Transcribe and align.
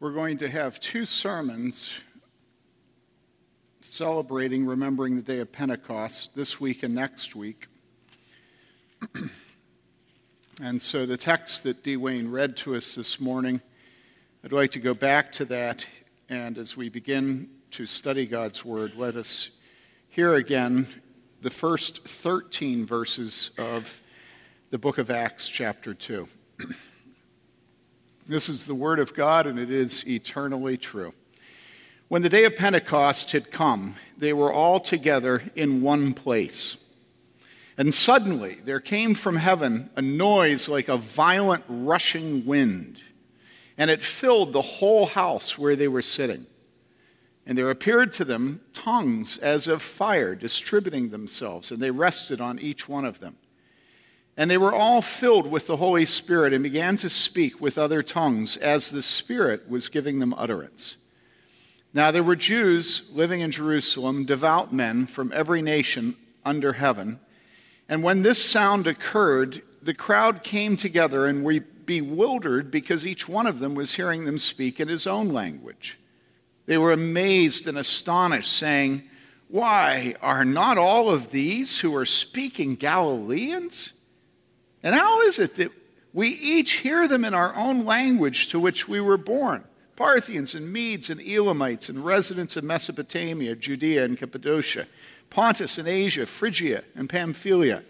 We're 0.00 0.12
going 0.12 0.38
to 0.38 0.48
have 0.48 0.80
two 0.80 1.04
sermons 1.04 1.98
celebrating, 3.82 4.64
remembering 4.64 5.16
the 5.16 5.20
day 5.20 5.40
of 5.40 5.52
Pentecost 5.52 6.34
this 6.34 6.58
week 6.58 6.82
and 6.82 6.94
next 6.94 7.36
week. 7.36 7.66
and 10.62 10.80
so 10.80 11.04
the 11.04 11.18
text 11.18 11.64
that 11.64 11.82
D. 11.84 11.98
Wayne 11.98 12.30
read 12.30 12.56
to 12.58 12.76
us 12.76 12.94
this 12.94 13.20
morning, 13.20 13.60
I'd 14.42 14.52
like 14.52 14.70
to 14.70 14.78
go 14.78 14.94
back 14.94 15.32
to 15.32 15.44
that. 15.44 15.84
And 16.30 16.56
as 16.56 16.78
we 16.78 16.88
begin 16.88 17.50
to 17.72 17.84
study 17.84 18.24
God's 18.24 18.64
Word, 18.64 18.94
let 18.96 19.16
us 19.16 19.50
hear 20.08 20.32
again 20.32 20.86
the 21.42 21.50
first 21.50 22.08
13 22.08 22.86
verses 22.86 23.50
of 23.58 24.00
the 24.70 24.78
book 24.78 24.96
of 24.96 25.10
Acts, 25.10 25.46
chapter 25.46 25.92
2. 25.92 26.26
This 28.30 28.48
is 28.48 28.66
the 28.66 28.76
Word 28.76 29.00
of 29.00 29.12
God, 29.12 29.48
and 29.48 29.58
it 29.58 29.72
is 29.72 30.06
eternally 30.06 30.76
true. 30.76 31.14
When 32.06 32.22
the 32.22 32.28
day 32.28 32.44
of 32.44 32.54
Pentecost 32.54 33.32
had 33.32 33.50
come, 33.50 33.96
they 34.16 34.32
were 34.32 34.52
all 34.52 34.78
together 34.78 35.50
in 35.56 35.82
one 35.82 36.14
place. 36.14 36.76
And 37.76 37.92
suddenly 37.92 38.58
there 38.64 38.78
came 38.78 39.16
from 39.16 39.34
heaven 39.34 39.90
a 39.96 40.02
noise 40.02 40.68
like 40.68 40.86
a 40.86 40.96
violent 40.96 41.64
rushing 41.66 42.46
wind, 42.46 43.02
and 43.76 43.90
it 43.90 44.00
filled 44.00 44.52
the 44.52 44.62
whole 44.62 45.06
house 45.06 45.58
where 45.58 45.74
they 45.74 45.88
were 45.88 46.00
sitting. 46.00 46.46
And 47.44 47.58
there 47.58 47.68
appeared 47.68 48.12
to 48.12 48.24
them 48.24 48.60
tongues 48.72 49.38
as 49.38 49.66
of 49.66 49.82
fire 49.82 50.36
distributing 50.36 51.10
themselves, 51.10 51.72
and 51.72 51.82
they 51.82 51.90
rested 51.90 52.40
on 52.40 52.60
each 52.60 52.88
one 52.88 53.04
of 53.04 53.18
them. 53.18 53.38
And 54.36 54.50
they 54.50 54.58
were 54.58 54.72
all 54.72 55.02
filled 55.02 55.46
with 55.46 55.66
the 55.66 55.76
Holy 55.76 56.06
Spirit 56.06 56.52
and 56.52 56.62
began 56.62 56.96
to 56.96 57.10
speak 57.10 57.60
with 57.60 57.76
other 57.76 58.02
tongues 58.02 58.56
as 58.56 58.90
the 58.90 59.02
Spirit 59.02 59.68
was 59.68 59.88
giving 59.88 60.18
them 60.18 60.34
utterance. 60.34 60.96
Now 61.92 62.10
there 62.10 62.22
were 62.22 62.36
Jews 62.36 63.02
living 63.12 63.40
in 63.40 63.50
Jerusalem, 63.50 64.24
devout 64.24 64.72
men 64.72 65.06
from 65.06 65.32
every 65.34 65.60
nation 65.60 66.16
under 66.44 66.74
heaven. 66.74 67.20
And 67.88 68.02
when 68.02 68.22
this 68.22 68.42
sound 68.42 68.86
occurred, 68.86 69.62
the 69.82 69.94
crowd 69.94 70.44
came 70.44 70.76
together 70.76 71.26
and 71.26 71.44
were 71.44 71.60
bewildered 71.60 72.70
because 72.70 73.04
each 73.04 73.28
one 73.28 73.48
of 73.48 73.58
them 73.58 73.74
was 73.74 73.94
hearing 73.94 74.24
them 74.24 74.38
speak 74.38 74.78
in 74.78 74.86
his 74.86 75.06
own 75.08 75.30
language. 75.30 75.98
They 76.66 76.78
were 76.78 76.92
amazed 76.92 77.66
and 77.66 77.76
astonished, 77.76 78.52
saying, 78.52 79.02
Why, 79.48 80.14
are 80.22 80.44
not 80.44 80.78
all 80.78 81.10
of 81.10 81.30
these 81.30 81.80
who 81.80 81.96
are 81.96 82.06
speaking 82.06 82.76
Galileans? 82.76 83.92
And 84.82 84.94
how 84.94 85.20
is 85.22 85.38
it 85.38 85.56
that 85.56 85.72
we 86.12 86.28
each 86.28 86.72
hear 86.72 87.06
them 87.06 87.24
in 87.24 87.34
our 87.34 87.54
own 87.54 87.84
language 87.84 88.48
to 88.48 88.58
which 88.58 88.88
we 88.88 89.00
were 89.00 89.16
born? 89.16 89.64
Parthians 89.96 90.54
and 90.54 90.72
Medes 90.72 91.10
and 91.10 91.20
Elamites 91.20 91.90
and 91.90 92.04
residents 92.04 92.56
of 92.56 92.64
Mesopotamia, 92.64 93.54
Judea 93.54 94.04
and 94.04 94.16
Cappadocia, 94.16 94.86
Pontus 95.28 95.76
and 95.76 95.86
Asia, 95.86 96.24
Phrygia 96.24 96.84
and 96.94 97.08
Pamphylia, 97.08 97.82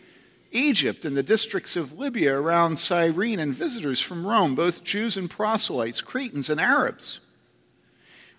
Egypt 0.51 1.05
and 1.05 1.17
the 1.17 1.23
districts 1.23 1.77
of 1.77 1.99
Libya 1.99 2.37
around 2.37 2.79
Cyrene, 2.79 3.39
and 3.39 3.55
visitors 3.55 4.01
from 4.01 4.27
Rome, 4.27 4.57
both 4.57 4.83
Jews 4.83 5.17
and 5.17 5.31
proselytes, 5.31 6.01
Cretans 6.01 6.51
and 6.51 6.61
Arabs. 6.61 7.21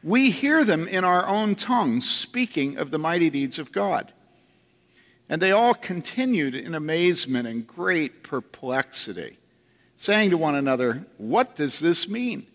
We 0.04 0.32
hear 0.32 0.64
them 0.64 0.88
in 0.88 1.04
our 1.04 1.26
own 1.26 1.56
tongues 1.56 2.10
speaking 2.10 2.78
of 2.78 2.92
the 2.92 3.00
mighty 3.00 3.30
deeds 3.30 3.60
of 3.60 3.72
God. 3.72 4.12
And 5.32 5.42
they 5.42 5.54
all 5.54 5.74
continued 5.74 6.56
in 6.56 6.76
amazement 6.76 7.48
and 7.48 7.66
great 7.66 8.22
perplexity, 8.22 9.38
saying 9.96 10.32
to 10.32 10.38
one 10.38 10.56
another, 10.56 11.06
What 11.18 11.56
does 11.56 11.80
this 11.80 12.10
mean? 12.10 12.48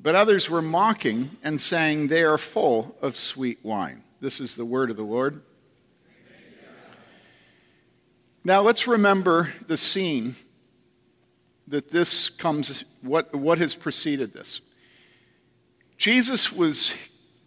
But 0.00 0.16
others 0.16 0.50
were 0.50 0.60
mocking 0.60 1.36
and 1.44 1.60
saying, 1.60 2.08
They 2.08 2.24
are 2.24 2.36
full 2.36 2.96
of 3.00 3.14
sweet 3.14 3.60
wine. 3.62 4.02
This 4.20 4.40
is 4.40 4.56
the 4.56 4.64
word 4.64 4.90
of 4.90 4.96
the 4.96 5.04
Lord. 5.04 5.40
Now 8.42 8.62
let's 8.62 8.88
remember 8.88 9.52
the 9.68 9.76
scene 9.76 10.34
that 11.68 11.92
this 11.92 12.28
comes, 12.28 12.84
what, 13.02 13.32
what 13.32 13.58
has 13.58 13.76
preceded 13.76 14.32
this. 14.32 14.62
Jesus 15.96 16.50
was 16.50 16.92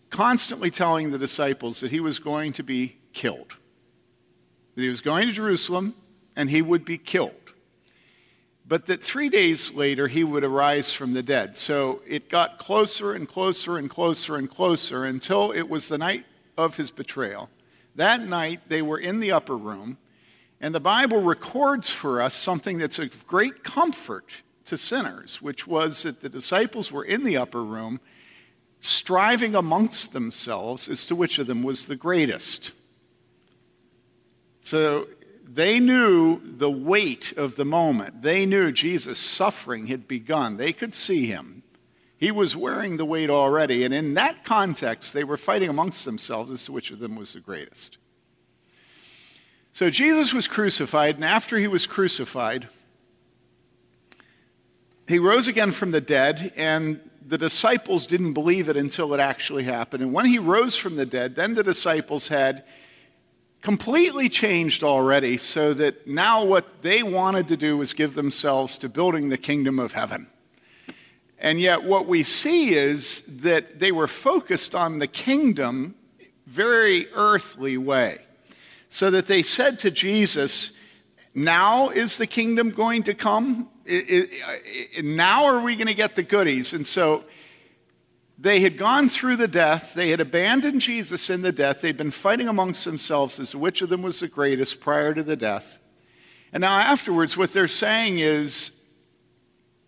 constantly 0.10 0.72
telling 0.72 1.12
the 1.12 1.18
disciples 1.18 1.82
that 1.82 1.92
he 1.92 2.00
was 2.00 2.20
going 2.20 2.54
to 2.54 2.64
be 2.64 2.96
killed 3.12 3.58
that 4.76 4.82
he 4.82 4.90
was 4.90 5.02
going 5.02 5.28
to 5.28 5.34
Jerusalem 5.34 5.96
and 6.36 6.50
he 6.50 6.62
would 6.62 6.86
be 6.86 6.98
killed. 6.98 7.34
But 8.66 8.86
that 8.88 9.04
three 9.04 9.30
days 9.30 9.74
later 9.74 10.08
he 10.08 10.24
would 10.24 10.44
arise 10.44 10.94
from 10.94 11.14
the 11.14 11.24
dead. 11.24 11.58
So 11.58 12.02
it 12.08 12.30
got 12.30 12.58
closer 12.58 13.14
and 13.14 13.28
closer 13.28 13.78
and 13.78 13.90
closer 13.90 14.36
and 14.36 14.50
closer 14.50 15.04
until 15.04 15.52
it 15.52 15.70
was 15.70 15.90
the 15.90 15.98
night 15.98 16.26
of 16.58 16.78
his 16.78 16.92
betrayal. 16.92 17.50
That 17.96 18.22
night 18.22 18.62
they 18.70 18.82
were 18.82 18.98
in 18.98 19.20
the 19.20 19.32
upper 19.32 19.58
room, 19.58 19.98
and 20.60 20.74
the 20.74 20.80
Bible 20.80 21.22
records 21.22 21.90
for 21.90 22.22
us 22.22 22.34
something 22.34 22.78
that's 22.78 22.98
of 23.00 23.28
great 23.28 23.64
comfort 23.64 24.32
to 24.66 24.78
sinners, 24.78 25.42
which 25.42 25.68
was 25.68 26.04
that 26.04 26.22
the 26.22 26.30
disciples 26.30 26.92
were 26.92 27.04
in 27.04 27.24
the 27.24 27.38
upper 27.38 27.64
room 27.64 28.00
striving 28.80 29.56
amongst 29.56 30.14
themselves 30.14 30.90
as 30.90 31.06
to 31.06 31.16
which 31.16 31.38
of 31.38 31.48
them 31.48 31.64
was 31.64 31.86
the 31.86 31.96
greatest. 31.96 32.72
So 34.64 35.08
they 35.46 35.80
knew 35.80 36.42
the 36.44 36.72
weight 36.72 37.34
of 37.38 37.58
the 37.58 37.66
moment. 37.66 38.24
They 38.24 38.46
knew 38.46 38.72
Jesus' 38.72 39.20
suffering 39.20 39.88
had 39.88 40.08
begun. 40.08 40.58
They 40.58 40.74
could 40.74 40.96
see 40.96 41.28
him. 41.28 41.62
He 42.18 42.32
was 42.32 42.56
wearing 42.56 42.96
the 42.96 43.06
weight 43.06 43.30
already. 43.30 43.84
And 43.84 43.94
in 43.94 44.14
that 44.14 44.46
context, 44.46 45.14
they 45.14 45.26
were 45.26 45.38
fighting 45.38 45.70
amongst 45.70 46.06
themselves 46.06 46.50
as 46.50 46.64
to 46.66 46.72
which 46.72 46.90
of 46.90 47.00
them 47.00 47.16
was 47.16 47.34
the 47.34 47.42
greatest. 47.42 47.98
So 49.74 49.90
Jesus 49.90 50.34
was 50.34 50.48
crucified, 50.48 51.16
and 51.16 51.26
after 51.26 51.58
he 51.58 51.68
was 51.68 51.86
crucified, 51.86 52.70
he 55.08 55.20
rose 55.20 55.48
again 55.48 55.72
from 55.72 55.92
the 55.92 56.00
dead, 56.00 56.54
and 56.56 57.02
the 57.26 57.38
disciples 57.38 58.08
didn't 58.08 58.34
believe 58.34 58.70
it 58.70 58.78
until 58.78 59.14
it 59.14 59.20
actually 59.20 59.64
happened. 59.64 60.04
And 60.04 60.14
when 60.14 60.26
he 60.26 60.40
rose 60.40 60.78
from 60.78 60.96
the 60.96 61.06
dead, 61.06 61.36
then 61.36 61.56
the 61.56 61.64
disciples 61.64 62.30
had 62.30 62.64
completely 63.64 64.28
changed 64.28 64.84
already, 64.84 65.38
so 65.38 65.74
that 65.74 66.06
now 66.06 66.44
what 66.44 66.84
they 66.84 67.02
wanted 67.02 67.48
to 67.48 67.58
do 67.58 67.78
was 67.78 67.94
give 67.94 68.14
themselves 68.14 68.78
to 68.78 68.90
building 68.90 69.30
the 69.30 69.38
kingdom 69.38 69.80
of 69.80 69.94
heaven. 69.94 70.28
And 71.40 71.60
yet, 71.60 71.84
what 71.84 72.06
we 72.06 72.24
see 72.24 72.76
is 72.76 73.24
that 73.28 73.80
they 73.80 73.92
were 73.92 74.08
focused 74.08 74.76
on 74.76 75.00
the 75.00 75.08
kingdom 75.08 75.96
very 76.46 77.08
earthly 77.14 77.78
way. 77.78 78.20
So 78.90 79.10
that 79.12 79.28
they 79.28 79.42
said 79.42 79.80
to 79.80 79.92
Jesus, 79.92 80.72
Now 81.34 81.90
is 81.90 82.18
the 82.18 82.28
kingdom 82.28 82.70
going 82.70 83.04
to 83.04 83.14
come? 83.14 83.70
now 85.04 85.46
are 85.46 85.62
we 85.62 85.76
going 85.76 85.88
to 85.88 85.94
get 85.94 86.16
the 86.16 86.24
goodies? 86.24 86.74
And 86.74 86.88
so 86.88 87.26
they 88.44 88.60
had 88.60 88.78
gone 88.78 89.08
through 89.08 89.38
the 89.38 89.48
death. 89.48 89.94
They 89.94 90.10
had 90.10 90.20
abandoned 90.20 90.82
Jesus 90.82 91.30
in 91.30 91.44
the 91.44 91.54
death. 91.54 91.80
They'd 91.80 91.96
been 91.96 92.12
fighting 92.12 92.50
amongst 92.50 92.84
themselves 92.84 93.40
as 93.40 93.52
to 93.52 93.58
which 93.58 93.82
of 93.82 93.88
them 93.88 94.02
was 94.02 94.20
the 94.20 94.28
greatest 94.28 94.82
prior 94.82 95.14
to 95.14 95.24
the 95.24 95.38
death. 95.38 95.80
And 96.52 96.60
now, 96.60 96.78
afterwards, 96.78 97.38
what 97.38 97.54
they're 97.54 97.70
saying 97.70 98.20
is 98.20 98.72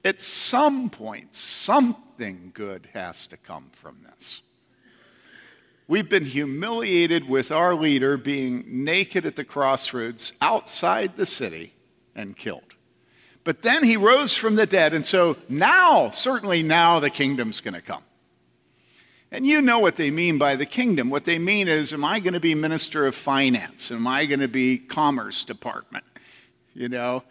at 0.05 0.21
some 0.21 0.89
point, 0.89 1.33
something 1.33 2.51
good 2.53 2.87
has 2.93 3.27
to 3.27 3.35
come 3.35 3.71
from 3.73 3.97
this. 4.03 4.41
We've 5.89 6.07
been 6.07 6.23
humiliated 6.23 7.27
with 7.27 7.51
our 7.51 7.75
leader 7.75 8.15
being 8.15 8.63
naked 8.85 9.25
at 9.25 9.35
the 9.35 9.43
crossroads 9.43 10.31
outside 10.41 11.17
the 11.17 11.25
city 11.25 11.73
and 12.15 12.37
killed. 12.37 12.75
But 13.43 13.63
then 13.63 13.83
he 13.83 13.97
rose 13.97 14.33
from 14.33 14.55
the 14.55 14.65
dead, 14.65 14.93
and 14.93 15.05
so 15.05 15.35
now, 15.49 16.11
certainly 16.11 16.63
now, 16.63 17.01
the 17.01 17.09
kingdom's 17.09 17.59
going 17.59 17.73
to 17.73 17.81
come. 17.81 18.04
And 19.31 19.45
you 19.45 19.61
know 19.61 19.79
what 19.79 19.95
they 19.95 20.11
mean 20.11 20.37
by 20.37 20.55
the 20.55 20.65
kingdom. 20.65 21.09
What 21.09 21.25
they 21.25 21.39
mean 21.39 21.67
is, 21.67 21.91
am 21.91 22.05
I 22.05 22.19
going 22.19 22.33
to 22.33 22.39
be 22.39 22.55
minister 22.55 23.05
of 23.05 23.15
finance? 23.15 23.91
Am 23.91 24.07
I 24.07 24.25
going 24.25 24.39
to 24.39 24.47
be 24.47 24.77
commerce 24.77 25.43
department? 25.43 26.05
You 26.73 26.89
know? 26.89 27.23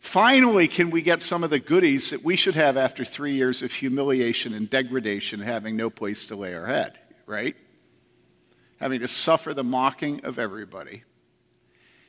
Finally, 0.00 0.68
can 0.68 0.90
we 0.90 1.02
get 1.02 1.20
some 1.20 1.44
of 1.44 1.50
the 1.50 1.58
goodies 1.58 2.10
that 2.10 2.24
we 2.24 2.36
should 2.36 2.54
have 2.54 2.76
after 2.76 3.04
three 3.04 3.34
years 3.34 3.62
of 3.62 3.72
humiliation 3.72 4.54
and 4.54 4.68
degradation, 4.68 5.40
having 5.40 5.76
no 5.76 5.90
place 5.90 6.26
to 6.26 6.36
lay 6.36 6.54
our 6.54 6.66
head, 6.66 6.98
right? 7.26 7.56
Having 8.78 9.00
to 9.00 9.08
suffer 9.08 9.54
the 9.54 9.64
mocking 9.64 10.24
of 10.24 10.38
everybody. 10.38 11.04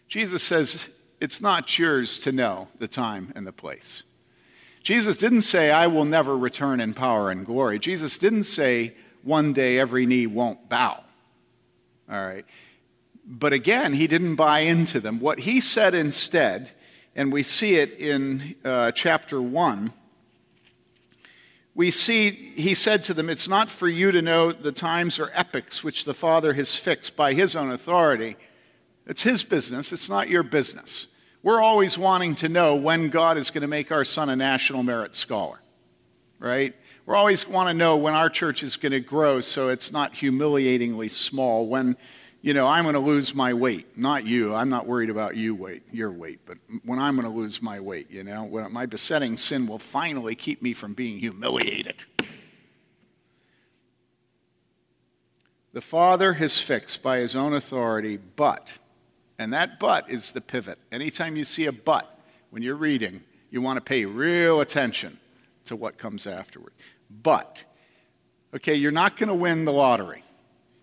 Jesus 0.07 0.43
says, 0.43 0.89
it's 1.19 1.41
not 1.41 1.77
yours 1.77 2.19
to 2.19 2.31
know 2.31 2.67
the 2.79 2.87
time 2.87 3.31
and 3.35 3.45
the 3.45 3.51
place. 3.51 4.03
Jesus 4.87 5.17
didn't 5.17 5.41
say, 5.41 5.69
I 5.69 5.87
will 5.87 6.05
never 6.05 6.37
return 6.37 6.79
in 6.79 6.93
power 6.93 7.29
and 7.29 7.45
glory. 7.45 7.77
Jesus 7.77 8.17
didn't 8.17 8.43
say, 8.43 8.93
one 9.21 9.51
day 9.51 9.77
every 9.77 10.05
knee 10.05 10.27
won't 10.27 10.69
bow. 10.69 11.03
All 12.09 12.25
right. 12.25 12.45
But 13.25 13.51
again, 13.51 13.91
he 13.91 14.07
didn't 14.07 14.35
buy 14.35 14.59
into 14.59 15.01
them. 15.01 15.19
What 15.19 15.39
he 15.39 15.59
said 15.59 15.93
instead, 15.93 16.71
and 17.17 17.33
we 17.33 17.43
see 17.43 17.75
it 17.75 17.99
in 17.99 18.55
uh, 18.63 18.93
chapter 18.93 19.41
1, 19.41 19.91
we 21.75 21.91
see 21.91 22.31
he 22.31 22.73
said 22.73 23.01
to 23.03 23.13
them, 23.13 23.29
It's 23.29 23.49
not 23.49 23.69
for 23.69 23.89
you 23.89 24.13
to 24.13 24.21
know 24.21 24.53
the 24.53 24.71
times 24.71 25.19
or 25.19 25.31
epochs 25.33 25.83
which 25.83 26.05
the 26.05 26.13
Father 26.13 26.53
has 26.53 26.75
fixed 26.75 27.17
by 27.17 27.33
his 27.33 27.57
own 27.57 27.71
authority. 27.71 28.37
It's 29.05 29.23
his 29.23 29.43
business, 29.43 29.91
it's 29.91 30.07
not 30.07 30.29
your 30.29 30.43
business. 30.43 31.07
We're 31.47 31.61
always 31.61 31.97
wanting 31.97 32.35
to 32.35 32.49
know 32.49 32.75
when 32.75 33.07
God 33.07 33.37
is 33.37 33.51
going 33.51 33.61
to 33.61 33.69
make 33.69 33.89
our 33.89 34.03
son 34.03 34.29
a 34.29 34.35
National 34.35 34.83
Merit 34.83 35.15
Scholar, 35.15 35.61
right? 36.39 36.75
We 37.05 37.15
always 37.15 37.47
want 37.47 37.69
to 37.69 37.73
know 37.73 37.95
when 37.95 38.13
our 38.13 38.29
church 38.29 38.63
is 38.63 38.75
going 38.75 38.91
to 38.91 38.99
grow 38.99 39.39
so 39.39 39.69
it's 39.69 39.93
not 39.93 40.13
humiliatingly 40.13 41.07
small, 41.07 41.65
when 41.65 41.95
you 42.41 42.53
know, 42.53 42.67
I'm 42.67 42.83
going 42.83 42.95
to 42.95 42.99
lose 42.99 43.33
my 43.33 43.53
weight. 43.53 43.97
Not 43.97 44.25
you. 44.25 44.53
I'm 44.55 44.67
not 44.67 44.87
worried 44.87 45.09
about 45.09 45.37
you 45.37 45.55
weight, 45.55 45.83
your 45.89 46.11
weight, 46.11 46.41
but 46.45 46.57
when 46.83 46.99
I'm 46.99 47.15
going 47.15 47.25
to 47.25 47.33
lose 47.33 47.61
my 47.61 47.79
weight, 47.79 48.11
you 48.11 48.25
know, 48.25 48.43
when 48.43 48.69
my 48.73 48.85
besetting 48.85 49.37
sin 49.37 49.67
will 49.67 49.79
finally 49.79 50.35
keep 50.35 50.61
me 50.61 50.73
from 50.73 50.95
being 50.95 51.17
humiliated. 51.17 52.03
The 55.71 55.79
Father 55.79 56.33
has 56.33 56.59
fixed 56.59 57.01
by 57.01 57.19
his 57.19 57.37
own 57.37 57.53
authority, 57.53 58.17
but, 58.17 58.79
and 59.39 59.53
that 59.53 59.79
but 59.79 60.09
is 60.09 60.31
the 60.31 60.41
pivot. 60.41 60.79
Anytime 60.91 61.35
you 61.35 61.43
see 61.43 61.65
a 61.65 61.71
but 61.71 62.19
when 62.49 62.63
you're 62.63 62.75
reading, 62.75 63.23
you 63.49 63.61
want 63.61 63.77
to 63.77 63.81
pay 63.81 64.05
real 64.05 64.61
attention 64.61 65.19
to 65.65 65.75
what 65.75 65.97
comes 65.97 66.25
afterward. 66.25 66.73
But, 67.09 67.63
okay, 68.55 68.75
you're 68.75 68.91
not 68.91 69.17
going 69.17 69.29
to 69.29 69.35
win 69.35 69.65
the 69.65 69.73
lottery. 69.73 70.23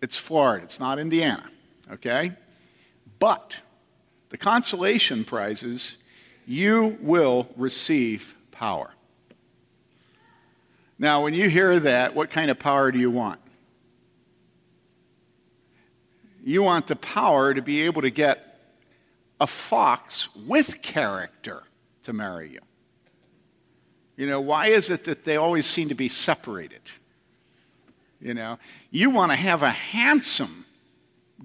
It's 0.00 0.16
Florida, 0.16 0.64
it's 0.64 0.78
not 0.78 0.98
Indiana, 0.98 1.50
okay? 1.90 2.32
But 3.18 3.56
the 4.28 4.36
consolation 4.36 5.24
prizes, 5.24 5.96
you 6.46 6.98
will 7.00 7.48
receive 7.56 8.34
power. 8.50 8.90
Now, 10.98 11.22
when 11.22 11.34
you 11.34 11.48
hear 11.48 11.80
that, 11.80 12.14
what 12.14 12.30
kind 12.30 12.50
of 12.50 12.58
power 12.58 12.92
do 12.92 12.98
you 12.98 13.10
want? 13.10 13.40
You 16.46 16.62
want 16.62 16.88
the 16.88 16.96
power 16.96 17.54
to 17.54 17.62
be 17.62 17.82
able 17.82 18.02
to 18.02 18.10
get 18.10 18.60
a 19.40 19.46
fox 19.46 20.28
with 20.36 20.82
character 20.82 21.62
to 22.02 22.12
marry 22.12 22.50
you. 22.52 22.60
You 24.16 24.26
know, 24.26 24.42
why 24.42 24.66
is 24.66 24.90
it 24.90 25.04
that 25.04 25.24
they 25.24 25.38
always 25.38 25.64
seem 25.64 25.88
to 25.88 25.94
be 25.94 26.08
separated? 26.08 26.82
You 28.20 28.34
know, 28.34 28.58
you 28.90 29.08
want 29.08 29.32
to 29.32 29.36
have 29.36 29.62
a 29.62 29.70
handsome, 29.70 30.66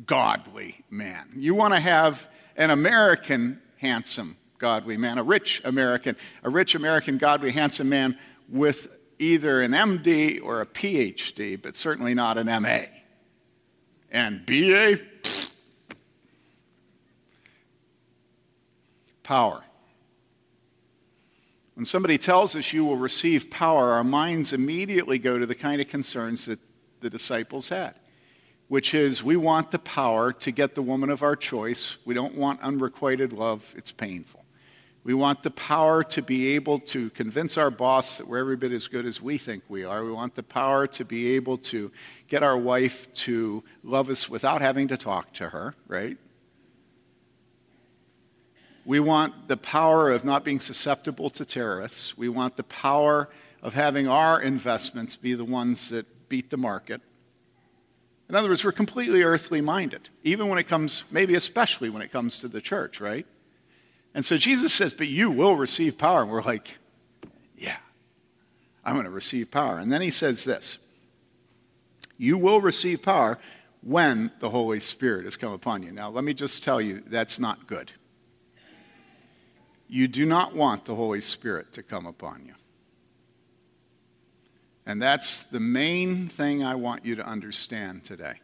godly 0.06 0.84
man. 0.90 1.30
You 1.34 1.56
want 1.56 1.74
to 1.74 1.80
have 1.80 2.30
an 2.58 2.70
American 2.70 3.62
handsome, 3.78 4.36
godly 4.58 4.98
man, 4.98 5.18
a 5.18 5.24
rich 5.24 5.62
American, 5.64 6.18
a 6.44 6.50
rich 6.50 6.76
American, 6.76 7.18
godly, 7.18 7.52
handsome 7.52 7.88
man 7.88 8.18
with 8.50 8.90
either 9.18 9.62
an 9.62 9.72
MD 9.72 10.44
or 10.44 10.60
a 10.60 10.66
PhD, 10.66 11.60
but 11.60 11.76
certainly 11.78 12.14
not 12.14 12.38
an 12.38 12.48
MA. 12.62 12.99
And 14.12 14.46
be 14.46 14.74
a 14.74 14.98
power. 19.24 19.64
When 21.80 21.86
somebody 21.86 22.18
tells 22.18 22.58
us 22.58 22.74
you 22.74 22.84
will 22.84 22.98
receive 22.98 23.50
power, 23.50 23.92
our 23.92 24.04
minds 24.04 24.52
immediately 24.52 25.18
go 25.18 25.40
to 25.40 25.46
the 25.46 25.56
kind 25.56 25.80
of 25.80 25.88
concerns 25.88 26.46
that 26.46 26.60
the 27.00 27.10
disciples 27.10 27.70
had, 27.70 27.96
which 28.68 28.94
is 28.94 29.24
we 29.24 29.38
want 29.38 29.72
the 29.72 29.80
power 29.80 30.34
to 30.34 30.52
get 30.52 30.76
the 30.76 30.82
woman 30.82 31.10
of 31.10 31.24
our 31.24 31.38
choice. 31.38 31.96
We 32.04 32.14
don't 32.14 32.36
want 32.36 32.60
unrequited 32.62 33.32
love, 33.32 33.74
it's 33.78 33.94
painful. 33.94 34.39
We 35.10 35.16
want 35.16 35.42
the 35.42 35.50
power 35.50 36.04
to 36.04 36.22
be 36.22 36.50
able 36.50 36.78
to 36.78 37.10
convince 37.10 37.58
our 37.58 37.72
boss 37.72 38.20
that 38.20 38.28
we're 38.28 38.38
every 38.38 38.58
bit 38.58 38.72
as 38.72 38.88
good 38.88 39.08
as 39.08 39.20
we 39.20 39.40
think 39.40 39.64
we 39.68 39.84
are. 39.84 40.06
We 40.06 40.12
want 40.12 40.36
the 40.36 40.44
power 40.44 40.86
to 40.86 41.04
be 41.04 41.32
able 41.32 41.58
to 41.74 41.92
get 42.28 42.44
our 42.44 42.56
wife 42.56 43.12
to 43.26 43.64
love 43.84 44.12
us 44.12 44.30
without 44.30 44.62
having 44.62 44.88
to 44.90 44.98
talk 44.98 45.34
to 45.34 45.50
her, 45.50 45.74
right? 45.88 46.16
We 48.86 49.00
want 49.00 49.48
the 49.48 49.58
power 49.58 50.12
of 50.12 50.26
not 50.26 50.46
being 50.46 50.60
susceptible 50.60 51.32
to 51.32 51.44
terrorists. 51.44 52.16
We 52.16 52.30
want 52.30 52.56
the 52.56 52.64
power 52.66 53.30
of 53.64 53.74
having 53.74 54.08
our 54.08 54.40
investments 54.40 55.16
be 55.16 55.34
the 55.34 55.44
ones 55.44 55.90
that 55.90 56.30
beat 56.30 56.52
the 56.52 56.58
market. 56.58 57.02
In 58.30 58.36
other 58.36 58.48
words, 58.48 58.64
we're 58.64 58.74
completely 58.74 59.24
earthly 59.24 59.60
minded, 59.60 60.10
even 60.24 60.50
when 60.50 60.60
it 60.60 60.68
comes, 60.68 61.04
maybe 61.10 61.34
especially 61.34 61.90
when 61.90 62.04
it 62.04 62.12
comes 62.12 62.38
to 62.42 62.48
the 62.48 62.62
church, 62.62 63.02
right? 63.02 63.26
And 64.14 64.26
so 64.26 64.38
Jesus 64.38 64.74
says, 64.74 64.94
But 64.94 65.08
you 65.08 65.30
will 65.32 65.56
receive 65.56 65.98
power. 65.98 66.22
And 66.22 66.32
we're 66.32 66.42
like, 66.42 66.78
Yeah, 67.58 67.78
I'm 68.84 68.94
going 68.94 69.06
to 69.06 69.12
receive 69.12 69.52
power. 69.52 69.78
And 69.78 69.92
then 69.92 70.02
he 70.02 70.12
says 70.12 70.44
this 70.44 70.78
You 72.18 72.38
will 72.38 72.62
receive 72.62 73.02
power 73.02 73.38
when 73.82 74.32
the 74.40 74.50
Holy 74.50 74.80
Spirit 74.80 75.26
has 75.26 75.36
come 75.36 75.54
upon 75.54 75.84
you. 75.84 75.92
Now, 75.92 76.10
let 76.10 76.24
me 76.24 76.34
just 76.34 76.64
tell 76.64 76.82
you, 76.82 77.02
that's 77.06 77.40
not 77.40 77.68
good. 77.68 77.92
You 79.88 80.08
do 80.08 80.26
not 80.26 80.54
want 80.54 80.86
the 80.86 80.96
Holy 80.96 81.22
Spirit 81.22 81.74
to 81.74 81.84
come 81.84 82.06
upon 82.06 82.44
you. 82.46 82.54
And 84.86 85.02
that's 85.02 85.44
the 85.44 85.60
main 85.60 86.28
thing 86.28 86.64
I 86.64 86.76
want 86.76 87.06
you 87.06 87.16
to 87.16 87.26
understand 87.26 88.04
today. 88.04 88.42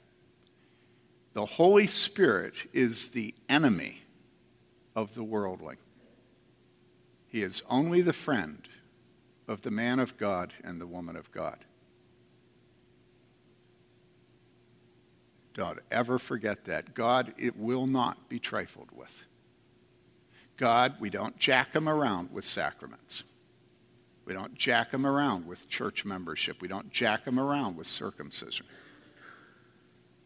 The 1.33 1.45
Holy 1.45 1.87
Spirit 1.87 2.53
is 2.71 3.09
the 3.09 3.35
enemy 3.49 4.04
of 4.95 5.13
the 5.13 5.23
worldling. 5.23 5.77
He 7.27 7.41
is 7.41 7.61
only 7.69 8.01
the 8.01 8.13
friend 8.13 8.67
of 9.47 9.61
the 9.61 9.71
man 9.71 9.99
of 9.99 10.17
God 10.17 10.53
and 10.63 10.79
the 10.79 10.87
woman 10.87 11.15
of 11.15 11.31
God. 11.31 11.65
Don't 15.53 15.79
ever 15.89 16.19
forget 16.19 16.65
that. 16.65 16.93
God, 16.93 17.33
it 17.37 17.57
will 17.57 17.87
not 17.87 18.29
be 18.29 18.39
trifled 18.39 18.89
with. 18.93 19.25
God, 20.57 20.95
we 20.99 21.09
don't 21.09 21.37
jack 21.37 21.73
him 21.73 21.87
around 21.87 22.31
with 22.31 22.45
sacraments. 22.45 23.23
We 24.25 24.33
don't 24.33 24.55
jack 24.55 24.91
them 24.91 25.05
around 25.05 25.45
with 25.45 25.69
church 25.69 26.03
membership. 26.03 26.61
We 26.61 26.67
don't 26.67 26.89
jack 26.89 27.25
them 27.25 27.39
around 27.39 27.77
with 27.77 27.87
circumcision. 27.87 28.65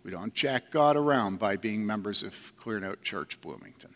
We 0.03 0.11
don't 0.11 0.33
jack 0.33 0.71
God 0.71 0.95
around 0.95 1.39
by 1.39 1.57
being 1.57 1.85
members 1.85 2.23
of 2.23 2.53
Clearnote 2.63 3.01
Church 3.01 3.41
Bloomington. 3.41 3.93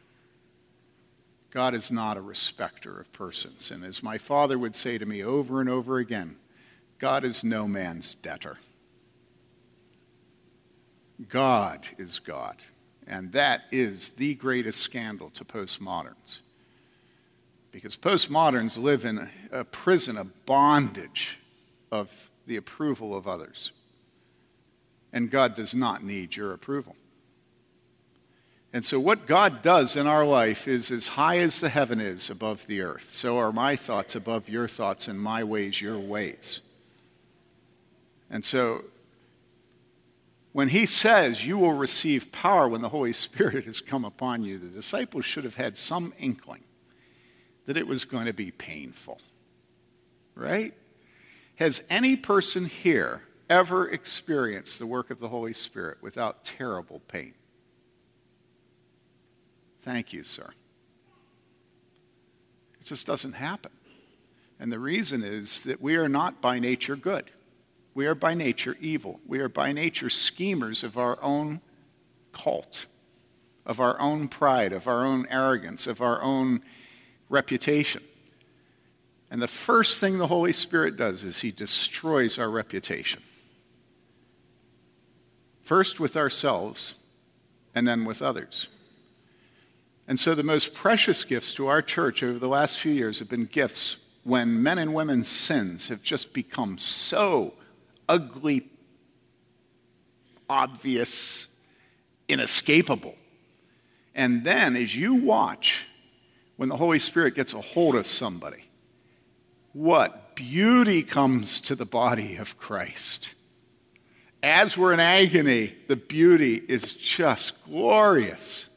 God 1.53 1.75
is 1.75 1.91
not 1.91 2.17
a 2.17 2.21
respecter 2.21 2.99
of 2.99 3.13
persons. 3.13 3.69
And 3.69 3.85
as 3.85 4.01
my 4.01 4.17
father 4.17 4.57
would 4.57 4.73
say 4.73 4.97
to 4.97 5.05
me 5.05 5.23
over 5.23 5.61
and 5.61 5.69
over 5.69 5.99
again, 5.99 6.37
God 6.97 7.23
is 7.23 7.43
no 7.43 7.67
man's 7.67 8.15
debtor. 8.15 8.57
God 11.29 11.85
is 11.99 12.17
God. 12.17 12.57
And 13.05 13.33
that 13.33 13.65
is 13.71 14.09
the 14.09 14.33
greatest 14.33 14.79
scandal 14.79 15.29
to 15.29 15.45
postmoderns. 15.45 16.39
Because 17.71 17.95
postmoderns 17.95 18.79
live 18.79 19.05
in 19.05 19.29
a 19.51 19.63
prison, 19.63 20.17
a 20.17 20.23
bondage 20.23 21.37
of 21.91 22.31
the 22.47 22.55
approval 22.55 23.15
of 23.15 23.27
others. 23.27 23.71
And 25.11 25.29
God 25.29 25.53
does 25.53 25.75
not 25.75 26.03
need 26.03 26.35
your 26.35 26.51
approval. 26.51 26.95
And 28.73 28.83
so, 28.83 28.99
what 28.99 29.27
God 29.27 29.61
does 29.61 29.95
in 29.95 30.07
our 30.07 30.25
life 30.25 30.67
is 30.67 30.89
as 30.89 31.09
high 31.09 31.37
as 31.37 31.59
the 31.59 31.69
heaven 31.69 32.01
is 32.01 32.31
above 32.31 32.65
the 32.65 32.81
earth. 32.81 33.11
So 33.11 33.37
are 33.37 33.51
my 33.51 33.75
thoughts 33.75 34.15
above 34.15 34.49
your 34.49 34.67
thoughts, 34.67 35.07
and 35.07 35.21
my 35.21 35.43
ways 35.43 35.79
your 35.79 35.99
ways. 35.99 36.59
And 38.31 38.43
so, 38.43 38.85
when 40.53 40.69
he 40.69 40.87
says 40.87 41.45
you 41.45 41.59
will 41.59 41.73
receive 41.73 42.31
power 42.31 42.67
when 42.67 42.81
the 42.81 42.89
Holy 42.89 43.13
Spirit 43.13 43.65
has 43.65 43.79
come 43.79 44.03
upon 44.03 44.43
you, 44.43 44.57
the 44.57 44.67
disciples 44.67 45.23
should 45.23 45.43
have 45.43 45.55
had 45.55 45.77
some 45.77 46.11
inkling 46.17 46.63
that 47.67 47.77
it 47.77 47.85
was 47.85 48.05
going 48.05 48.25
to 48.25 48.33
be 48.33 48.49
painful. 48.49 49.21
Right? 50.33 50.73
Has 51.57 51.83
any 51.91 52.15
person 52.15 52.65
here 52.65 53.21
ever 53.51 53.87
experienced 53.87 54.79
the 54.79 54.87
work 54.87 55.11
of 55.11 55.19
the 55.19 55.29
Holy 55.29 55.53
Spirit 55.53 55.99
without 56.01 56.43
terrible 56.43 57.01
pain? 57.07 57.35
Thank 59.83 60.13
you, 60.13 60.23
sir. 60.23 60.49
It 62.79 62.85
just 62.85 63.05
doesn't 63.05 63.33
happen. 63.33 63.71
And 64.59 64.71
the 64.71 64.79
reason 64.79 65.23
is 65.23 65.63
that 65.63 65.81
we 65.81 65.97
are 65.97 66.07
not 66.07 66.41
by 66.41 66.57
nature 66.57 66.95
good. 66.95 67.31
We 67.93 68.07
are 68.07 68.15
by 68.15 68.33
nature 68.33 68.77
evil. 68.79 69.19
We 69.27 69.39
are 69.39 69.49
by 69.49 69.73
nature 69.73 70.09
schemers 70.09 70.83
of 70.83 70.97
our 70.97 71.21
own 71.21 71.59
cult, 72.31 72.85
of 73.65 73.81
our 73.81 73.99
own 73.99 74.29
pride, 74.29 74.71
of 74.71 74.87
our 74.87 75.05
own 75.05 75.27
arrogance, 75.29 75.85
of 75.85 76.01
our 76.01 76.21
own 76.21 76.61
reputation. 77.29 78.03
And 79.29 79.41
the 79.41 79.47
first 79.47 79.99
thing 79.99 80.17
the 80.17 80.27
Holy 80.27 80.53
Spirit 80.53 80.95
does 80.95 81.23
is 81.23 81.41
he 81.41 81.51
destroys 81.51 82.39
our 82.39 82.49
reputation. 82.49 83.21
First 85.61 85.99
with 85.99 86.15
ourselves, 86.15 86.95
and 87.75 87.87
then 87.87 88.05
with 88.05 88.21
others. 88.21 88.67
And 90.07 90.19
so 90.19 90.35
the 90.35 90.43
most 90.43 90.73
precious 90.73 91.23
gifts 91.23 91.53
to 91.55 91.67
our 91.67 91.81
church 91.81 92.23
over 92.23 92.37
the 92.37 92.47
last 92.47 92.79
few 92.79 92.91
years 92.91 93.19
have 93.19 93.29
been 93.29 93.45
gifts 93.45 93.97
when 94.23 94.61
men 94.61 94.77
and 94.77 94.93
women's 94.93 95.27
sins 95.27 95.89
have 95.89 96.01
just 96.01 96.33
become 96.33 96.77
so 96.77 97.53
ugly, 98.07 98.69
obvious, 100.49 101.47
inescapable. 102.27 103.15
And 104.15 104.43
then 104.43 104.75
as 104.75 104.95
you 104.95 105.15
watch, 105.15 105.87
when 106.57 106.69
the 106.69 106.77
Holy 106.77 106.99
Spirit 106.99 107.35
gets 107.35 107.53
a 107.53 107.61
hold 107.61 107.95
of 107.95 108.05
somebody, 108.05 108.65
what 109.73 110.35
beauty 110.35 111.03
comes 111.03 111.61
to 111.61 111.75
the 111.75 111.85
body 111.85 112.35
of 112.35 112.57
Christ. 112.57 113.33
As 114.41 114.77
we're 114.77 114.93
in 114.93 114.99
agony, 114.99 115.75
the 115.87 115.95
beauty 115.95 116.61
is 116.67 116.93
just 116.93 117.63
glorious. 117.65 118.67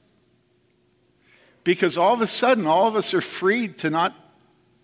Because 1.67 1.99
all 1.99 2.15
of 2.15 2.21
a 2.21 2.29
sudden, 2.29 2.65
all 2.65 2.87
of 2.87 2.95
us 2.95 3.13
are 3.13 3.21
freed 3.21 3.77
to 3.79 3.91
not 3.91 4.15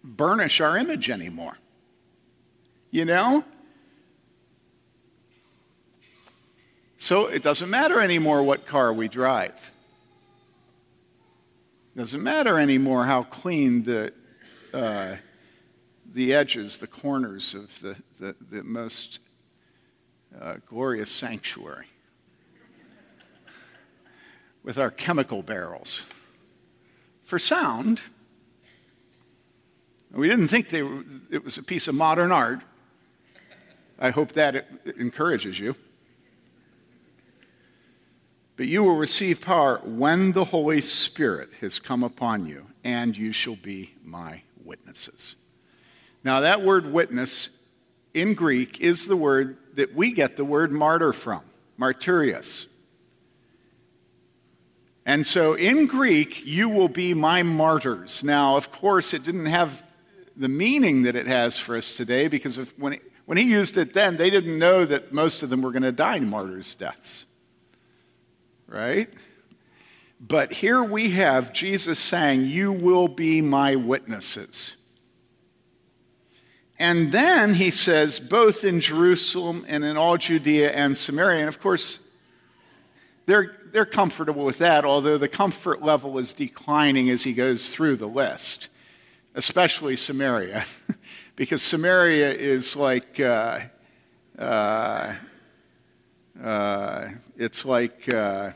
burnish 0.03 0.61
our 0.61 0.77
image 0.77 1.11
anymore. 1.11 1.57
You 2.91 3.05
know? 3.05 3.45
So 6.99 7.27
it 7.29 7.41
doesn't 7.41 7.71
matter 7.71 8.01
anymore 8.01 8.43
what 8.43 8.67
car 8.67 8.93
we 8.93 9.07
drive. 9.07 9.71
It 11.95 12.01
doesn't 12.01 12.21
matter 12.21 12.59
anymore 12.59 13.05
how 13.05 13.23
clean 13.23 13.85
the, 13.85 14.13
uh, 14.75 15.17
the 16.13 16.35
edges, 16.35 16.79
the 16.79 16.89
corners 16.89 17.55
of 17.55 17.81
the, 17.81 17.95
the, 18.19 18.35
the 18.51 18.65
most 18.65 19.21
uh, 20.37 20.57
glorious 20.67 21.13
sanctuary 21.13 21.87
with 24.65 24.79
our 24.79 24.91
chemical 24.91 25.45
barrels. 25.45 26.07
For 27.33 27.39
sound, 27.39 28.03
we 30.13 30.29
didn't 30.29 30.49
think 30.49 30.69
they 30.69 30.83
were, 30.83 31.03
it 31.31 31.43
was 31.43 31.57
a 31.57 31.63
piece 31.63 31.89
of 31.89 31.95
modern 31.95 32.31
art. 32.31 32.61
I 33.99 34.11
hope 34.11 34.33
that 34.33 34.55
it, 34.55 34.67
it 34.85 34.97
encourages 34.99 35.59
you. 35.59 35.75
But 38.57 38.67
you 38.67 38.85
will 38.85 38.99
receive 38.99 39.41
power 39.41 39.81
when 39.83 40.33
the 40.33 40.45
Holy 40.45 40.83
Spirit 40.83 41.49
has 41.63 41.79
come 41.79 42.03
upon 42.03 42.45
you, 42.45 42.67
and 42.85 43.17
you 43.17 43.33
shall 43.33 43.57
be 43.57 43.95
my 44.05 44.43
witnesses. 44.63 45.35
Now, 46.23 46.41
that 46.41 46.61
word 46.61 46.93
witness 46.93 47.49
in 48.13 48.35
Greek 48.35 48.79
is 48.83 49.07
the 49.07 49.17
word 49.17 49.57
that 49.73 49.95
we 49.95 50.13
get 50.13 50.37
the 50.37 50.45
word 50.45 50.71
martyr 50.71 51.15
from, 51.15 51.41
martyrios. 51.81 52.67
And 55.05 55.27
so 55.27 55.55
in 55.55 55.87
Greek, 55.87 56.47
you 56.47 56.69
will 56.69 56.89
be 56.89 57.15
my 57.15 57.43
martyrs. 57.43 58.23
Now, 58.23 58.57
of 58.57 58.71
course, 58.71 59.13
it 59.13 59.23
didn't 59.23 59.47
have 59.47 59.83
the 60.37 60.49
meaning 60.49 61.03
that 61.03 61.17
it 61.17 61.27
has 61.27 61.59
for 61.59 61.77
us 61.77 61.95
today 61.95 62.29
because 62.29 62.57
when, 62.77 62.95
it, 62.95 63.03
when 63.27 63.37
he 63.37 63.45
used 63.45 63.77
it 63.77 63.95
then, 63.95 64.17
they 64.17 64.31
didn't 64.31 64.59
know 64.59 64.85
that 64.85 65.13
most 65.13 65.43
of 65.43 65.51
them 65.51 65.63
were 65.63 65.73
going 65.73 65.83
to 65.83 65.93
die 65.93 66.21
martyrs' 66.21 66.75
deaths 66.75 67.27
right? 68.73 69.09
But 70.19 70.53
here 70.53 70.83
we 70.83 71.11
have 71.11 71.53
Jesus 71.53 71.99
saying, 71.99 72.47
You 72.47 72.73
will 72.73 73.09
be 73.09 73.41
my 73.43 73.77
witnesses. 73.77 74.77
And 76.79 77.13
then 77.13 77.55
he 77.55 77.71
says, 77.71 78.19
both 78.19 78.65
in 78.65 78.81
Jerusalem 78.81 79.65
and 79.69 79.85
in 79.85 79.97
all 79.97 80.17
Judea 80.17 80.73
and 80.73 80.97
Samaria. 80.97 81.41
And 81.41 81.49
of 81.49 81.61
course, 81.61 82.01
they're, 83.27 83.55
they're 83.73 83.87
comfortable 83.87 84.45
with 84.45 84.59
that, 84.59 84.85
although 84.85 85.19
the 85.19 85.29
comfort 85.29 85.83
level 85.83 86.19
is 86.19 86.35
declining 86.35 87.11
as 87.11 87.25
he 87.25 87.33
goes 87.33 87.71
through 87.71 87.97
the 87.97 88.07
list, 88.07 88.69
especially 89.35 89.97
Samaria, 89.97 90.65
because 91.37 91.63
Samaria 91.63 92.33
is 92.33 92.77
like, 92.77 93.19
uh, 93.19 93.61
uh, 94.39 95.15
uh, 96.43 97.09
it's 97.37 97.65
like, 97.65 98.13
uh, 98.13 98.53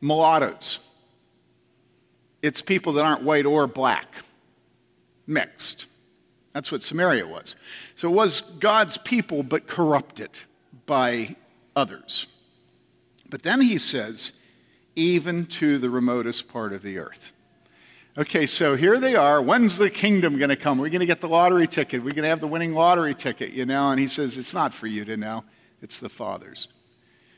mulattoes. 0.00 0.80
It's 2.42 2.60
people 2.62 2.92
that 2.94 3.04
aren't 3.04 3.22
white 3.22 3.46
or 3.46 3.66
black, 3.66 4.06
mixed. 5.26 5.86
That's 6.52 6.72
what 6.72 6.82
Samaria 6.82 7.26
was. 7.26 7.54
So 7.94 8.10
it 8.10 8.14
was 8.14 8.40
God's 8.58 8.98
people, 8.98 9.42
but 9.42 9.66
corrupted 9.66 10.30
by 10.86 11.36
others. 11.74 12.26
But 13.28 13.42
then 13.42 13.60
he 13.60 13.78
says, 13.78 14.32
even 14.94 15.46
to 15.46 15.78
the 15.78 15.90
remotest 15.90 16.48
part 16.48 16.72
of 16.72 16.82
the 16.82 16.98
earth. 16.98 17.32
Okay, 18.18 18.46
so 18.46 18.76
here 18.76 18.98
they 18.98 19.14
are. 19.14 19.42
When's 19.42 19.76
the 19.76 19.90
kingdom 19.90 20.38
going 20.38 20.48
to 20.48 20.56
come? 20.56 20.78
We're 20.78 20.88
going 20.88 21.00
to 21.00 21.06
get 21.06 21.20
the 21.20 21.28
lottery 21.28 21.66
ticket. 21.66 22.02
We're 22.02 22.12
going 22.12 22.22
to 22.22 22.30
have 22.30 22.40
the 22.40 22.46
winning 22.46 22.72
lottery 22.72 23.14
ticket, 23.14 23.50
you 23.50 23.66
know? 23.66 23.90
And 23.90 24.00
he 24.00 24.06
says, 24.06 24.38
it's 24.38 24.54
not 24.54 24.72
for 24.72 24.86
you 24.86 25.04
to 25.04 25.18
know, 25.18 25.44
it's 25.82 25.98
the 26.00 26.08
Father's. 26.08 26.68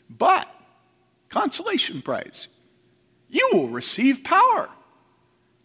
But 0.08 0.48
consolation 1.30 2.00
prize. 2.00 2.46
You 3.28 3.48
will 3.52 3.68
receive 3.68 4.22
power. 4.22 4.68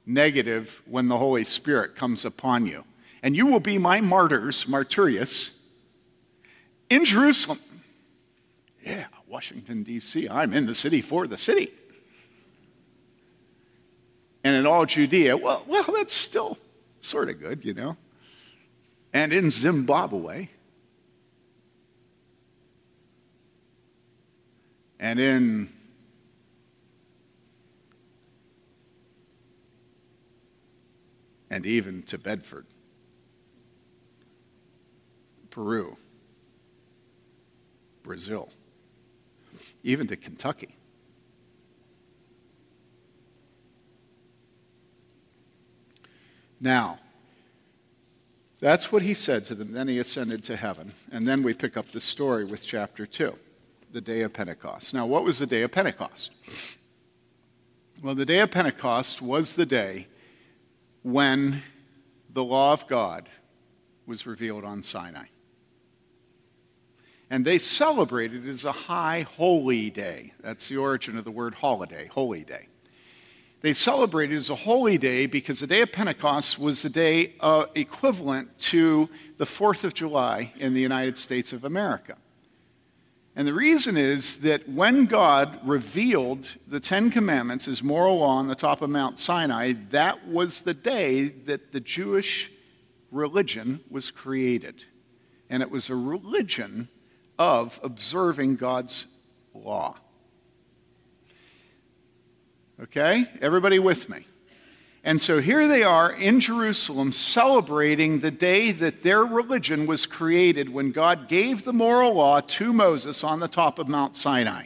Negative 0.05 0.81
when 0.85 1.07
the 1.07 1.17
Holy 1.17 1.43
Spirit 1.43 1.95
comes 1.95 2.25
upon 2.25 2.65
you. 2.65 2.83
And 3.21 3.35
you 3.37 3.45
will 3.45 3.59
be 3.59 3.77
my 3.77 4.01
martyrs, 4.01 4.65
martyrius, 4.65 5.51
in 6.89 7.05
Jerusalem. 7.05 7.59
Yeah, 8.83 9.05
Washington, 9.33 9.81
D.C. 9.81 10.29
I'm 10.29 10.53
in 10.53 10.67
the 10.67 10.75
city 10.75 11.01
for 11.01 11.25
the 11.25 11.39
city. 11.39 11.73
And 14.43 14.55
in 14.55 14.67
all 14.67 14.85
Judea, 14.85 15.35
well, 15.37 15.65
well, 15.67 15.85
that's 15.91 16.13
still 16.13 16.59
sort 16.99 17.29
of 17.29 17.39
good, 17.39 17.65
you 17.65 17.73
know. 17.73 17.97
And 19.11 19.33
in 19.33 19.49
Zimbabwe. 19.49 20.49
and 24.99 25.19
in 25.19 25.69
and 31.49 31.65
even 31.65 32.03
to 32.03 32.17
Bedford, 32.17 32.65
Peru, 35.49 35.97
Brazil, 38.01 38.49
even 39.83 40.07
to 40.07 40.15
Kentucky. 40.15 40.75
Now, 46.59 46.99
that's 48.61 48.89
what 48.89 49.01
he 49.01 49.13
said 49.13 49.43
to 49.45 49.55
them. 49.55 49.73
Then 49.73 49.89
he 49.89 49.99
ascended 49.99 50.43
to 50.43 50.55
heaven. 50.55 50.93
And 51.11 51.27
then 51.27 51.43
we 51.43 51.53
pick 51.53 51.75
up 51.75 51.91
the 51.91 51.99
story 51.99 52.45
with 52.45 52.65
chapter 52.65 53.05
2 53.05 53.35
the 53.91 54.01
day 54.01 54.21
of 54.21 54.33
Pentecost. 54.33 54.93
Now, 54.93 55.05
what 55.05 55.25
was 55.25 55.39
the 55.39 55.45
day 55.45 55.61
of 55.61 55.71
Pentecost? 55.71 56.31
Well, 58.01 58.15
the 58.15 58.25
day 58.25 58.39
of 58.39 58.51
Pentecost 58.51 59.21
was 59.21 59.53
the 59.53 59.65
day 59.65 60.07
when 61.03 61.61
the 62.29 62.43
law 62.43 62.73
of 62.73 62.87
God 62.87 63.29
was 64.05 64.25
revealed 64.25 64.63
on 64.63 64.81
Sinai. 64.81 65.25
And 67.33 67.43
they 67.43 67.57
celebrated 67.57 68.45
it 68.45 68.51
as 68.51 68.63
a 68.63 68.71
high 68.71 69.21
holy 69.21 69.89
day. 69.89 70.33
That's 70.41 70.69
the 70.69 70.77
origin 70.77 71.17
of 71.17 71.23
the 71.23 71.31
word 71.31 71.55
holiday, 71.55 72.05
holy 72.05 72.43
day. 72.43 72.67
They 73.61 73.73
celebrated 73.73 74.35
as 74.35 74.51
a 74.51 74.55
holy 74.55 74.99
day 74.99 75.25
because 75.25 75.59
the 75.59 75.65
day 75.65 75.81
of 75.81 75.91
Pentecost 75.91 76.59
was 76.59 76.83
the 76.83 76.91
day 76.91 77.33
uh, 77.39 77.65
equivalent 77.73 78.55
to 78.59 79.09
the 79.37 79.45
4th 79.45 79.83
of 79.83 79.95
July 79.95 80.53
in 80.57 80.75
the 80.75 80.79
United 80.79 81.17
States 81.17 81.53
of 81.53 81.63
America. 81.63 82.17
And 83.35 83.47
the 83.47 83.53
reason 83.55 83.97
is 83.97 84.41
that 84.41 84.69
when 84.69 85.07
God 85.07 85.59
revealed 85.67 86.47
the 86.67 86.79
Ten 86.79 87.09
Commandments 87.09 87.67
as 87.67 87.81
moral 87.81 88.19
law 88.19 88.35
on 88.35 88.47
the 88.47 88.53
top 88.53 88.83
of 88.83 88.91
Mount 88.91 89.17
Sinai, 89.17 89.73
that 89.89 90.27
was 90.27 90.61
the 90.61 90.75
day 90.75 91.29
that 91.29 91.71
the 91.71 91.79
Jewish 91.79 92.51
religion 93.09 93.79
was 93.89 94.11
created. 94.11 94.83
And 95.49 95.63
it 95.63 95.71
was 95.71 95.89
a 95.89 95.95
religion 95.95 96.89
of 97.37 97.79
observing 97.83 98.57
God's 98.57 99.07
law. 99.53 99.95
Okay? 102.81 103.29
Everybody 103.41 103.79
with 103.79 104.09
me? 104.09 104.25
And 105.03 105.19
so 105.19 105.41
here 105.41 105.67
they 105.67 105.83
are 105.83 106.11
in 106.11 106.39
Jerusalem 106.39 107.11
celebrating 107.11 108.19
the 108.19 108.31
day 108.31 108.71
that 108.71 109.03
their 109.03 109.25
religion 109.25 109.85
was 109.85 110.05
created 110.05 110.69
when 110.69 110.91
God 110.91 111.27
gave 111.27 111.65
the 111.65 111.73
moral 111.73 112.13
law 112.13 112.39
to 112.39 112.71
Moses 112.71 113.23
on 113.23 113.41
the 113.41 113.49
top 113.49 113.79
of 113.79 113.89
Mount 113.89 114.15
Sinai. 114.15 114.65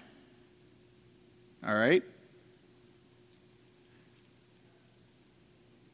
All 1.66 1.74
right? 1.74 2.04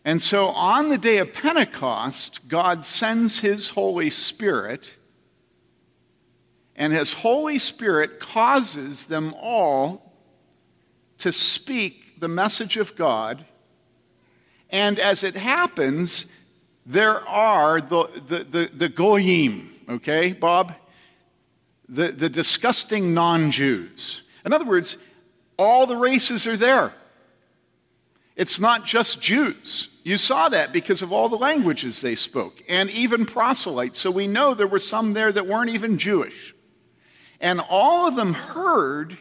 And 0.06 0.22
so 0.22 0.48
on 0.48 0.90
the 0.90 0.98
day 0.98 1.20
of 1.20 1.34
Pentecost, 1.34 2.48
God 2.50 2.84
sends 2.84 3.40
his 3.40 3.70
Holy 3.70 4.10
Spirit, 4.10 4.96
and 6.76 6.94
his 6.94 7.14
Holy 7.14 7.60
Spirit 7.60 8.20
causes 8.20 9.06
them 9.06 9.34
all 9.40 10.14
to 11.20 11.32
speak 11.32 12.20
the 12.20 12.28
message 12.28 12.78
of 12.78 12.96
God 12.96 13.46
and 14.74 14.98
as 14.98 15.24
it 15.24 15.36
happens, 15.36 16.26
there 16.84 17.26
are 17.30 17.80
the, 17.80 18.10
the, 18.26 18.44
the, 18.44 18.72
the 18.74 18.90
goyim, 18.90 19.70
okay, 19.88 20.34
Bob? 20.34 20.74
The, 21.88 22.12
the 22.12 22.28
disgusting 22.28 23.14
non 23.14 23.52
Jews. 23.52 24.24
In 24.44 24.52
other 24.52 24.66
words, 24.66 24.98
all 25.60 25.86
the 25.86 25.96
races 25.96 26.48
are 26.48 26.58
there. 26.58 26.92
It's 28.36 28.60
not 28.60 28.84
just 28.84 29.22
Jews. 29.22 29.90
You 30.02 30.18
saw 30.18 30.50
that 30.50 30.74
because 30.74 31.04
of 31.04 31.14
all 31.14 31.30
the 31.30 31.38
languages 31.38 32.02
they 32.02 32.16
spoke, 32.16 32.64
and 32.68 32.90
even 32.90 33.28
proselytes. 33.28 34.00
So 34.00 34.10
we 34.10 34.26
know 34.26 34.56
there 34.56 34.66
were 34.66 34.80
some 34.80 35.14
there 35.14 35.32
that 35.32 35.46
weren't 35.46 35.70
even 35.70 36.00
Jewish. 36.00 36.56
And 37.44 37.60
all 37.60 38.08
of 38.08 38.16
them 38.16 38.34
heard 38.34 39.18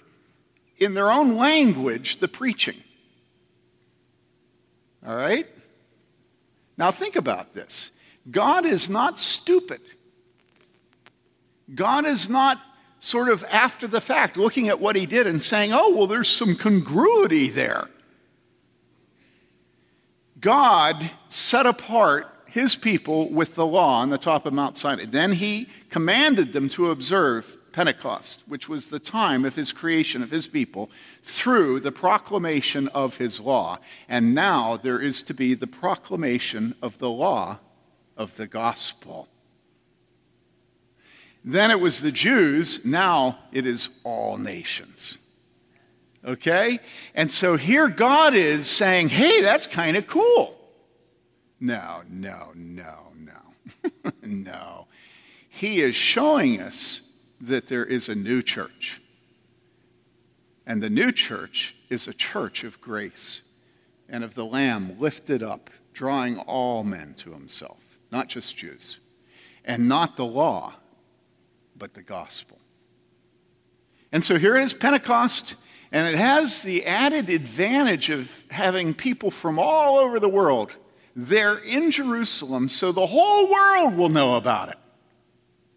in 0.78 0.94
their 0.94 1.10
own 1.10 1.36
language 1.36 2.18
the 2.18 2.28
preaching. 2.28 2.76
All 5.04 5.16
right? 5.16 5.48
Now 6.78 6.92
think 6.92 7.16
about 7.16 7.52
this 7.52 7.90
God 8.30 8.64
is 8.64 8.88
not 8.88 9.18
stupid. 9.18 9.80
God 11.74 12.06
is 12.06 12.28
not 12.28 12.60
sort 13.00 13.28
of 13.28 13.44
after 13.50 13.88
the 13.88 14.00
fact 14.00 14.36
looking 14.36 14.68
at 14.68 14.78
what 14.78 14.94
he 14.94 15.04
did 15.06 15.26
and 15.26 15.42
saying, 15.42 15.72
oh, 15.72 15.92
well, 15.92 16.06
there's 16.06 16.28
some 16.28 16.54
congruity 16.54 17.48
there. 17.48 17.88
God 20.38 21.10
set 21.28 21.66
apart 21.66 22.28
his 22.46 22.76
people 22.76 23.30
with 23.30 23.56
the 23.56 23.66
law 23.66 24.00
on 24.00 24.10
the 24.10 24.18
top 24.18 24.46
of 24.46 24.52
Mount 24.52 24.76
Sinai. 24.76 25.06
Then 25.06 25.32
he 25.32 25.68
commanded 25.88 26.52
them 26.52 26.68
to 26.70 26.90
observe 26.90 27.58
Pentecost, 27.72 28.42
which 28.46 28.68
was 28.68 28.88
the 28.88 28.98
time 28.98 29.44
of 29.44 29.56
his 29.56 29.72
creation 29.72 30.22
of 30.22 30.30
his 30.30 30.46
people, 30.46 30.90
through 31.22 31.80
the 31.80 31.92
proclamation 31.92 32.88
of 32.88 33.16
his 33.16 33.40
law. 33.40 33.78
And 34.08 34.34
now 34.34 34.76
there 34.76 35.00
is 35.00 35.22
to 35.24 35.34
be 35.34 35.54
the 35.54 35.66
proclamation 35.66 36.74
of 36.82 36.98
the 36.98 37.10
law 37.10 37.58
of 38.16 38.36
the 38.36 38.46
gospel. 38.46 39.28
Then 41.44 41.70
it 41.70 41.80
was 41.80 42.02
the 42.02 42.12
Jews, 42.12 42.84
now 42.84 43.38
it 43.50 43.66
is 43.66 43.88
all 44.04 44.38
nations. 44.38 45.18
Okay? 46.24 46.78
And 47.14 47.30
so 47.30 47.56
here 47.56 47.88
God 47.88 48.34
is 48.34 48.68
saying, 48.68 49.08
hey, 49.08 49.40
that's 49.40 49.66
kind 49.66 49.96
of 49.96 50.06
cool. 50.06 50.56
No, 51.58 52.02
no, 52.08 52.52
no, 52.54 53.12
no. 53.16 54.12
no. 54.22 54.86
He 55.48 55.80
is 55.80 55.94
showing 55.94 56.60
us 56.60 57.02
that 57.42 57.66
there 57.66 57.84
is 57.84 58.08
a 58.08 58.14
new 58.14 58.40
church. 58.40 59.02
And 60.66 60.82
the 60.82 60.90
new 60.90 61.12
church 61.12 61.74
is 61.90 62.06
a 62.06 62.14
church 62.14 62.64
of 62.64 62.80
grace 62.80 63.42
and 64.08 64.22
of 64.22 64.34
the 64.34 64.44
Lamb 64.44 64.96
lifted 64.98 65.42
up, 65.42 65.68
drawing 65.92 66.38
all 66.38 66.84
men 66.84 67.14
to 67.14 67.32
himself, 67.32 67.98
not 68.10 68.28
just 68.28 68.56
Jews, 68.56 69.00
and 69.64 69.88
not 69.88 70.16
the 70.16 70.24
law, 70.24 70.74
but 71.76 71.94
the 71.94 72.02
gospel. 72.02 72.58
And 74.12 74.22
so 74.22 74.38
here 74.38 74.56
it 74.56 74.62
is 74.62 74.72
Pentecost. 74.72 75.56
And 75.90 76.08
it 76.08 76.16
has 76.16 76.62
the 76.62 76.86
added 76.86 77.28
advantage 77.28 78.08
of 78.08 78.44
having 78.50 78.94
people 78.94 79.30
from 79.30 79.58
all 79.58 79.98
over 79.98 80.18
the 80.18 80.28
world 80.28 80.74
there 81.14 81.58
in 81.58 81.90
Jerusalem 81.90 82.70
so 82.70 82.92
the 82.92 83.04
whole 83.04 83.50
world 83.50 83.96
will 83.96 84.08
know 84.08 84.36
about 84.36 84.70
it. 84.70 84.78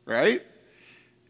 Right? 0.05 0.41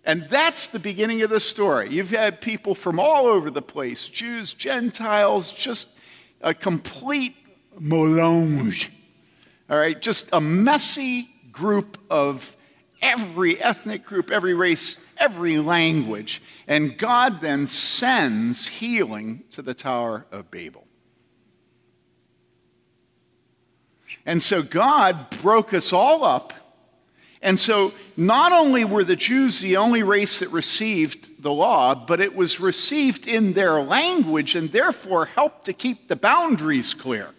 And 0.06 0.28
that's 0.30 0.68
the 0.68 0.80
beginning 0.80 1.24
of 1.24 1.30
the 1.30 1.40
story. 1.40 1.90
You've 1.90 2.12
had 2.12 2.40
people 2.40 2.76
from 2.76 3.00
all 3.00 3.26
over 3.26 3.50
the 3.50 3.62
place 3.62 4.08
Jews, 4.08 4.54
Gentiles, 4.54 5.52
just 5.52 5.90
a 6.42 6.54
complete 6.54 7.36
melange. 7.80 8.92
All 9.70 9.78
right? 9.78 10.00
Just 10.00 10.30
a 10.32 10.40
messy 10.40 11.30
group 11.52 11.98
of 12.10 12.56
every 13.02 13.60
ethnic 13.62 14.06
group, 14.06 14.30
every 14.30 14.54
race 14.54 14.98
every 15.18 15.58
language. 15.58 16.42
And 16.68 16.98
God 16.98 17.42
then 17.42 17.68
sends 17.68 18.68
healing 18.68 19.44
to 19.52 19.62
the 19.62 19.74
Tower 19.74 20.26
of 20.32 20.52
Babel. 20.52 20.88
And 24.26 24.42
so 24.42 24.64
God 24.64 25.30
broke 25.42 25.74
us 25.74 25.94
all 25.94 26.24
up. 26.24 26.54
And 27.46 27.60
so 27.60 27.94
not 28.18 28.52
only 28.52 28.86
were 28.86 29.04
the 29.04 29.16
Jews 29.16 29.60
the 29.60 29.78
only 29.78 30.02
race 30.02 30.40
that 30.40 30.50
received 30.50 31.44
the 31.44 31.52
law, 31.52 31.94
but 31.94 32.20
it 32.20 32.36
was 32.36 32.60
received 32.60 33.28
in 33.28 33.54
their 33.54 33.80
language 33.84 34.56
and 34.56 34.72
therefore 34.72 35.28
helped 35.28 35.66
to 35.66 35.74
keep 35.74 36.08
the 36.08 36.16
boundaries 36.16 36.96
clear. 36.96 37.30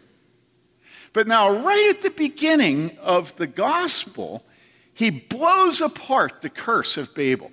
But 1.12 1.26
now, 1.26 1.58
right 1.58 1.88
at 1.90 2.02
the 2.02 2.10
beginning 2.10 2.96
of 2.98 3.34
the 3.34 3.48
gospel, 3.48 4.44
he 4.94 5.10
blows 5.10 5.80
apart 5.80 6.40
the 6.40 6.50
curse 6.50 6.96
of 6.96 7.12
Babel 7.12 7.50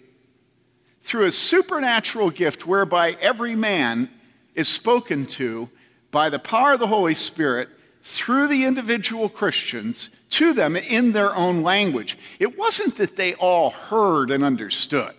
through 1.02 1.26
a 1.26 1.32
supernatural 1.32 2.30
gift 2.30 2.68
whereby 2.68 3.18
every 3.20 3.56
man 3.56 4.12
is 4.54 4.68
spoken 4.68 5.26
to 5.26 5.72
by 6.12 6.30
the 6.30 6.38
power 6.38 6.74
of 6.74 6.80
the 6.80 6.86
Holy 6.86 7.16
Spirit 7.16 7.70
through 8.04 8.48
the 8.48 8.66
individual 8.66 9.30
Christians 9.30 10.10
to 10.30 10.54
them 10.54 10.76
in 10.76 11.14
their 11.14 11.34
own 11.34 11.64
language. 11.64 12.18
It 12.38 12.58
wasn't 12.58 12.98
that 12.98 13.16
they 13.16 13.34
all 13.36 13.70
heard 13.70 14.30
and 14.30 14.44
understood. 14.44 15.16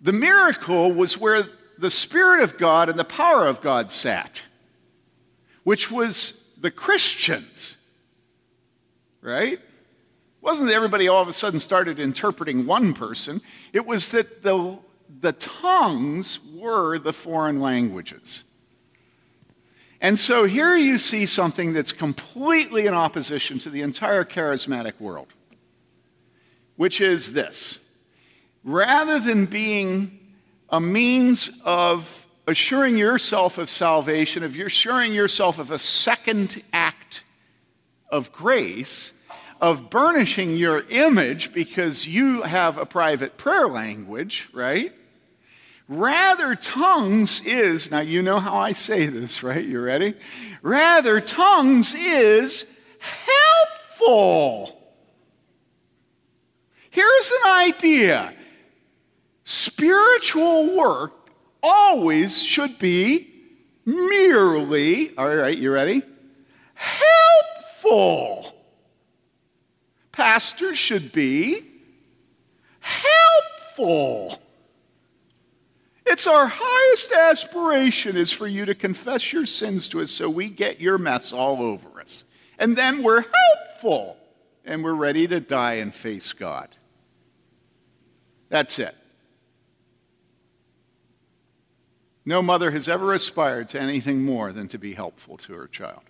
The 0.00 0.12
miracle 0.12 0.92
was 0.92 1.16
where 1.16 1.44
the 1.78 1.90
Spirit 1.90 2.42
of 2.42 2.58
God 2.58 2.88
and 2.88 2.98
the 2.98 3.04
power 3.04 3.46
of 3.46 3.60
God 3.60 3.92
sat, 3.92 4.42
which 5.62 5.90
was 5.90 6.34
the 6.58 6.70
Christians, 6.70 7.76
right? 9.22 9.60
Wasn't 10.40 10.66
that 10.66 10.74
everybody 10.74 11.06
all 11.06 11.22
of 11.22 11.28
a 11.28 11.32
sudden 11.32 11.60
started 11.60 12.00
interpreting 12.00 12.66
one 12.66 12.92
person, 12.92 13.40
it 13.72 13.86
was 13.86 14.08
that 14.10 14.42
the, 14.42 14.78
the 15.20 15.32
tongues 15.32 16.40
were 16.56 16.98
the 16.98 17.12
foreign 17.12 17.60
languages. 17.60 18.44
And 20.00 20.18
so 20.18 20.44
here 20.44 20.76
you 20.76 20.96
see 20.96 21.26
something 21.26 21.72
that's 21.72 21.92
completely 21.92 22.86
in 22.86 22.94
opposition 22.94 23.58
to 23.60 23.70
the 23.70 23.82
entire 23.82 24.24
charismatic 24.24 24.98
world, 24.98 25.28
which 26.76 27.00
is 27.00 27.32
this 27.32 27.78
rather 28.64 29.18
than 29.18 29.46
being 29.46 30.18
a 30.68 30.80
means 30.80 31.50
of 31.64 32.26
assuring 32.46 32.96
yourself 32.96 33.58
of 33.58 33.70
salvation, 33.70 34.42
of 34.42 34.56
assuring 34.58 35.12
yourself 35.12 35.58
of 35.58 35.70
a 35.70 35.78
second 35.78 36.62
act 36.72 37.22
of 38.10 38.32
grace, 38.32 39.12
of 39.60 39.90
burnishing 39.90 40.56
your 40.56 40.84
image 40.88 41.52
because 41.52 42.06
you 42.06 42.42
have 42.42 42.78
a 42.78 42.86
private 42.86 43.36
prayer 43.36 43.68
language, 43.68 44.48
right? 44.52 44.92
Rather, 45.92 46.54
tongues 46.54 47.40
is, 47.40 47.90
now 47.90 47.98
you 47.98 48.22
know 48.22 48.38
how 48.38 48.56
I 48.56 48.70
say 48.70 49.06
this, 49.06 49.42
right? 49.42 49.64
You 49.64 49.80
ready? 49.80 50.14
Rather, 50.62 51.20
tongues 51.20 51.94
is 51.94 52.64
helpful. 53.00 54.80
Here's 56.90 57.32
an 57.44 57.50
idea 57.50 58.32
spiritual 59.42 60.76
work 60.76 61.12
always 61.60 62.40
should 62.40 62.78
be 62.78 63.28
merely, 63.84 65.16
all 65.18 65.34
right, 65.34 65.58
you 65.58 65.72
ready? 65.72 66.02
Helpful 66.74 68.54
pastors 70.12 70.78
should 70.78 71.12
be 71.12 71.64
helpful. 72.78 74.39
It's 76.10 76.26
our 76.26 76.48
highest 76.52 77.12
aspiration 77.12 78.16
is 78.16 78.32
for 78.32 78.48
you 78.48 78.64
to 78.64 78.74
confess 78.74 79.32
your 79.32 79.46
sins 79.46 79.86
to 79.90 80.00
us 80.00 80.10
so 80.10 80.28
we 80.28 80.50
get 80.50 80.80
your 80.80 80.98
mess 80.98 81.32
all 81.32 81.62
over 81.62 82.00
us. 82.00 82.24
And 82.58 82.76
then 82.76 83.04
we're 83.04 83.22
helpful 83.22 84.16
and 84.64 84.82
we're 84.82 84.92
ready 84.92 85.28
to 85.28 85.38
die 85.38 85.74
and 85.74 85.94
face 85.94 86.32
God. 86.32 86.74
That's 88.48 88.80
it. 88.80 88.96
No 92.24 92.42
mother 92.42 92.72
has 92.72 92.88
ever 92.88 93.12
aspired 93.12 93.68
to 93.68 93.80
anything 93.80 94.24
more 94.24 94.52
than 94.52 94.66
to 94.66 94.78
be 94.78 94.94
helpful 94.94 95.36
to 95.36 95.52
her 95.52 95.68
child. 95.68 96.02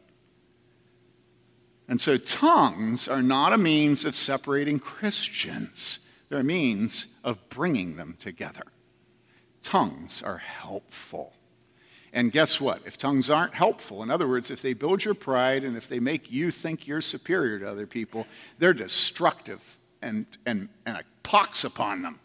And 1.86 2.00
so 2.00 2.16
tongues 2.16 3.06
are 3.06 3.22
not 3.22 3.52
a 3.52 3.58
means 3.58 4.06
of 4.06 4.14
separating 4.14 4.78
Christians, 4.78 5.98
they're 6.30 6.40
a 6.40 6.44
means 6.44 7.06
of 7.22 7.50
bringing 7.50 7.96
them 7.96 8.16
together. 8.18 8.62
Tongues 9.62 10.22
are 10.22 10.38
helpful. 10.38 11.32
And 12.12 12.32
guess 12.32 12.60
what? 12.60 12.82
If 12.86 12.96
tongues 12.96 13.30
aren't 13.30 13.54
helpful, 13.54 14.02
in 14.02 14.10
other 14.10 14.26
words, 14.26 14.50
if 14.50 14.62
they 14.62 14.72
build 14.72 15.04
your 15.04 15.14
pride 15.14 15.62
and 15.62 15.76
if 15.76 15.86
they 15.86 16.00
make 16.00 16.30
you 16.30 16.50
think 16.50 16.86
you're 16.86 17.00
superior 17.00 17.58
to 17.60 17.70
other 17.70 17.86
people, 17.86 18.26
they're 18.58 18.74
destructive 18.74 19.60
and, 20.02 20.26
and, 20.44 20.68
and 20.86 20.96
a 20.96 21.02
pox 21.22 21.62
upon 21.62 22.02
them. 22.02 22.18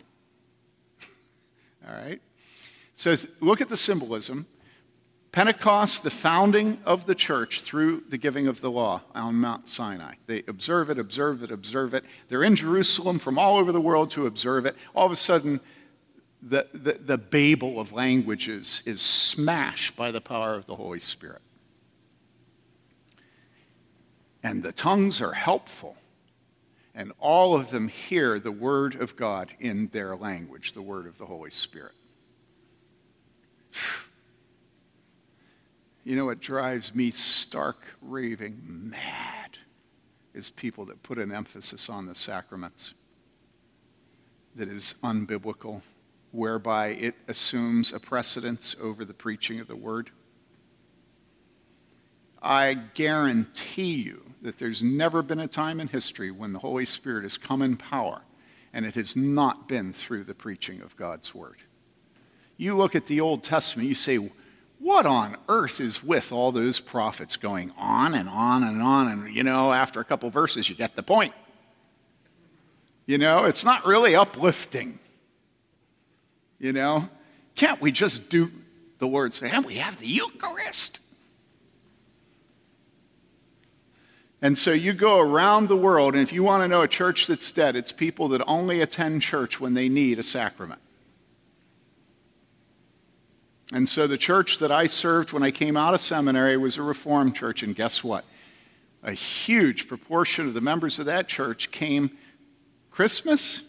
All 1.87 1.95
right? 1.95 2.21
So 2.95 3.15
look 3.41 3.61
at 3.61 3.69
the 3.69 3.77
symbolism. 3.77 4.47
Pentecost, 5.31 6.01
the 6.01 6.09
founding 6.09 6.79
of 6.85 7.05
the 7.05 7.13
church 7.13 7.61
through 7.61 8.05
the 8.07 8.17
giving 8.17 8.47
of 8.47 8.61
the 8.61 8.71
law 8.71 9.01
on 9.13 9.35
Mount 9.35 9.67
Sinai. 9.67 10.13
They 10.27 10.43
observe 10.47 10.89
it, 10.89 10.97
observe 10.97 11.43
it, 11.43 11.51
observe 11.51 11.93
it. 11.93 12.05
They're 12.29 12.43
in 12.43 12.55
Jerusalem 12.55 13.19
from 13.19 13.37
all 13.37 13.57
over 13.57 13.73
the 13.73 13.81
world 13.81 14.11
to 14.11 14.27
observe 14.27 14.65
it. 14.65 14.77
All 14.95 15.05
of 15.05 15.11
a 15.11 15.17
sudden, 15.17 15.59
the, 16.45 16.67
the, 16.73 16.93
the 16.93 17.17
Babel 17.17 17.79
of 17.79 17.91
languages 17.91 18.83
is 18.85 19.01
smashed 19.01 19.95
by 19.95 20.11
the 20.11 20.21
power 20.21 20.53
of 20.53 20.67
the 20.67 20.75
Holy 20.75 20.99
Spirit. 20.99 21.41
And 24.43 24.61
the 24.61 24.71
tongues 24.71 25.21
are 25.21 25.33
helpful. 25.33 25.97
And 26.93 27.11
all 27.19 27.55
of 27.55 27.71
them 27.71 27.87
hear 27.87 28.39
the 28.39 28.51
word 28.51 28.95
of 29.01 29.15
God 29.15 29.53
in 29.59 29.87
their 29.87 30.15
language, 30.15 30.73
the 30.73 30.83
word 30.83 31.07
of 31.07 31.17
the 31.17 31.25
Holy 31.25 31.49
Spirit. 31.49 31.93
You 36.03 36.15
know 36.15 36.25
what 36.25 36.39
drives 36.39 36.93
me 36.93 37.09
stark 37.09 37.81
raving 38.03 38.61
mad 38.63 39.57
is 40.35 40.51
people 40.51 40.85
that 40.85 41.01
put 41.01 41.17
an 41.17 41.31
emphasis 41.31 41.89
on 41.89 42.05
the 42.05 42.13
sacraments 42.13 42.93
that 44.55 44.69
is 44.69 44.93
unbiblical, 45.03 45.81
whereby 46.35 46.87
it 46.87 47.15
assumes 47.27 47.93
a 47.93 47.99
precedence 47.99 48.75
over 48.81 49.05
the 49.05 49.13
preaching 49.13 49.59
of 49.59 49.67
the 49.67 49.75
word. 49.75 50.11
I 52.41 52.73
guarantee 52.73 53.95
you 53.95 54.21
that 54.41 54.57
there's 54.57 54.83
never 54.83 55.23
been 55.23 55.39
a 55.39 55.47
time 55.47 55.79
in 55.79 55.87
history 55.87 56.29
when 56.29 56.53
the 56.53 56.59
Holy 56.59 56.85
Spirit 56.85 57.23
has 57.23 57.37
come 57.37 57.61
in 57.61 57.77
power 57.77 58.21
and 58.73 58.85
it 58.85 58.95
has 58.95 59.15
not 59.15 59.67
been 59.67 59.93
through 59.93 60.25
the 60.25 60.35
preaching 60.35 60.81
of 60.81 60.95
God's 60.97 61.33
word. 61.33 61.57
You 62.57 62.75
look 62.75 62.95
at 62.95 63.07
the 63.07 63.21
Old 63.21 63.41
Testament, 63.41 63.87
you 63.87 63.95
say, 63.95 64.17
what 64.79 65.05
on 65.05 65.37
earth 65.47 65.79
is 65.79 66.03
with 66.03 66.31
all 66.31 66.51
those 66.51 66.79
prophets 66.79 67.37
going 67.37 67.71
on 67.77 68.13
and 68.13 68.27
on 68.29 68.63
and 68.63 68.81
on? 68.81 69.07
And, 69.07 69.33
you 69.33 69.43
know, 69.43 69.71
after 69.73 70.01
a 70.01 70.05
couple 70.05 70.29
verses, 70.29 70.69
you 70.69 70.75
get 70.75 70.95
the 70.95 71.03
point. 71.03 71.33
You 73.05 73.17
know, 73.17 73.45
it's 73.45 73.63
not 73.63 73.85
really 73.85 74.15
uplifting. 74.15 74.99
You 76.65 76.73
know, 76.73 77.09
can't 77.53 77.79
we 77.79 77.91
just 77.91 78.27
do 78.27 78.51
the 78.97 79.05
Lord's 79.05 79.39
and 79.39 79.63
we 79.63 79.75
have 79.75 79.97
the 79.97 80.07
Eucharist? 80.07 80.99
And 84.41 84.57
so 84.57 84.71
you 84.71 84.93
go 84.93 85.19
around 85.19 85.67
the 85.67 85.77
world, 85.77 86.15
and 86.15 86.23
if 86.23 86.33
you 86.33 86.41
want 86.41 86.63
to 86.63 86.67
know 86.67 86.81
a 86.81 86.87
church 86.87 87.27
that's 87.27 87.51
dead, 87.51 87.75
it's 87.75 87.91
people 87.91 88.29
that 88.29 88.41
only 88.47 88.81
attend 88.81 89.21
church 89.21 89.59
when 89.59 89.75
they 89.75 89.87
need 89.87 90.17
a 90.17 90.23
sacrament. 90.23 90.81
And 93.71 93.87
so 93.87 94.07
the 94.07 94.17
church 94.17 94.57
that 94.57 94.71
I 94.71 94.87
served 94.87 95.33
when 95.33 95.43
I 95.43 95.51
came 95.51 95.77
out 95.77 95.93
of 95.93 95.99
seminary 95.99 96.57
was 96.57 96.77
a 96.77 96.81
Reformed 96.81 97.35
church. 97.35 97.61
And 97.61 97.75
guess 97.75 98.03
what? 98.03 98.25
A 99.03 99.11
huge 99.11 99.87
proportion 99.87 100.47
of 100.47 100.55
the 100.55 100.61
members 100.61 100.97
of 100.97 101.05
that 101.05 101.27
church 101.27 101.69
came 101.69 102.17
Christmas 102.89 103.61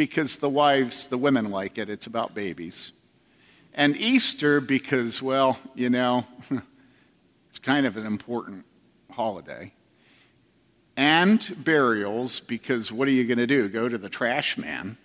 because 0.00 0.36
the 0.36 0.48
wives, 0.48 1.08
the 1.08 1.18
women 1.18 1.50
like 1.50 1.76
it. 1.76 1.90
It's 1.90 2.06
about 2.06 2.34
babies. 2.34 2.92
And 3.74 3.94
Easter 3.98 4.62
because, 4.62 5.20
well, 5.20 5.58
you 5.74 5.90
know, 5.90 6.24
it's 7.48 7.58
kind 7.58 7.84
of 7.84 7.98
an 7.98 8.06
important 8.06 8.64
holiday. 9.10 9.74
And 10.96 11.54
burials 11.62 12.40
because 12.40 12.90
what 12.90 13.08
are 13.08 13.10
you 13.10 13.26
going 13.26 13.36
to 13.36 13.46
do? 13.46 13.68
Go 13.68 13.90
to 13.90 13.98
the 13.98 14.08
trash 14.08 14.56
man? 14.56 14.96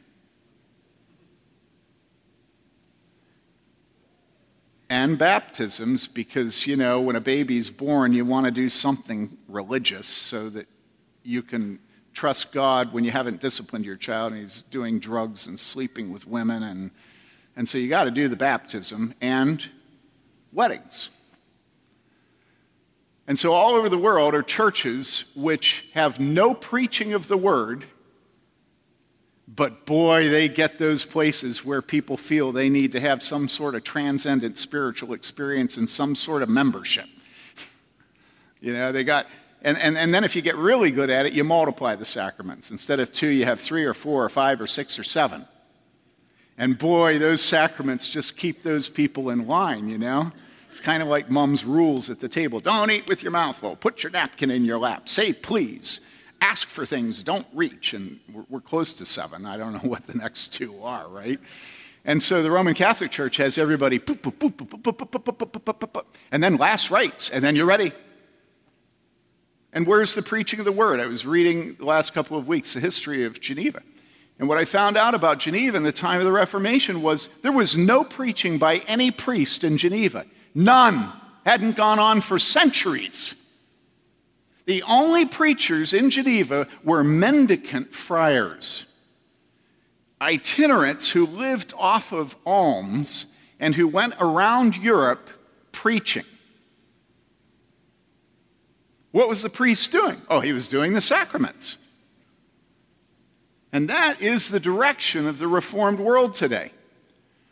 and 4.87 5.17
baptisms 5.17 6.07
because, 6.07 6.67
you 6.67 6.77
know, 6.77 7.01
when 7.01 7.15
a 7.15 7.19
baby's 7.19 7.71
born, 7.71 8.13
you 8.13 8.23
want 8.23 8.45
to 8.45 8.51
do 8.51 8.69
something 8.69 9.35
religious 9.49 10.07
so 10.07 10.47
that 10.47 10.67
you 11.23 11.41
can 11.41 11.79
trust 12.15 12.51
God 12.51 12.91
when 12.93 13.03
you 13.03 13.11
haven't 13.11 13.41
disciplined 13.41 13.85
your 13.85 13.95
child 13.95 14.33
and 14.33 14.41
he's 14.41 14.63
doing 14.63 14.97
drugs 14.97 15.45
and 15.45 15.59
sleeping 15.59 16.11
with 16.11 16.25
women. 16.25 16.63
And, 16.63 16.91
and 17.55 17.69
so 17.69 17.77
you 17.77 17.89
got 17.89 18.05
to 18.05 18.11
do 18.11 18.27
the 18.27 18.35
baptism 18.35 19.13
and 19.21 19.69
weddings. 20.51 21.11
And 23.27 23.37
so, 23.37 23.53
all 23.53 23.75
over 23.75 23.89
the 23.89 23.97
world 23.97 24.33
are 24.33 24.43
churches 24.43 25.25
which 25.35 25.87
have 25.93 26.19
no 26.19 26.53
preaching 26.53 27.13
of 27.13 27.27
the 27.27 27.37
word 27.37 27.85
but 29.47 29.85
boy, 29.85 30.29
they 30.29 30.49
get 30.49 30.79
those 30.79 31.05
places 31.05 31.63
where 31.63 31.81
people 31.81 32.17
feel 32.17 32.51
they 32.51 32.69
need 32.69 32.91
to 32.93 32.99
have 32.99 33.21
some 33.21 33.47
sort 33.47 33.75
of 33.75 33.83
transcendent 33.83 34.57
spiritual 34.57 35.13
experience 35.13 35.77
and 35.77 35.87
some 35.87 36.15
sort 36.15 36.41
of 36.41 36.49
membership. 36.49 37.07
you 38.59 38.73
know, 38.73 38.91
they 38.91 39.03
got, 39.03 39.27
and, 39.65 39.77
and, 39.79 39.97
and 39.97 40.13
then 40.13 40.23
if 40.23 40.35
you 40.35 40.43
get 40.43 40.55
really 40.55 40.91
good 40.91 41.09
at 41.09 41.25
it, 41.25 41.33
you 41.33 41.43
multiply 41.43 41.95
the 41.95 42.05
sacraments. 42.05 42.69
Instead 42.69 42.99
of 42.99 43.11
two, 43.11 43.27
you 43.27 43.45
have 43.45 43.59
three 43.59 43.83
or 43.83 43.95
four 43.95 44.23
or 44.23 44.29
five 44.29 44.61
or 44.61 44.67
six 44.67 44.99
or 44.99 45.03
seven. 45.03 45.45
And 46.55 46.77
boy, 46.77 47.17
those 47.17 47.41
sacraments 47.41 48.07
just 48.07 48.37
keep 48.37 48.61
those 48.61 48.87
people 48.87 49.31
in 49.31 49.47
line, 49.47 49.89
you 49.89 49.97
know? 49.97 50.31
It's 50.69 50.79
kind 50.79 51.01
of 51.01 51.09
like 51.09 51.31
mom's 51.31 51.65
rules 51.65 52.11
at 52.11 52.19
the 52.19 52.29
table. 52.29 52.59
Don't 52.59 52.91
eat 52.91 53.07
with 53.07 53.23
your 53.23 53.31
mouth 53.31 53.57
full. 53.57 53.75
Put 53.75 54.03
your 54.03 54.11
napkin 54.11 54.51
in 54.51 54.65
your 54.65 54.77
lap. 54.77 55.09
Say 55.09 55.33
please 55.33 55.99
ask 56.41 56.67
for 56.67 56.85
things, 56.85 57.23
don't 57.23 57.47
reach. 57.51 57.95
And 57.95 58.19
we're, 58.31 58.45
we're 58.49 58.61
close 58.61 58.93
to 58.93 59.05
seven. 59.05 59.47
I 59.47 59.57
don't 59.57 59.73
know 59.73 59.89
what 59.89 60.05
the 60.05 60.15
next 60.15 60.53
two 60.53 60.79
are, 60.83 61.07
right? 61.07 61.39
And 62.05 62.21
so 62.21 62.43
the 62.43 62.51
Roman 62.51 62.75
Catholic 62.75 63.09
Church 63.09 63.37
has 63.37 63.57
everybody, 63.57 63.99
and 66.31 66.43
then 66.43 66.57
last 66.57 66.91
rites, 66.91 67.31
and 67.31 67.43
then 67.43 67.55
you're 67.55 67.65
ready. 67.65 67.91
And 69.75 69.85
where's 69.85 70.15
the 70.15 70.21
preaching 70.21 70.59
of 70.59 70.65
the 70.65 70.71
word? 70.71 71.01
I 71.01 71.05
was 71.05 71.25
reading 71.25 71.75
the 71.75 71.83
last 71.83 72.13
couple 72.13 72.37
of 72.37 72.47
weeks 72.47 72.73
the 72.73 72.79
history 72.79 73.25
of 73.25 73.41
Geneva. 73.41 73.83
And 74.39 74.47
what 74.47 74.57
I 74.57 74.63
found 74.63 74.95
out 74.95 75.13
about 75.13 75.39
Geneva 75.39 75.75
in 75.75 75.83
the 75.83 75.91
time 75.91 76.19
of 76.19 76.25
the 76.25 76.31
Reformation 76.31 77.01
was 77.01 77.27
there 77.41 77.51
was 77.51 77.77
no 77.77 78.05
preaching 78.05 78.57
by 78.57 78.77
any 78.87 79.11
priest 79.11 79.65
in 79.65 79.77
Geneva. 79.77 80.25
None. 80.53 81.11
Hadn't 81.45 81.75
gone 81.75 81.99
on 81.99 82.21
for 82.21 82.39
centuries. 82.39 83.35
The 84.65 84.81
only 84.83 85.25
preachers 85.25 85.93
in 85.93 86.09
Geneva 86.09 86.67
were 86.83 87.03
mendicant 87.03 87.93
friars, 87.93 88.85
itinerants 90.19 91.09
who 91.09 91.27
lived 91.27 91.73
off 91.77 92.11
of 92.13 92.35
alms 92.45 93.25
and 93.59 93.75
who 93.75 93.87
went 93.87 94.15
around 94.19 94.75
Europe 94.77 95.29
preaching. 95.71 96.25
What 99.15 99.29
was 99.29 99.43
the 99.43 99.49
priest 99.49 99.93
doing? 99.93 100.21
Oh, 100.29 100.41
he 100.41 100.51
was 100.51 100.67
doing 100.67 100.91
the 100.91 100.99
sacraments. 100.99 101.77
And 103.71 103.89
that 103.89 104.21
is 104.21 104.49
the 104.49 104.59
direction 104.59 105.25
of 105.25 105.39
the 105.39 105.47
Reformed 105.47 106.01
world 106.01 106.33
today 106.33 106.73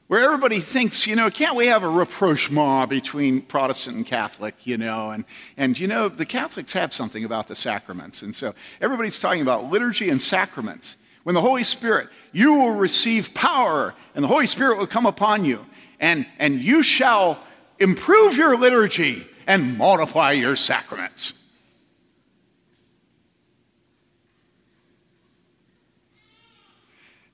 where 0.08 0.22
everybody 0.22 0.60
thinks, 0.60 1.08
you 1.08 1.16
know, 1.16 1.32
can't 1.32 1.56
we 1.56 1.68
have 1.68 1.84
a 1.84 1.88
rapprochement 1.88 2.90
between 2.90 3.44
Protestant 3.44 3.96
and 3.96 4.06
Catholic, 4.06 4.56
you 4.68 4.78
know? 4.78 5.12
And, 5.12 5.24
and, 5.56 5.80
you 5.80 5.88
know, 5.88 6.10
the 6.10 6.26
Catholics 6.26 6.74
have 6.74 6.92
something 6.92 7.24
about 7.24 7.48
the 7.48 7.56
sacraments. 7.56 8.24
And 8.24 8.36
so 8.36 8.54
everybody's 8.82 9.18
talking 9.18 9.42
about 9.42 9.72
liturgy 9.72 10.10
and 10.10 10.22
sacraments. 10.22 10.98
When 11.24 11.34
the 11.34 11.40
Holy 11.40 11.64
Spirit, 11.64 12.10
you 12.34 12.56
will 12.56 12.72
receive 12.72 13.34
power, 13.34 13.96
and 14.16 14.22
the 14.22 14.28
Holy 14.28 14.48
Spirit 14.48 14.80
will 14.80 14.86
come 14.86 15.06
upon 15.06 15.46
you, 15.46 15.66
and, 16.02 16.28
and 16.40 16.62
you 16.62 16.84
shall 16.84 17.42
improve 17.80 18.36
your 18.36 18.58
liturgy 18.58 19.26
and 19.48 19.78
multiply 19.78 20.34
your 20.34 20.58
sacraments. 20.58 21.36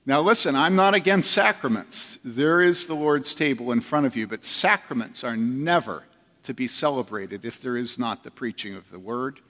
Now, 0.06 0.22
listen, 0.22 0.56
I'm 0.56 0.76
not 0.76 0.94
against 0.94 1.30
sacraments. 1.30 2.18
There 2.24 2.62
is 2.62 2.86
the 2.86 2.94
Lord's 2.94 3.34
table 3.34 3.70
in 3.70 3.80
front 3.80 4.06
of 4.06 4.16
you, 4.16 4.26
but 4.26 4.44
sacraments 4.44 5.22
are 5.22 5.36
never 5.36 6.04
to 6.42 6.54
be 6.54 6.66
celebrated 6.66 7.44
if 7.44 7.60
there 7.60 7.76
is 7.76 7.98
not 7.98 8.24
the 8.24 8.30
preaching 8.30 8.74
of 8.74 8.90
the 8.90 8.98
word. 8.98 9.40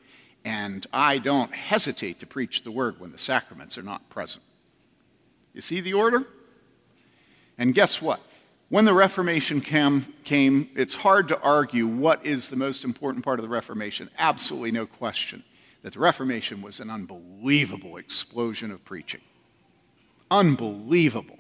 And 0.44 0.86
I 0.92 1.18
don't 1.18 1.54
hesitate 1.54 2.18
to 2.18 2.26
preach 2.26 2.62
the 2.62 2.72
word 2.72 2.98
when 2.98 3.12
the 3.12 3.18
sacraments 3.18 3.78
are 3.78 3.82
not 3.82 4.08
present. 4.10 4.42
You 5.54 5.60
see 5.60 5.80
the 5.80 5.94
order? 5.94 6.26
And 7.56 7.74
guess 7.74 8.02
what? 8.02 8.20
When 8.70 8.84
the 8.84 8.94
Reformation 8.94 9.60
came, 9.60 10.70
it's 10.74 10.94
hard 10.94 11.28
to 11.28 11.40
argue 11.40 11.86
what 11.86 12.24
is 12.26 12.48
the 12.48 12.56
most 12.56 12.84
important 12.84 13.24
part 13.24 13.38
of 13.38 13.42
the 13.42 13.48
Reformation. 13.48 14.10
Absolutely 14.18 14.72
no 14.72 14.86
question 14.86 15.44
that 15.82 15.92
the 15.92 15.98
Reformation 16.00 16.60
was 16.60 16.80
an 16.80 16.90
unbelievable 16.90 17.96
explosion 17.96 18.70
of 18.72 18.84
preaching. 18.84 19.20
Unbelievable. 20.30 21.38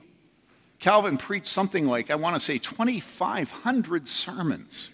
Calvin 0.78 1.18
preached 1.18 1.46
something 1.46 1.86
like, 1.86 2.10
I 2.10 2.14
want 2.14 2.36
to 2.36 2.40
say, 2.40 2.58
2,500 2.58 4.08
sermons. 4.08 4.88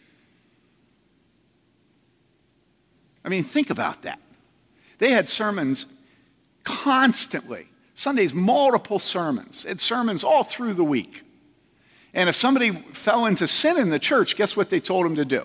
I 3.24 3.28
mean, 3.28 3.44
think 3.44 3.70
about 3.70 4.02
that. 4.02 4.20
They 4.98 5.11
had 5.11 5.28
sermons 5.28 5.87
constantly. 6.64 7.68
Sundays, 7.94 8.35
multiple 8.35 8.98
sermons. 8.98 9.64
It's 9.64 9.82
sermons 9.82 10.22
all 10.22 10.44
through 10.44 10.74
the 10.74 10.85
week. 10.85 11.22
And 12.12 12.28
if 12.28 12.37
somebody 12.37 12.72
fell 12.92 13.26
into 13.26 13.46
sin 13.46 13.78
in 13.78 13.90
the 13.90 13.98
church, 13.98 14.37
guess 14.37 14.56
what 14.56 14.70
they 14.70 14.80
told 14.80 15.06
him 15.06 15.16
to 15.16 15.24
do? 15.24 15.44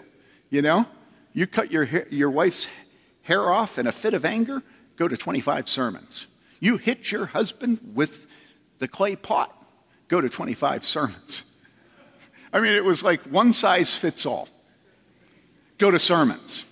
You 0.49 0.61
know, 0.61 0.85
you 1.33 1.47
cut 1.47 1.71
your, 1.71 1.85
hair, 1.85 2.07
your 2.09 2.29
wife's 2.29 2.67
hair 3.23 3.51
off 3.51 3.77
in 3.77 3.87
a 3.87 3.91
fit 3.91 4.13
of 4.13 4.25
anger, 4.25 4.63
go 4.95 5.07
to 5.07 5.15
25 5.15 5.69
sermons. 5.69 6.27
You 6.59 6.77
hit 6.77 7.11
your 7.11 7.27
husband 7.27 7.79
with 7.93 8.27
the 8.82 8.88
clay 8.88 9.15
pot, 9.15 9.56
go 10.08 10.20
to 10.20 10.28
25 10.28 10.84
sermons. 10.84 11.44
I 12.52 12.60
mean, 12.60 12.74
it 12.74 12.84
was 12.84 13.04
like 13.04 13.22
one 13.22 13.54
size 13.54 13.96
fits 13.96 14.26
all. 14.26 14.50
Go 15.78 15.91
to 15.91 16.00
sermons. 16.00 16.65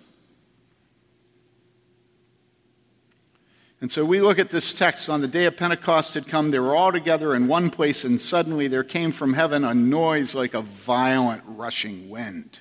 And 3.79 3.91
so 3.91 4.03
we 4.03 4.21
look 4.21 4.39
at 4.39 4.49
this 4.49 4.73
text 4.73 5.07
on 5.07 5.21
the 5.21 5.27
day 5.27 5.45
of 5.45 5.55
Pentecost 5.55 6.15
had 6.15 6.27
come, 6.27 6.49
they 6.49 6.57
were 6.57 6.75
all 6.75 6.91
together 6.91 7.35
in 7.35 7.47
one 7.47 7.69
place, 7.69 8.03
and 8.03 8.19
suddenly 8.19 8.67
there 8.67 8.83
came 8.83 9.11
from 9.11 9.33
heaven 9.33 9.63
a 9.63 9.75
noise 9.75 10.33
like 10.33 10.55
a 10.55 10.61
violent 10.61 11.43
rushing 11.45 12.09
wind. 12.09 12.59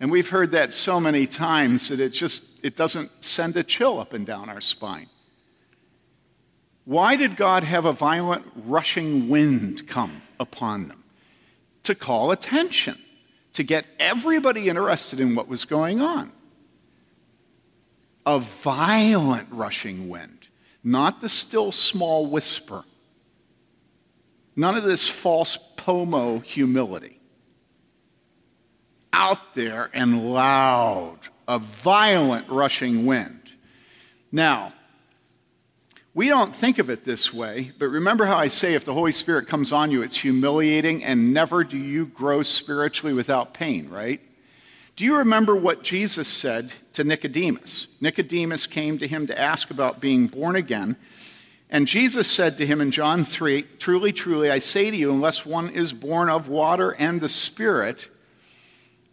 And 0.00 0.10
we've 0.10 0.30
heard 0.30 0.52
that 0.52 0.72
so 0.72 0.98
many 0.98 1.26
times 1.26 1.90
that 1.90 2.00
it 2.00 2.10
just 2.10 2.44
it 2.62 2.76
doesn't 2.76 3.22
send 3.22 3.58
a 3.58 3.62
chill 3.62 4.00
up 4.00 4.14
and 4.14 4.24
down 4.24 4.48
our 4.48 4.62
spine. 4.62 5.08
Why 6.88 7.16
did 7.16 7.36
God 7.36 7.64
have 7.64 7.84
a 7.84 7.92
violent 7.92 8.46
rushing 8.64 9.28
wind 9.28 9.86
come 9.86 10.22
upon 10.40 10.88
them? 10.88 11.04
To 11.82 11.94
call 11.94 12.30
attention, 12.30 12.96
to 13.52 13.62
get 13.62 13.84
everybody 14.00 14.70
interested 14.70 15.20
in 15.20 15.34
what 15.34 15.48
was 15.48 15.66
going 15.66 16.00
on 16.00 16.32
a 18.24 18.38
violent 18.38 19.48
rushing 19.50 20.08
wind, 20.08 20.48
not 20.82 21.20
the 21.20 21.28
still 21.28 21.72
small 21.72 22.24
whisper. 22.24 22.84
None 24.56 24.74
of 24.74 24.82
this 24.82 25.06
false 25.06 25.58
pomo 25.76 26.38
humility. 26.38 27.20
Out 29.12 29.54
there 29.54 29.90
and 29.92 30.32
loud, 30.32 31.18
a 31.46 31.58
violent 31.58 32.48
rushing 32.48 33.04
wind. 33.04 33.50
Now, 34.32 34.72
we 36.14 36.28
don't 36.28 36.54
think 36.54 36.78
of 36.78 36.90
it 36.90 37.04
this 37.04 37.32
way, 37.32 37.72
but 37.78 37.88
remember 37.88 38.24
how 38.24 38.36
I 38.36 38.48
say 38.48 38.74
if 38.74 38.84
the 38.84 38.94
Holy 38.94 39.12
Spirit 39.12 39.46
comes 39.46 39.72
on 39.72 39.90
you, 39.90 40.02
it's 40.02 40.16
humiliating, 40.16 41.04
and 41.04 41.32
never 41.32 41.64
do 41.64 41.78
you 41.78 42.06
grow 42.06 42.42
spiritually 42.42 43.12
without 43.12 43.54
pain, 43.54 43.88
right? 43.88 44.20
Do 44.96 45.04
you 45.04 45.18
remember 45.18 45.54
what 45.54 45.84
Jesus 45.84 46.26
said 46.26 46.72
to 46.94 47.04
Nicodemus? 47.04 47.86
Nicodemus 48.00 48.66
came 48.66 48.98
to 48.98 49.06
him 49.06 49.28
to 49.28 49.38
ask 49.38 49.70
about 49.70 50.00
being 50.00 50.26
born 50.26 50.56
again. 50.56 50.96
And 51.70 51.86
Jesus 51.86 52.28
said 52.28 52.56
to 52.56 52.66
him 52.66 52.80
in 52.80 52.90
John 52.90 53.24
3 53.24 53.62
Truly, 53.78 54.12
truly, 54.12 54.50
I 54.50 54.58
say 54.58 54.90
to 54.90 54.96
you, 54.96 55.12
unless 55.12 55.46
one 55.46 55.68
is 55.68 55.92
born 55.92 56.28
of 56.28 56.48
water 56.48 56.96
and 56.98 57.20
the 57.20 57.28
Spirit, 57.28 58.08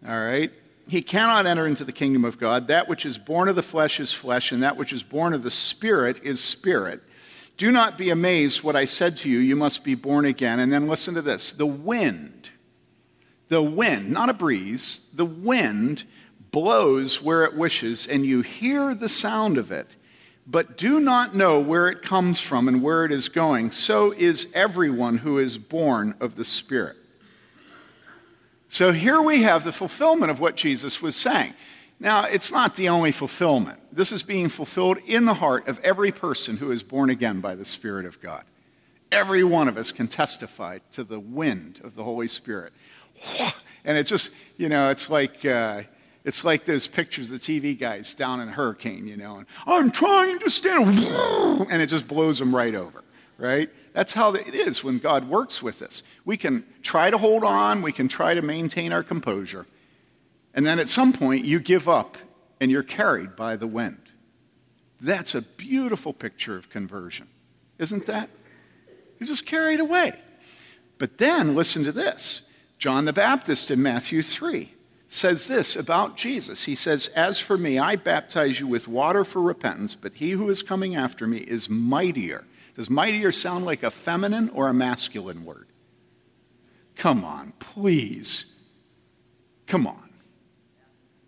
all 0.08 0.20
right, 0.20 0.52
he 0.88 1.02
cannot 1.02 1.46
enter 1.46 1.66
into 1.66 1.84
the 1.84 1.92
kingdom 1.92 2.26
of 2.26 2.38
God. 2.38 2.68
That 2.68 2.88
which 2.88 3.06
is 3.06 3.18
born 3.18 3.50
of 3.50 3.56
the 3.56 3.64
flesh 3.64 4.00
is 4.00 4.14
flesh, 4.14 4.52
and 4.52 4.64
that 4.64 4.78
which 4.78 4.94
is 4.94 5.04
born 5.04 5.34
of 5.34 5.44
the 5.44 5.52
Spirit 5.52 6.22
is 6.24 6.44
spirit. 6.44 7.02
Do 7.58 7.72
not 7.72 7.98
be 7.98 8.10
amazed 8.10 8.64
what 8.64 8.76
I 8.76 8.86
said 8.86 9.18
to 9.18 9.30
you. 9.30 9.40
You 9.40 9.56
must 9.56 9.84
be 9.84 9.96
born 9.96 10.26
again. 10.26 10.60
And 10.60 10.72
then 10.72 10.88
listen 10.88 11.14
to 11.16 11.22
this 11.22 11.52
the 11.52 11.66
wind 11.66 12.50
the 13.48 13.62
wind, 13.62 14.12
not 14.12 14.30
a 14.30 14.34
breeze, 14.34 15.02
the 15.14 15.26
wind 15.26 16.04
blows 16.52 17.22
where 17.22 17.44
it 17.44 17.56
wishes, 17.56 18.08
and 18.08 18.26
you 18.26 18.42
hear 18.42 18.96
the 18.96 19.10
sound 19.10 19.58
of 19.58 19.72
it, 19.72 19.96
but 20.48 20.78
do 20.78 21.00
not 21.00 21.36
know 21.36 21.60
where 21.60 21.88
it 21.88 22.02
comes 22.02 22.40
from 22.40 22.68
and 22.68 22.82
where 22.82 23.06
it 23.06 23.12
is 23.12 23.30
going. 23.30 23.72
So 23.72 24.12
is 24.12 24.48
everyone 24.54 25.18
who 25.18 25.38
is 25.38 25.58
born 25.58 26.16
of 26.20 26.36
the 26.36 26.46
Spirit. 26.46 26.98
So 28.76 28.92
here 28.92 29.22
we 29.22 29.44
have 29.44 29.64
the 29.64 29.72
fulfillment 29.72 30.32
of 30.32 30.42
what 30.42 30.58
Jesus 30.58 31.02
was 31.02 31.16
saying. 31.16 31.54
Now, 31.98 32.26
it's 32.26 32.52
not 32.52 32.76
the 32.76 32.90
only 32.90 33.14
fulfillment. 33.14 33.80
This 33.90 34.12
is 34.12 34.22
being 34.22 34.50
fulfilled 34.50 34.98
in 35.06 35.24
the 35.24 35.36
heart 35.36 35.70
of 35.70 35.80
every 35.80 36.12
person 36.12 36.58
who 36.58 36.72
is 36.72 36.84
born 36.84 37.10
again 37.10 37.40
by 37.40 37.56
the 37.56 37.64
Spirit 37.64 38.06
of 38.06 38.20
God. 38.20 38.44
Every 39.14 39.46
one 39.46 39.70
of 39.70 39.78
us 39.78 39.94
can 39.94 40.10
testify 40.10 40.80
to 40.92 41.06
the 41.06 41.22
wind 41.22 41.80
of 41.86 41.96
the 41.96 42.04
Holy 42.04 42.28
Spirit 42.28 42.74
and 43.86 43.98
it's 43.98 44.10
just, 44.10 44.32
you 44.58 44.68
know, 44.68 44.90
it's 44.90 45.10
like, 45.10 45.46
uh, 45.46 45.84
it's 46.26 46.44
like 46.44 46.66
those 46.66 46.86
pictures 46.86 47.30
the 47.30 47.38
TV 47.38 47.80
guys 47.80 48.14
down 48.14 48.42
in 48.42 48.50
a 48.50 48.52
hurricane, 48.52 49.08
you 49.08 49.16
know, 49.16 49.38
and 49.38 49.48
I'm 49.66 49.90
trying 49.90 50.38
to 50.40 50.50
stand, 50.50 51.00
and 51.70 51.82
it 51.82 51.88
just 51.88 52.10
blows 52.10 52.40
them 52.40 52.54
right 52.54 52.76
over, 52.76 53.06
right? 53.38 53.70
That's 53.96 54.12
how 54.12 54.34
it 54.34 54.54
is 54.54 54.84
when 54.84 55.00
God 55.00 55.30
works 55.30 55.64
with 55.64 55.82
us. 55.82 56.04
We 56.26 56.36
can 56.36 56.66
try 56.82 57.10
to 57.10 57.18
hold 57.18 57.46
on, 57.46 57.82
we 57.82 57.94
can 57.94 58.10
try 58.10 58.34
to 58.34 58.42
maintain 58.42 58.92
our 58.92 59.04
composure, 59.04 59.66
and 60.54 60.66
then 60.66 60.80
at 60.80 60.90
some 60.90 61.14
point 61.14 61.46
you 61.46 61.62
give 61.62 61.88
up 61.88 62.18
and 62.60 62.70
you're 62.70 62.84
carried 62.84 63.38
by 63.38 63.56
the 63.56 63.68
wind. 63.68 64.12
That's 65.00 65.34
a 65.34 65.42
beautiful 65.42 66.12
picture 66.12 66.58
of 66.58 66.70
conversion, 66.70 67.30
isn't 67.80 68.06
that? 68.08 68.30
You're 69.18 69.28
just 69.28 69.46
carried 69.46 69.80
away. 69.80 70.14
But 70.98 71.18
then 71.18 71.56
listen 71.56 71.86
to 71.86 71.94
this 71.94 72.42
John 72.78 73.06
the 73.06 73.14
Baptist 73.14 73.72
in 73.72 73.82
Matthew 73.82 74.22
3 74.24 74.74
says 75.08 75.48
this 75.48 75.78
about 75.78 76.18
Jesus. 76.18 76.66
He 76.66 76.76
says, 76.76 77.08
As 77.16 77.40
for 77.40 77.58
me, 77.58 77.80
I 77.80 77.96
baptize 77.96 78.60
you 78.60 78.68
with 78.68 78.90
water 78.90 79.24
for 79.24 79.42
repentance, 79.42 79.96
but 79.96 80.16
he 80.16 80.32
who 80.32 80.50
is 80.50 80.62
coming 80.64 80.96
after 80.96 81.28
me 81.28 81.38
is 81.38 81.70
mightier. 81.70 82.44
Does 82.76 82.90
mightier 82.90 83.32
sound 83.32 83.66
like 83.66 83.84
a 83.84 83.92
feminine 83.92 84.50
or 84.50 84.68
a 84.68 84.74
masculine 84.74 85.46
word? 85.46 85.68
Come 86.96 87.24
on, 87.24 87.54
please. 87.60 88.46
Come 89.68 89.88
on. 89.88 90.10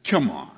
Come 0.03 0.29
on. 0.29 0.51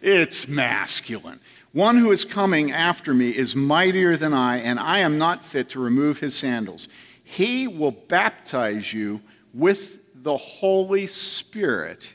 It's 0.00 0.46
masculine. 0.46 1.40
One 1.72 1.98
who 1.98 2.12
is 2.12 2.24
coming 2.24 2.72
after 2.72 3.12
me 3.12 3.30
is 3.30 3.54
mightier 3.54 4.16
than 4.16 4.32
I, 4.32 4.58
and 4.58 4.78
I 4.78 5.00
am 5.00 5.18
not 5.18 5.44
fit 5.44 5.70
to 5.70 5.80
remove 5.80 6.18
his 6.18 6.36
sandals. 6.36 6.88
He 7.22 7.68
will 7.68 7.90
baptize 7.90 8.92
you 8.92 9.20
with 9.52 9.98
the 10.14 10.36
Holy 10.36 11.06
Spirit 11.06 12.14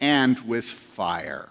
and 0.00 0.38
with 0.40 0.64
fire. 0.64 1.48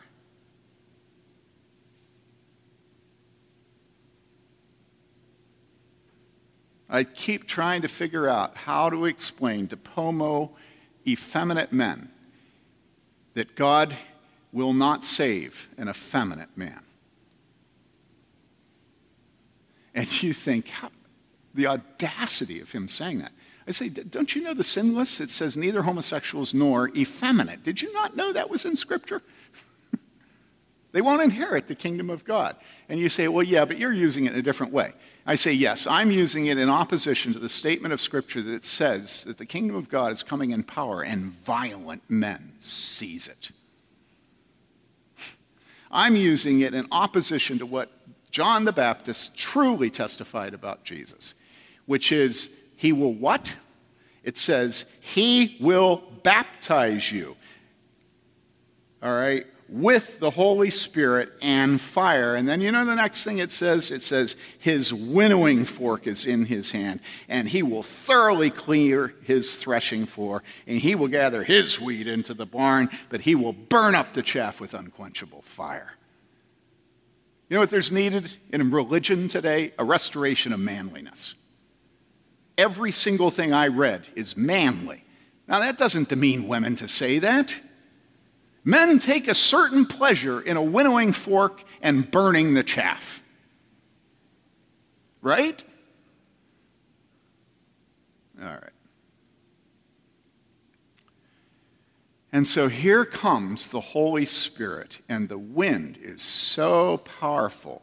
I 6.91 7.05
keep 7.05 7.47
trying 7.47 7.83
to 7.83 7.87
figure 7.87 8.27
out 8.27 8.57
how 8.57 8.89
to 8.89 9.05
explain 9.05 9.69
to 9.69 9.77
Pomo 9.77 10.51
effeminate 11.07 11.71
men 11.71 12.11
that 13.33 13.55
God 13.55 13.95
will 14.51 14.73
not 14.73 15.05
save 15.05 15.69
an 15.77 15.87
effeminate 15.87 16.49
man. 16.57 16.81
And 19.95 20.21
you 20.21 20.33
think, 20.33 20.67
how, 20.67 20.91
the 21.53 21.67
audacity 21.67 22.59
of 22.59 22.71
him 22.71 22.89
saying 22.89 23.19
that. 23.19 23.31
I 23.67 23.71
say, 23.71 23.87
don't 23.87 24.35
you 24.35 24.41
know 24.41 24.53
the 24.53 24.63
sinless? 24.63 25.21
It 25.21 25.29
says 25.29 25.55
neither 25.55 25.83
homosexuals 25.83 26.53
nor 26.53 26.89
effeminate. 26.89 27.63
Did 27.63 27.81
you 27.81 27.93
not 27.93 28.17
know 28.17 28.33
that 28.33 28.49
was 28.49 28.65
in 28.65 28.75
Scripture? 28.75 29.21
They 30.91 31.01
won't 31.01 31.21
inherit 31.21 31.67
the 31.67 31.75
kingdom 31.75 32.09
of 32.09 32.25
God. 32.25 32.55
And 32.89 32.99
you 32.99 33.09
say, 33.09 33.27
well, 33.27 33.43
yeah, 33.43 33.65
but 33.65 33.77
you're 33.77 33.93
using 33.93 34.25
it 34.25 34.33
in 34.33 34.39
a 34.39 34.41
different 34.41 34.73
way. 34.73 34.93
I 35.25 35.35
say, 35.35 35.53
yes, 35.53 35.87
I'm 35.87 36.11
using 36.11 36.47
it 36.47 36.57
in 36.57 36.69
opposition 36.69 37.31
to 37.33 37.39
the 37.39 37.49
statement 37.49 37.93
of 37.93 38.01
Scripture 38.01 38.41
that 38.41 38.65
says 38.65 39.23
that 39.25 39.37
the 39.37 39.45
kingdom 39.45 39.75
of 39.75 39.89
God 39.89 40.11
is 40.11 40.23
coming 40.23 40.51
in 40.51 40.63
power 40.63 41.01
and 41.01 41.25
violent 41.25 42.03
men 42.09 42.53
seize 42.57 43.27
it. 43.27 43.51
I'm 45.91 46.15
using 46.15 46.61
it 46.61 46.73
in 46.73 46.87
opposition 46.91 47.59
to 47.59 47.65
what 47.65 47.91
John 48.31 48.65
the 48.65 48.73
Baptist 48.73 49.37
truly 49.37 49.89
testified 49.89 50.53
about 50.53 50.83
Jesus, 50.83 51.33
which 51.85 52.11
is 52.11 52.49
he 52.75 52.91
will 52.93 53.13
what? 53.13 53.51
It 54.23 54.37
says, 54.37 54.85
He 54.99 55.57
will 55.59 56.03
baptize 56.23 57.11
you. 57.11 57.35
All 59.03 59.13
right? 59.13 59.45
With 59.71 60.19
the 60.19 60.29
Holy 60.29 60.69
Spirit 60.69 61.31
and 61.41 61.79
fire. 61.79 62.35
And 62.35 62.47
then 62.47 62.59
you 62.59 62.71
know 62.71 62.85
the 62.85 62.93
next 62.93 63.23
thing 63.23 63.37
it 63.37 63.51
says? 63.51 63.89
It 63.89 64.01
says, 64.01 64.35
His 64.59 64.93
winnowing 64.93 65.63
fork 65.65 66.07
is 66.07 66.25
in 66.25 66.45
his 66.45 66.71
hand, 66.71 66.99
and 67.29 67.47
he 67.47 67.63
will 67.63 67.81
thoroughly 67.81 68.49
clear 68.49 69.15
his 69.23 69.55
threshing 69.55 70.05
floor, 70.05 70.43
and 70.67 70.77
he 70.77 70.93
will 70.93 71.07
gather 71.07 71.43
his 71.43 71.79
wheat 71.79 72.05
into 72.05 72.33
the 72.33 72.45
barn, 72.45 72.89
but 73.09 73.21
he 73.21 73.33
will 73.33 73.53
burn 73.53 73.95
up 73.95 74.13
the 74.13 74.21
chaff 74.21 74.59
with 74.59 74.73
unquenchable 74.73 75.41
fire. 75.41 75.93
You 77.49 77.55
know 77.55 77.61
what 77.61 77.69
there's 77.69 77.91
needed 77.91 78.35
in 78.51 78.71
religion 78.71 79.29
today? 79.29 79.73
A 79.79 79.85
restoration 79.85 80.51
of 80.51 80.59
manliness 80.59 81.33
every 82.61 82.91
single 82.91 83.31
thing 83.31 83.53
I 83.53 83.67
read 83.67 84.05
is 84.15 84.37
manly. 84.37 85.03
Now, 85.47 85.59
that 85.59 85.77
doesn't 85.77 86.09
demean 86.09 86.47
women 86.47 86.75
to 86.75 86.87
say 86.87 87.19
that. 87.19 87.59
Men 88.63 88.99
take 88.99 89.27
a 89.27 89.33
certain 89.33 89.85
pleasure 89.85 90.39
in 90.39 90.57
a 90.57 90.61
winnowing 90.61 91.13
fork 91.13 91.63
and 91.81 92.09
burning 92.09 92.53
the 92.53 92.63
chaff. 92.63 93.21
Right? 95.21 95.63
All 98.41 98.47
right. 98.47 98.71
And 102.33 102.47
so 102.47 102.69
here 102.69 103.03
comes 103.03 103.67
the 103.67 103.81
Holy 103.81 104.25
Spirit, 104.25 104.99
and 105.09 105.27
the 105.27 105.37
wind 105.37 105.97
is 106.01 106.21
so 106.21 106.97
powerful 106.97 107.81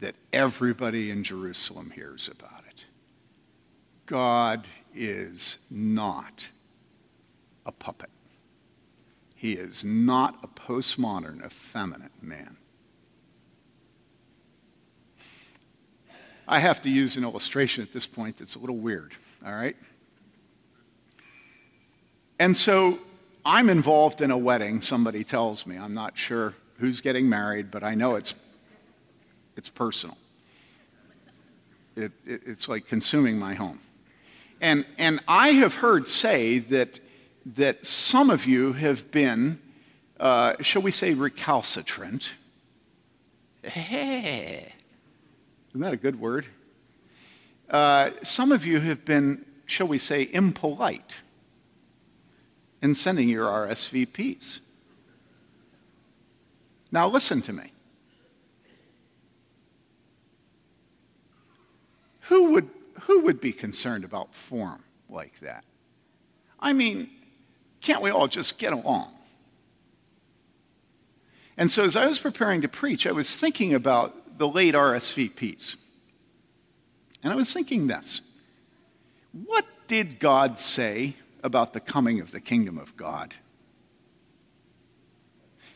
that 0.00 0.14
everybody 0.32 1.10
in 1.10 1.22
Jerusalem 1.22 1.92
hears 1.94 2.28
about 2.28 2.64
it. 2.66 2.86
God 4.06 4.66
is 4.94 5.58
not 5.70 6.48
a 7.66 7.72
puppet. 7.72 8.08
He 9.40 9.54
is 9.54 9.86
not 9.86 10.36
a 10.42 10.48
postmodern, 10.48 11.42
effeminate 11.42 12.12
man. 12.20 12.58
I 16.46 16.58
have 16.58 16.82
to 16.82 16.90
use 16.90 17.16
an 17.16 17.24
illustration 17.24 17.82
at 17.82 17.90
this 17.90 18.06
point 18.06 18.36
that's 18.36 18.54
a 18.54 18.58
little 18.58 18.76
weird, 18.76 19.14
all 19.42 19.54
right? 19.54 19.76
And 22.38 22.54
so 22.54 22.98
I'm 23.42 23.70
involved 23.70 24.20
in 24.20 24.30
a 24.30 24.36
wedding, 24.36 24.82
somebody 24.82 25.24
tells 25.24 25.66
me. 25.66 25.78
I'm 25.78 25.94
not 25.94 26.18
sure 26.18 26.52
who's 26.76 27.00
getting 27.00 27.26
married, 27.26 27.70
but 27.70 27.82
I 27.82 27.94
know 27.94 28.16
it's, 28.16 28.34
it's 29.56 29.70
personal. 29.70 30.18
It, 31.96 32.12
it, 32.26 32.42
it's 32.44 32.68
like 32.68 32.86
consuming 32.86 33.38
my 33.38 33.54
home. 33.54 33.80
And, 34.60 34.84
and 34.98 35.20
I 35.26 35.52
have 35.52 35.76
heard 35.76 36.06
say 36.06 36.58
that, 36.58 37.00
that 37.46 37.84
some 37.84 38.30
of 38.30 38.46
you 38.46 38.72
have 38.74 39.10
been, 39.10 39.60
uh, 40.18 40.54
shall 40.60 40.82
we 40.82 40.90
say, 40.90 41.14
recalcitrant. 41.14 42.30
Hey. 43.62 44.72
Isn't 45.70 45.80
that 45.80 45.92
a 45.92 45.96
good 45.96 46.20
word? 46.20 46.46
Uh, 47.68 48.10
some 48.22 48.52
of 48.52 48.66
you 48.66 48.80
have 48.80 49.04
been, 49.04 49.44
shall 49.66 49.86
we 49.86 49.98
say, 49.98 50.28
impolite 50.32 51.16
in 52.82 52.94
sending 52.94 53.28
your 53.28 53.46
RSVPs. 53.46 54.60
Now, 56.90 57.08
listen 57.08 57.40
to 57.42 57.52
me. 57.52 57.72
Who 62.22 62.52
would, 62.52 62.68
who 63.02 63.20
would 63.20 63.40
be 63.40 63.52
concerned 63.52 64.04
about 64.04 64.34
form 64.34 64.82
like 65.08 65.38
that? 65.40 65.64
I 66.58 66.72
mean, 66.72 67.10
can't 67.80 68.02
we 68.02 68.10
all 68.10 68.28
just 68.28 68.58
get 68.58 68.72
along? 68.72 69.12
And 71.56 71.70
so, 71.70 71.84
as 71.84 71.96
I 71.96 72.06
was 72.06 72.18
preparing 72.18 72.62
to 72.62 72.68
preach, 72.68 73.06
I 73.06 73.12
was 73.12 73.36
thinking 73.36 73.74
about 73.74 74.38
the 74.38 74.48
late 74.48 74.74
RSVPs. 74.74 75.76
And 77.22 77.32
I 77.32 77.36
was 77.36 77.52
thinking 77.52 77.86
this 77.86 78.22
What 79.32 79.66
did 79.86 80.18
God 80.20 80.58
say 80.58 81.16
about 81.42 81.72
the 81.72 81.80
coming 81.80 82.20
of 82.20 82.32
the 82.32 82.40
kingdom 82.40 82.78
of 82.78 82.96
God. 82.96 83.34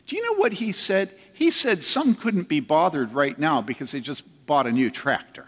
Do 0.05 0.15
you 0.15 0.23
know 0.23 0.39
what 0.39 0.53
he 0.53 0.71
said? 0.71 1.15
He 1.33 1.49
said 1.49 1.81
some 1.81 2.13
couldn't 2.13 2.47
be 2.47 2.59
bothered 2.59 3.13
right 3.13 3.37
now 3.37 3.61
because 3.61 3.91
they 3.91 3.99
just 3.99 4.23
bought 4.45 4.67
a 4.67 4.71
new 4.71 4.91
tractor. 4.91 5.47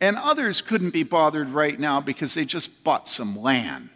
And 0.00 0.16
others 0.16 0.60
couldn't 0.60 0.90
be 0.90 1.02
bothered 1.02 1.50
right 1.50 1.78
now 1.78 2.00
because 2.00 2.34
they 2.34 2.44
just 2.44 2.84
bought 2.84 3.08
some 3.08 3.40
land. 3.40 3.90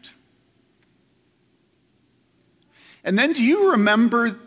And 3.04 3.18
then 3.18 3.32
do 3.32 3.42
you 3.42 3.72
remember 3.72 4.38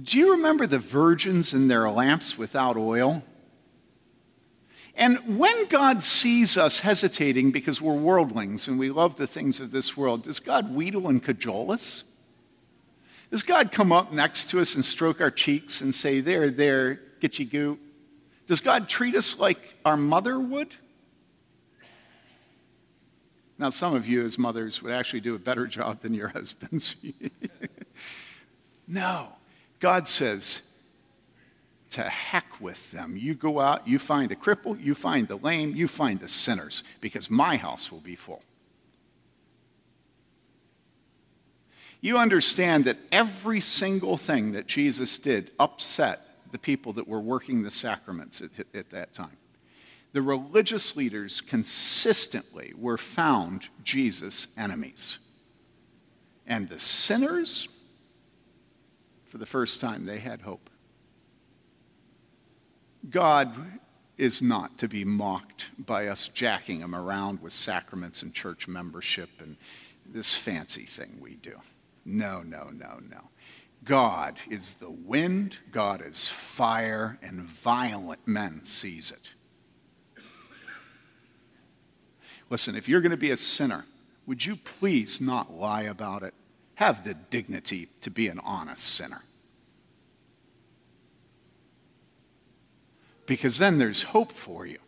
do 0.00 0.18
you 0.18 0.32
remember 0.32 0.68
the 0.68 0.78
virgins 0.78 1.52
and 1.52 1.68
their 1.68 1.90
lamps 1.90 2.38
without 2.38 2.76
oil? 2.76 3.24
And 4.94 5.38
when 5.38 5.66
God 5.66 6.02
sees 6.02 6.56
us 6.56 6.80
hesitating 6.80 7.50
because 7.50 7.80
we're 7.80 7.94
worldlings 7.94 8.68
and 8.68 8.78
we 8.78 8.90
love 8.90 9.16
the 9.16 9.26
things 9.26 9.58
of 9.58 9.72
this 9.72 9.96
world, 9.96 10.22
does 10.22 10.38
God 10.38 10.74
wheedle 10.74 11.08
and 11.08 11.22
cajole 11.22 11.72
us? 11.72 12.04
Does 13.30 13.42
God 13.42 13.72
come 13.72 13.92
up 13.92 14.12
next 14.12 14.50
to 14.50 14.60
us 14.60 14.74
and 14.74 14.84
stroke 14.84 15.20
our 15.20 15.30
cheeks 15.30 15.80
and 15.80 15.94
say, 15.94 16.20
There, 16.20 16.50
there, 16.50 17.00
get 17.20 17.38
you 17.38 17.46
goo? 17.46 17.78
Does 18.46 18.60
God 18.60 18.88
treat 18.88 19.14
us 19.14 19.38
like 19.38 19.76
our 19.84 19.96
mother 19.96 20.38
would? 20.38 20.76
Now, 23.60 23.68
some 23.68 23.94
of 23.94 24.08
you 24.08 24.24
as 24.24 24.38
mothers 24.38 24.82
would 24.82 24.90
actually 24.90 25.20
do 25.20 25.34
a 25.34 25.38
better 25.38 25.66
job 25.78 26.00
than 26.00 26.14
your 26.14 26.28
husbands. 26.28 26.96
no. 28.88 29.28
God 29.80 30.08
says, 30.08 30.62
to 31.90 32.02
heck 32.02 32.58
with 32.58 32.90
them. 32.90 33.18
You 33.18 33.34
go 33.34 33.60
out, 33.60 33.86
you 33.86 33.98
find 33.98 34.30
the 34.30 34.36
cripple, 34.36 34.82
you 34.82 34.94
find 34.94 35.28
the 35.28 35.36
lame, 35.36 35.76
you 35.76 35.88
find 35.88 36.20
the 36.20 36.28
sinners, 36.28 36.82
because 37.02 37.28
my 37.28 37.56
house 37.56 37.92
will 37.92 38.00
be 38.00 38.16
full. 38.16 38.42
You 42.00 42.16
understand 42.16 42.86
that 42.86 42.96
every 43.12 43.60
single 43.60 44.16
thing 44.16 44.52
that 44.52 44.66
Jesus 44.66 45.18
did 45.18 45.50
upset 45.60 46.26
the 46.50 46.58
people 46.58 46.94
that 46.94 47.06
were 47.06 47.20
working 47.20 47.62
the 47.62 47.70
sacraments 47.70 48.40
at, 48.40 48.66
at 48.74 48.88
that 48.90 49.12
time. 49.12 49.36
The 50.12 50.22
religious 50.22 50.96
leaders 50.96 51.40
consistently 51.40 52.72
were 52.76 52.98
found 52.98 53.68
Jesus' 53.84 54.48
enemies. 54.56 55.18
And 56.46 56.68
the 56.68 56.78
sinners, 56.80 57.68
for 59.26 59.38
the 59.38 59.46
first 59.46 59.80
time, 59.80 60.06
they 60.06 60.18
had 60.18 60.42
hope. 60.42 60.68
God 63.08 63.54
is 64.18 64.42
not 64.42 64.76
to 64.78 64.88
be 64.88 65.04
mocked 65.04 65.70
by 65.78 66.08
us 66.08 66.28
jacking 66.28 66.80
him 66.80 66.94
around 66.94 67.40
with 67.40 67.52
sacraments 67.52 68.22
and 68.22 68.34
church 68.34 68.68
membership 68.68 69.30
and 69.40 69.56
this 70.04 70.34
fancy 70.34 70.84
thing 70.84 71.18
we 71.20 71.36
do. 71.36 71.56
No, 72.04 72.42
no, 72.42 72.70
no, 72.70 72.98
no. 73.08 73.30
God 73.84 74.36
is 74.50 74.74
the 74.74 74.90
wind, 74.90 75.58
God 75.70 76.02
is 76.04 76.28
fire, 76.28 77.18
and 77.22 77.40
violent 77.40 78.26
men 78.26 78.64
seize 78.64 79.10
it. 79.10 79.30
Listen, 82.50 82.76
if 82.76 82.88
you're 82.88 83.00
going 83.00 83.10
to 83.10 83.16
be 83.16 83.30
a 83.30 83.36
sinner, 83.36 83.86
would 84.26 84.44
you 84.44 84.56
please 84.56 85.20
not 85.20 85.54
lie 85.54 85.82
about 85.82 86.22
it? 86.22 86.34
Have 86.74 87.04
the 87.04 87.14
dignity 87.14 87.88
to 88.02 88.10
be 88.10 88.28
an 88.28 88.40
honest 88.40 88.84
sinner. 88.84 89.22
because 93.30 93.58
then 93.58 93.78
there's 93.78 94.02
hope 94.02 94.32
for 94.32 94.66
you. 94.66 94.80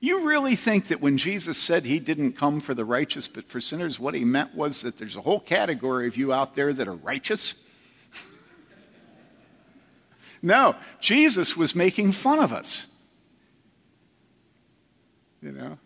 You 0.00 0.26
really 0.26 0.56
think 0.56 0.88
that 0.88 1.00
when 1.00 1.16
Jesus 1.16 1.56
said 1.56 1.84
he 1.84 2.00
didn't 2.00 2.32
come 2.32 2.58
for 2.58 2.74
the 2.74 2.84
righteous 2.84 3.28
but 3.28 3.46
for 3.46 3.60
sinners, 3.60 4.00
what 4.00 4.14
he 4.14 4.24
meant 4.24 4.56
was 4.56 4.82
that 4.82 4.98
there's 4.98 5.14
a 5.14 5.20
whole 5.20 5.38
category 5.38 6.08
of 6.08 6.16
you 6.16 6.32
out 6.32 6.56
there 6.56 6.72
that 6.72 6.88
are 6.88 6.96
righteous? 6.96 7.54
no, 10.42 10.74
Jesus 10.98 11.56
was 11.56 11.76
making 11.76 12.10
fun 12.10 12.40
of 12.40 12.52
us. 12.52 12.86
You 15.40 15.52
know? 15.52 15.78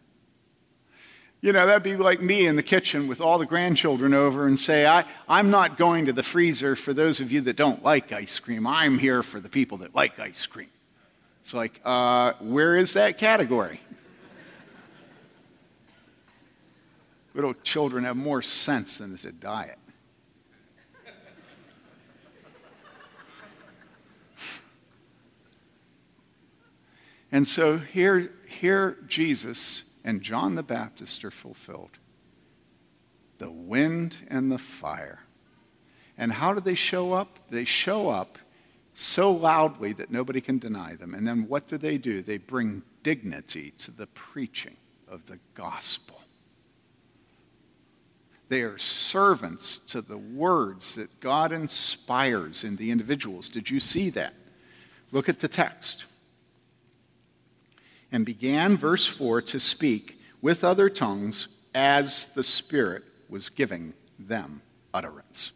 You 1.44 1.52
know, 1.52 1.66
that'd 1.66 1.83
be 1.83 1.96
like 1.96 2.22
me 2.22 2.46
in 2.46 2.55
the 2.55 2.62
kitchen 2.62 3.09
with 3.09 3.20
all 3.20 3.37
the 3.37 3.46
grandchildren 3.46 4.14
over 4.14 4.46
and 4.46 4.57
say, 4.57 4.87
I, 4.87 5.05
I'm 5.28 5.50
not 5.50 5.76
going 5.76 6.05
to 6.05 6.12
the 6.12 6.22
freezer 6.22 6.76
for 6.76 6.94
those 6.94 7.18
of 7.18 7.33
you 7.33 7.40
that 7.42 7.57
don't 7.57 7.83
like 7.83 8.12
ice 8.12 8.38
cream. 8.38 8.64
I'm 8.64 8.96
here 8.96 9.24
for 9.24 9.40
the 9.40 9.48
people 9.48 9.78
that 9.78 9.92
like 9.92 10.20
ice 10.20 10.46
cream. 10.46 10.68
It's 11.40 11.52
like, 11.52 11.81
uh, 11.85 12.35
where 12.38 12.76
is 12.76 12.92
that 12.92 13.18
category? 13.18 13.81
Little 17.35 17.55
children 17.55 18.05
have 18.05 18.16
more 18.16 18.40
sense 18.40 18.98
than 18.98 19.12
is 19.12 19.24
a 19.24 19.33
diet. 19.33 19.81
And 27.33 27.48
so 27.48 27.78
here, 27.78 28.31
here 28.46 28.96
Jesus 29.09 29.83
and 30.05 30.23
John 30.23 30.55
the 30.55 30.62
Baptist 30.62 31.25
are 31.25 31.31
fulfilled 31.31 31.99
the 33.38 33.51
wind 33.51 34.17
and 34.29 34.53
the 34.53 34.59
fire. 34.59 35.19
And 36.17 36.33
how 36.33 36.55
do 36.55 36.61
they 36.61 36.75
show 36.75 37.13
up? 37.13 37.40
They 37.50 37.65
show 37.65 38.09
up 38.09 38.38
so 38.94 39.33
loudly 39.33 39.92
that 39.94 40.13
nobody 40.13 40.40
can 40.40 40.59
deny 40.59 40.94
them. 40.94 41.13
And 41.13 41.27
then 41.27 41.48
what 41.48 41.67
do 41.67 41.77
they 41.77 41.98
do? 41.98 42.23
They 42.23 42.38
bring 42.38 42.83
dignity 43.03 43.73
to 43.79 43.90
the 43.90 44.07
preaching 44.07 44.77
of 45.09 45.27
the 45.27 45.40
gospel. 45.55 46.21
They 48.48 48.63
are 48.63 48.79
servants 48.79 49.79
to 49.79 50.03
the 50.03 50.19
words 50.19 50.94
that 50.96 51.21
God 51.21 51.53
inspires 51.53 52.65
in 52.65 52.77
the 52.77 52.90
individuals. 52.90 53.48
Did 53.48 53.71
you 53.71 53.81
see 53.81 54.11
that? 54.11 54.35
Look 55.11 55.29
at 55.29 55.40
the 55.40 55.48
text. 55.48 56.07
And 58.13 58.27
began, 58.27 58.77
verse 58.77 59.06
4, 59.06 59.42
to 59.42 59.58
speak 59.58 60.21
with 60.42 60.63
other 60.63 60.90
tongues 60.90 61.48
as 61.75 62.29
the 62.29 62.42
Spirit 62.42 63.04
was 63.29 63.48
giving 63.48 63.94
them 64.19 64.60
utterance. 64.92 65.52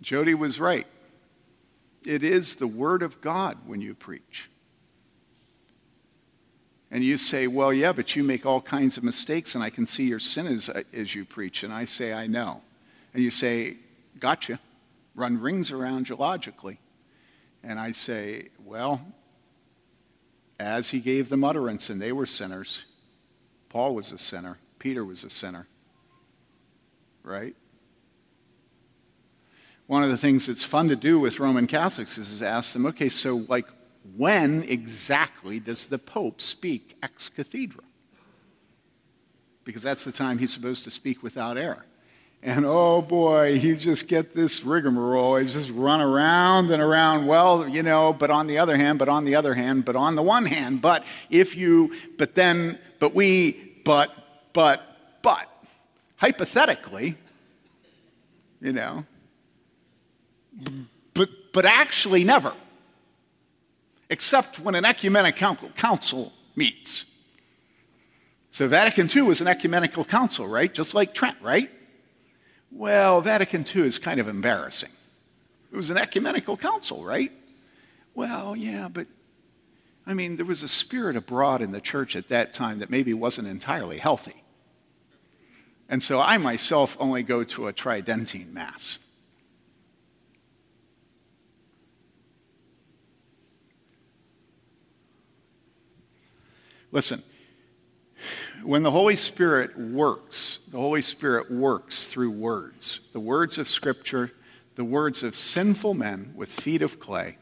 Jody 0.00 0.34
was 0.34 0.60
right. 0.60 0.86
It 2.04 2.22
is 2.22 2.56
the 2.56 2.66
Word 2.66 3.02
of 3.02 3.20
God 3.20 3.56
when 3.66 3.80
you 3.80 3.94
preach. 3.94 4.50
And 6.90 7.02
you 7.02 7.16
say, 7.16 7.46
Well, 7.46 7.72
yeah, 7.72 7.92
but 7.92 8.14
you 8.14 8.22
make 8.22 8.44
all 8.46 8.60
kinds 8.60 8.96
of 8.96 9.02
mistakes, 9.02 9.54
and 9.54 9.64
I 9.64 9.70
can 9.70 9.86
see 9.86 10.04
your 10.04 10.20
sin 10.20 10.46
as, 10.46 10.68
uh, 10.68 10.82
as 10.92 11.14
you 11.14 11.24
preach. 11.24 11.64
And 11.64 11.72
I 11.72 11.86
say, 11.86 12.12
I 12.12 12.26
know. 12.26 12.60
And 13.14 13.22
you 13.22 13.30
say, 13.30 13.78
Gotcha. 14.20 14.60
Run 15.16 15.40
rings 15.40 15.72
around 15.72 16.08
you 16.08 16.16
logically. 16.16 16.78
And 17.64 17.80
I 17.80 17.92
say, 17.92 18.48
Well, 18.64 19.00
as 20.60 20.90
he 20.90 21.00
gave 21.00 21.28
them 21.28 21.42
utterance, 21.42 21.90
and 21.90 22.00
they 22.00 22.12
were 22.12 22.26
sinners, 22.26 22.84
Paul 23.68 23.94
was 23.94 24.12
a 24.12 24.18
sinner, 24.18 24.58
Peter 24.78 25.04
was 25.04 25.24
a 25.24 25.30
sinner. 25.30 25.66
Right? 27.22 27.56
One 29.86 30.02
of 30.02 30.10
the 30.10 30.16
things 30.16 30.46
that's 30.46 30.64
fun 30.64 30.88
to 30.88 30.96
do 30.96 31.18
with 31.18 31.40
Roman 31.40 31.66
Catholics 31.66 32.16
is, 32.16 32.30
is 32.30 32.42
ask 32.42 32.72
them, 32.72 32.86
okay, 32.86 33.08
so 33.08 33.44
like 33.48 33.66
when 34.16 34.62
exactly 34.62 35.60
does 35.60 35.86
the 35.86 35.98
Pope 35.98 36.40
speak 36.40 36.96
ex 37.02 37.28
cathedra? 37.28 37.82
Because 39.64 39.82
that's 39.82 40.04
the 40.04 40.12
time 40.12 40.38
he's 40.38 40.52
supposed 40.52 40.84
to 40.84 40.90
speak 40.90 41.22
without 41.22 41.56
error. 41.56 41.84
And 42.46 42.66
oh 42.66 43.00
boy, 43.00 43.54
you 43.54 43.74
just 43.74 44.06
get 44.06 44.34
this 44.34 44.62
rigmarole. 44.64 45.36
He 45.36 45.48
just 45.48 45.70
run 45.70 46.02
around 46.02 46.70
and 46.70 46.82
around. 46.82 47.26
Well, 47.26 47.66
you 47.66 47.82
know, 47.82 48.12
but 48.12 48.30
on 48.30 48.48
the 48.48 48.58
other 48.58 48.76
hand, 48.76 48.98
but 48.98 49.08
on 49.08 49.24
the 49.24 49.34
other 49.34 49.54
hand, 49.54 49.86
but 49.86 49.96
on 49.96 50.14
the 50.14 50.22
one 50.22 50.44
hand, 50.44 50.82
but 50.82 51.04
if 51.30 51.56
you, 51.56 51.94
but 52.18 52.34
then, 52.34 52.78
but 52.98 53.14
we, 53.14 53.52
but, 53.86 54.10
but, 54.52 54.82
but. 55.22 55.48
Hypothetically, 56.16 57.16
you 58.60 58.72
know, 58.72 59.04
but, 61.14 61.28
but 61.52 61.64
actually 61.64 62.24
never 62.24 62.54
except 64.10 64.60
when 64.60 64.74
an 64.74 64.84
ecumenical 64.84 65.70
council 65.70 66.32
meets. 66.54 67.04
So 68.50 68.68
Vatican 68.68 69.08
II 69.14 69.22
was 69.22 69.40
an 69.40 69.48
ecumenical 69.48 70.04
council, 70.04 70.46
right? 70.46 70.72
Just 70.72 70.94
like 70.94 71.14
Trent, 71.14 71.36
right? 71.42 71.70
Well, 72.74 73.20
Vatican 73.20 73.64
II 73.64 73.86
is 73.86 73.98
kind 73.98 74.18
of 74.18 74.26
embarrassing. 74.26 74.90
It 75.72 75.76
was 75.76 75.90
an 75.90 75.96
ecumenical 75.96 76.56
council, 76.56 77.04
right? 77.04 77.30
Well, 78.16 78.56
yeah, 78.56 78.88
but 78.88 79.06
I 80.04 80.12
mean, 80.12 80.34
there 80.34 80.44
was 80.44 80.64
a 80.64 80.68
spirit 80.68 81.14
abroad 81.14 81.62
in 81.62 81.70
the 81.70 81.80
church 81.80 82.16
at 82.16 82.28
that 82.28 82.52
time 82.52 82.80
that 82.80 82.90
maybe 82.90 83.14
wasn't 83.14 83.46
entirely 83.46 83.98
healthy. 83.98 84.42
And 85.88 86.02
so 86.02 86.20
I 86.20 86.36
myself 86.36 86.96
only 86.98 87.22
go 87.22 87.44
to 87.44 87.68
a 87.68 87.72
Tridentine 87.72 88.52
Mass. 88.52 88.98
Listen, 96.90 97.22
when 98.64 98.82
the 98.82 98.90
Holy 98.90 99.16
Spirit 99.16 99.78
works, 99.78 100.58
the 100.70 100.78
Holy 100.78 101.02
Spirit 101.02 101.50
works 101.50 102.06
through 102.06 102.30
words 102.30 103.00
the 103.12 103.20
words 103.20 103.58
of 103.58 103.68
Scripture, 103.68 104.32
the 104.74 104.84
words 104.84 105.22
of 105.22 105.34
sinful 105.34 105.94
men 105.94 106.32
with 106.34 106.50
feet 106.50 106.82
of 106.82 106.98
clay. 106.98 107.36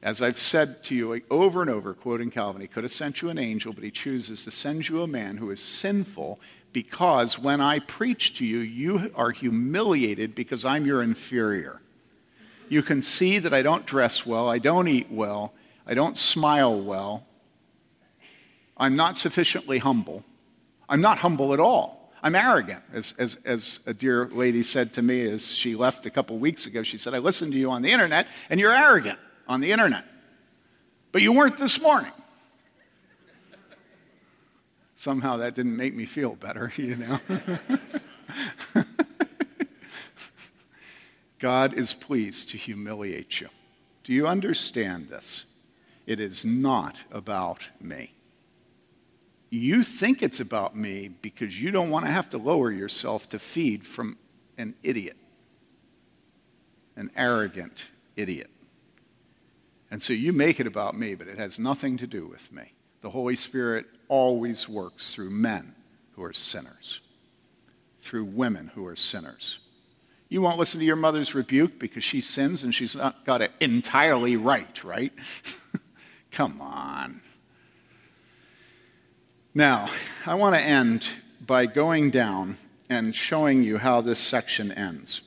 As 0.00 0.22
I've 0.22 0.38
said 0.38 0.84
to 0.84 0.94
you 0.94 1.20
over 1.28 1.60
and 1.60 1.70
over, 1.70 1.92
quoting 1.92 2.30
Calvin, 2.30 2.62
he 2.62 2.68
could 2.68 2.84
have 2.84 2.92
sent 2.92 3.20
you 3.20 3.30
an 3.30 3.38
angel, 3.38 3.72
but 3.72 3.82
he 3.82 3.90
chooses 3.90 4.44
to 4.44 4.50
send 4.50 4.88
you 4.88 5.02
a 5.02 5.08
man 5.08 5.36
who 5.36 5.50
is 5.50 5.60
sinful 5.60 6.38
because 6.72 7.38
when 7.38 7.60
I 7.60 7.80
preach 7.80 8.38
to 8.38 8.46
you, 8.46 8.58
you 8.58 9.10
are 9.16 9.32
humiliated 9.32 10.34
because 10.36 10.64
I'm 10.64 10.86
your 10.86 11.02
inferior. 11.02 11.80
You 12.68 12.82
can 12.82 13.02
see 13.02 13.38
that 13.40 13.52
I 13.52 13.62
don't 13.62 13.86
dress 13.86 14.24
well, 14.24 14.48
I 14.48 14.58
don't 14.58 14.86
eat 14.86 15.10
well, 15.10 15.52
I 15.86 15.94
don't 15.94 16.16
smile 16.16 16.80
well, 16.80 17.26
I'm 18.76 18.94
not 18.94 19.16
sufficiently 19.16 19.78
humble. 19.78 20.24
I'm 20.88 21.00
not 21.00 21.18
humble 21.18 21.52
at 21.52 21.60
all. 21.60 22.12
I'm 22.22 22.34
arrogant, 22.34 22.82
as, 22.92 23.14
as, 23.18 23.38
as 23.44 23.80
a 23.86 23.94
dear 23.94 24.26
lady 24.26 24.62
said 24.62 24.92
to 24.94 25.02
me 25.02 25.28
as 25.28 25.52
she 25.54 25.76
left 25.76 26.06
a 26.06 26.10
couple 26.10 26.38
weeks 26.38 26.66
ago. 26.66 26.82
She 26.82 26.98
said, 26.98 27.14
I 27.14 27.18
listened 27.18 27.52
to 27.52 27.58
you 27.58 27.70
on 27.70 27.82
the 27.82 27.90
internet, 27.90 28.26
and 28.50 28.58
you're 28.58 28.72
arrogant 28.72 29.18
on 29.46 29.60
the 29.60 29.70
internet. 29.70 30.04
But 31.12 31.22
you 31.22 31.32
weren't 31.32 31.58
this 31.58 31.80
morning. 31.80 32.12
Somehow 34.96 35.36
that 35.36 35.54
didn't 35.54 35.76
make 35.76 35.94
me 35.94 36.06
feel 36.06 36.34
better, 36.34 36.72
you 36.76 36.96
know. 36.96 37.20
God 41.38 41.72
is 41.72 41.92
pleased 41.92 42.48
to 42.48 42.58
humiliate 42.58 43.40
you. 43.40 43.48
Do 44.02 44.12
you 44.12 44.26
understand 44.26 45.08
this? 45.08 45.44
It 46.04 46.18
is 46.18 46.44
not 46.44 46.98
about 47.12 47.64
me. 47.80 48.12
You 49.50 49.82
think 49.82 50.22
it's 50.22 50.40
about 50.40 50.76
me 50.76 51.08
because 51.08 51.60
you 51.60 51.70
don't 51.70 51.90
want 51.90 52.04
to 52.06 52.12
have 52.12 52.28
to 52.30 52.38
lower 52.38 52.70
yourself 52.70 53.28
to 53.30 53.38
feed 53.38 53.86
from 53.86 54.18
an 54.58 54.74
idiot, 54.82 55.16
an 56.96 57.10
arrogant 57.16 57.88
idiot. 58.16 58.50
And 59.90 60.02
so 60.02 60.12
you 60.12 60.32
make 60.32 60.60
it 60.60 60.66
about 60.66 60.98
me, 60.98 61.14
but 61.14 61.28
it 61.28 61.38
has 61.38 61.58
nothing 61.58 61.96
to 61.98 62.06
do 62.06 62.26
with 62.26 62.52
me. 62.52 62.74
The 63.00 63.10
Holy 63.10 63.36
Spirit 63.36 63.86
always 64.08 64.68
works 64.68 65.14
through 65.14 65.30
men 65.30 65.74
who 66.12 66.22
are 66.24 66.32
sinners, 66.32 67.00
through 68.02 68.24
women 68.24 68.72
who 68.74 68.86
are 68.86 68.96
sinners. 68.96 69.60
You 70.28 70.42
won't 70.42 70.58
listen 70.58 70.80
to 70.80 70.86
your 70.86 70.96
mother's 70.96 71.34
rebuke 71.34 71.78
because 71.78 72.04
she 72.04 72.20
sins 72.20 72.62
and 72.62 72.74
she's 72.74 72.94
not 72.94 73.24
got 73.24 73.40
it 73.40 73.52
entirely 73.60 74.36
right, 74.36 74.84
right? 74.84 75.12
Come 76.30 76.60
on. 76.60 77.22
Now, 79.54 79.88
I 80.26 80.34
want 80.34 80.54
to 80.54 80.60
end 80.60 81.08
by 81.44 81.66
going 81.66 82.10
down 82.10 82.58
and 82.90 83.14
showing 83.14 83.62
you 83.62 83.78
how 83.78 84.00
this 84.00 84.18
section 84.18 84.70
ends. 84.72 85.22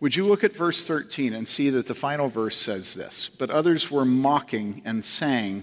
Would 0.00 0.16
you 0.16 0.26
look 0.26 0.42
at 0.42 0.54
verse 0.54 0.84
13 0.84 1.32
and 1.32 1.46
see 1.46 1.70
that 1.70 1.86
the 1.86 1.94
final 1.94 2.28
verse 2.28 2.56
says 2.56 2.94
this? 2.94 3.28
But 3.28 3.50
others 3.50 3.90
were 3.90 4.04
mocking 4.04 4.82
and 4.84 5.04
saying, 5.04 5.62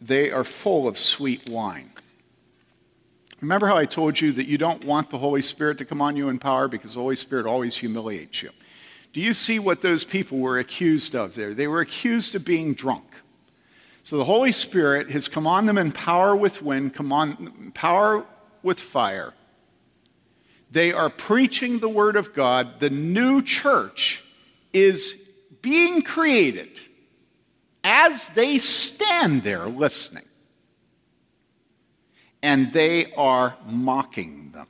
They 0.00 0.30
are 0.30 0.44
full 0.44 0.88
of 0.88 0.96
sweet 0.96 1.46
wine. 1.46 1.90
Remember 3.42 3.66
how 3.66 3.76
I 3.76 3.84
told 3.84 4.18
you 4.18 4.32
that 4.32 4.46
you 4.46 4.56
don't 4.56 4.84
want 4.84 5.10
the 5.10 5.18
Holy 5.18 5.42
Spirit 5.42 5.76
to 5.78 5.84
come 5.84 6.00
on 6.00 6.16
you 6.16 6.30
in 6.30 6.38
power 6.38 6.68
because 6.68 6.94
the 6.94 7.00
Holy 7.00 7.16
Spirit 7.16 7.44
always 7.44 7.76
humiliates 7.76 8.42
you? 8.42 8.48
Do 9.12 9.20
you 9.20 9.34
see 9.34 9.58
what 9.58 9.82
those 9.82 10.04
people 10.04 10.38
were 10.38 10.58
accused 10.58 11.14
of 11.14 11.34
there? 11.34 11.52
They 11.52 11.68
were 11.68 11.80
accused 11.80 12.34
of 12.34 12.46
being 12.46 12.72
drunk. 12.72 13.04
So 14.06 14.18
the 14.18 14.24
Holy 14.24 14.52
Spirit 14.52 15.10
has 15.10 15.26
come 15.26 15.48
on 15.48 15.66
them 15.66 15.76
in 15.76 15.90
power 15.90 16.36
with 16.36 16.62
wind, 16.62 16.94
come 16.94 17.12
on 17.12 17.72
power 17.74 18.24
with 18.62 18.78
fire. 18.78 19.34
They 20.70 20.92
are 20.92 21.10
preaching 21.10 21.80
the 21.80 21.88
word 21.88 22.14
of 22.14 22.32
God. 22.32 22.78
The 22.78 22.88
new 22.88 23.42
church 23.42 24.22
is 24.72 25.16
being 25.60 26.02
created 26.02 26.78
as 27.82 28.28
they 28.28 28.58
stand 28.58 29.42
there 29.42 29.66
listening. 29.66 30.28
And 32.44 32.72
they 32.72 33.12
are 33.14 33.56
mocking 33.66 34.52
them. 34.52 34.68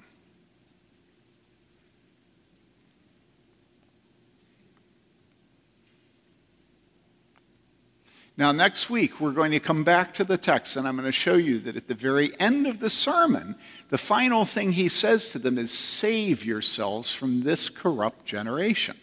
Now, 8.38 8.52
next 8.52 8.90
week, 8.90 9.18
we're 9.18 9.32
going 9.32 9.52
to 9.52 9.60
come 9.60 9.82
back 9.82 10.12
to 10.14 10.24
the 10.24 10.36
text, 10.36 10.76
and 10.76 10.86
I'm 10.86 10.96
going 10.96 11.06
to 11.06 11.12
show 11.12 11.36
you 11.36 11.58
that 11.60 11.74
at 11.74 11.88
the 11.88 11.94
very 11.94 12.38
end 12.38 12.66
of 12.66 12.80
the 12.80 12.90
sermon, 12.90 13.56
the 13.88 13.96
final 13.96 14.44
thing 14.44 14.72
he 14.72 14.88
says 14.88 15.30
to 15.30 15.38
them 15.38 15.56
is 15.56 15.70
save 15.70 16.44
yourselves 16.44 17.10
from 17.10 17.44
this 17.44 17.70
corrupt 17.70 18.26
generation. 18.26 18.98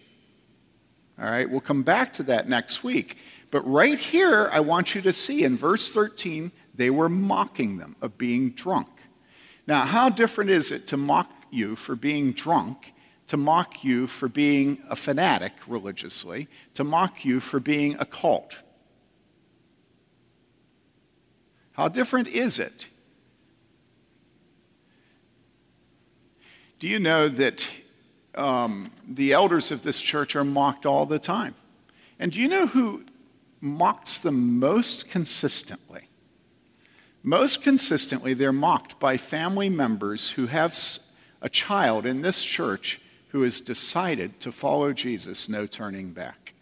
All 1.17 1.25
right, 1.25 1.49
we'll 1.49 1.61
come 1.61 1.81
back 1.81 2.13
to 2.13 2.23
that 2.23 2.47
next 2.47 2.83
week. 2.83 3.17
But 3.49 3.61
right 3.61 3.99
here, 3.99 4.49
I 4.51 4.59
want 4.59 4.93
you 4.93 5.01
to 5.01 5.13
see 5.13 5.43
in 5.43 5.57
verse 5.57 5.89
13, 5.89 6.51
they 6.75 6.91
were 6.91 7.09
mocking 7.09 7.77
them 7.77 7.95
of 8.03 8.19
being 8.19 8.51
drunk. 8.51 8.89
Now, 9.65 9.85
how 9.85 10.09
different 10.09 10.51
is 10.51 10.71
it 10.71 10.85
to 10.87 10.97
mock 10.97 11.31
you 11.49 11.75
for 11.75 11.95
being 11.95 12.33
drunk, 12.33 12.93
to 13.27 13.37
mock 13.37 13.83
you 13.83 14.05
for 14.05 14.27
being 14.27 14.83
a 14.89 14.95
fanatic 14.95 15.53
religiously, 15.65 16.49
to 16.75 16.83
mock 16.83 17.25
you 17.25 17.39
for 17.39 17.59
being 17.59 17.95
a 17.99 18.05
cult? 18.05 18.57
How 21.73 21.87
different 21.87 22.27
is 22.27 22.59
it? 22.59 22.87
Do 26.79 26.87
you 26.87 26.99
know 26.99 27.27
that 27.29 27.67
um, 28.35 28.91
the 29.07 29.33
elders 29.33 29.71
of 29.71 29.81
this 29.83 30.01
church 30.01 30.35
are 30.35 30.43
mocked 30.43 30.85
all 30.85 31.05
the 31.05 31.19
time? 31.19 31.55
And 32.19 32.31
do 32.31 32.41
you 32.41 32.47
know 32.47 32.67
who 32.67 33.05
mocks 33.59 34.19
them 34.19 34.59
most 34.59 35.09
consistently? 35.09 36.09
Most 37.23 37.61
consistently, 37.61 38.33
they're 38.33 38.51
mocked 38.51 38.99
by 38.99 39.17
family 39.17 39.69
members 39.69 40.31
who 40.31 40.47
have 40.47 40.77
a 41.41 41.49
child 41.49 42.05
in 42.05 42.21
this 42.21 42.43
church 42.43 42.99
who 43.29 43.41
has 43.41 43.61
decided 43.61 44.39
to 44.41 44.51
follow 44.51 44.93
Jesus, 44.93 45.49
no 45.49 45.65
turning 45.65 46.11
back. 46.11 46.53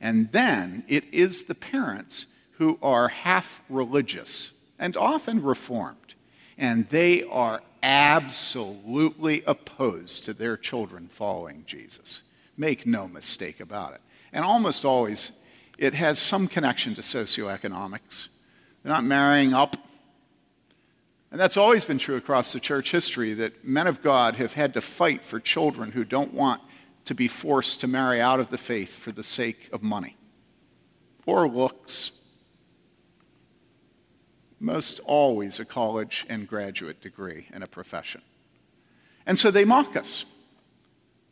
And 0.00 0.30
then 0.30 0.84
it 0.86 1.04
is 1.12 1.44
the 1.44 1.54
parents 1.54 2.26
who 2.52 2.78
are 2.82 3.08
half 3.08 3.62
religious 3.68 4.52
and 4.80 4.96
often 4.96 5.42
reformed, 5.42 6.14
and 6.58 6.88
they 6.88 7.22
are 7.22 7.62
absolutely 7.82 9.44
opposed 9.46 10.24
to 10.24 10.32
their 10.32 10.56
children 10.56 11.06
following 11.08 11.62
Jesus. 11.66 12.22
Make 12.56 12.86
no 12.86 13.06
mistake 13.06 13.60
about 13.60 13.94
it. 13.94 14.00
And 14.32 14.44
almost 14.44 14.84
always, 14.84 15.32
it 15.78 15.94
has 15.94 16.18
some 16.18 16.48
connection 16.48 16.94
to 16.94 17.02
socioeconomics. 17.02 18.28
They're 18.82 18.92
not 18.92 19.04
marrying 19.04 19.54
up. 19.54 19.76
And 21.30 21.38
that's 21.38 21.56
always 21.56 21.84
been 21.84 21.98
true 21.98 22.16
across 22.16 22.52
the 22.52 22.60
church 22.60 22.90
history 22.90 23.34
that 23.34 23.64
men 23.64 23.86
of 23.86 24.02
God 24.02 24.36
have 24.36 24.54
had 24.54 24.74
to 24.74 24.80
fight 24.80 25.24
for 25.24 25.38
children 25.38 25.92
who 25.92 26.04
don't 26.04 26.34
want 26.34 26.60
to 27.04 27.14
be 27.14 27.28
forced 27.28 27.80
to 27.80 27.86
marry 27.86 28.20
out 28.20 28.40
of 28.40 28.50
the 28.50 28.58
faith 28.58 28.96
for 28.96 29.12
the 29.12 29.22
sake 29.22 29.68
of 29.72 29.82
money 29.82 30.16
or 31.26 31.48
looks. 31.48 32.12
Most 34.60 35.00
always 35.06 35.58
a 35.58 35.64
college 35.64 36.26
and 36.28 36.46
graduate 36.46 37.00
degree 37.00 37.46
and 37.50 37.64
a 37.64 37.66
profession. 37.66 38.20
And 39.26 39.38
so 39.38 39.50
they 39.50 39.64
mock 39.64 39.96
us. 39.96 40.26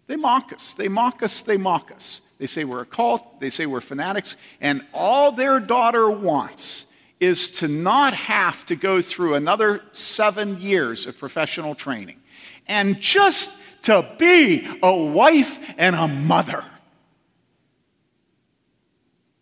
They 0.06 0.16
mock 0.16 0.52
us. 0.52 0.72
They 0.74 0.88
mock 0.88 1.22
us. 1.22 1.42
They 1.42 1.58
mock 1.58 1.92
us. 1.92 2.22
They 2.38 2.46
say 2.46 2.64
we're 2.64 2.80
a 2.80 2.86
cult. 2.86 3.40
They 3.40 3.50
say 3.50 3.66
we're 3.66 3.82
fanatics. 3.82 4.36
And 4.60 4.84
all 4.94 5.32
their 5.32 5.60
daughter 5.60 6.10
wants 6.10 6.86
is 7.20 7.50
to 7.50 7.68
not 7.68 8.14
have 8.14 8.64
to 8.66 8.76
go 8.76 9.02
through 9.02 9.34
another 9.34 9.82
seven 9.92 10.60
years 10.60 11.06
of 11.06 11.18
professional 11.18 11.74
training 11.74 12.20
and 12.66 13.00
just 13.00 13.52
to 13.82 14.08
be 14.18 14.66
a 14.82 14.96
wife 14.96 15.58
and 15.76 15.96
a 15.96 16.08
mother. 16.08 16.64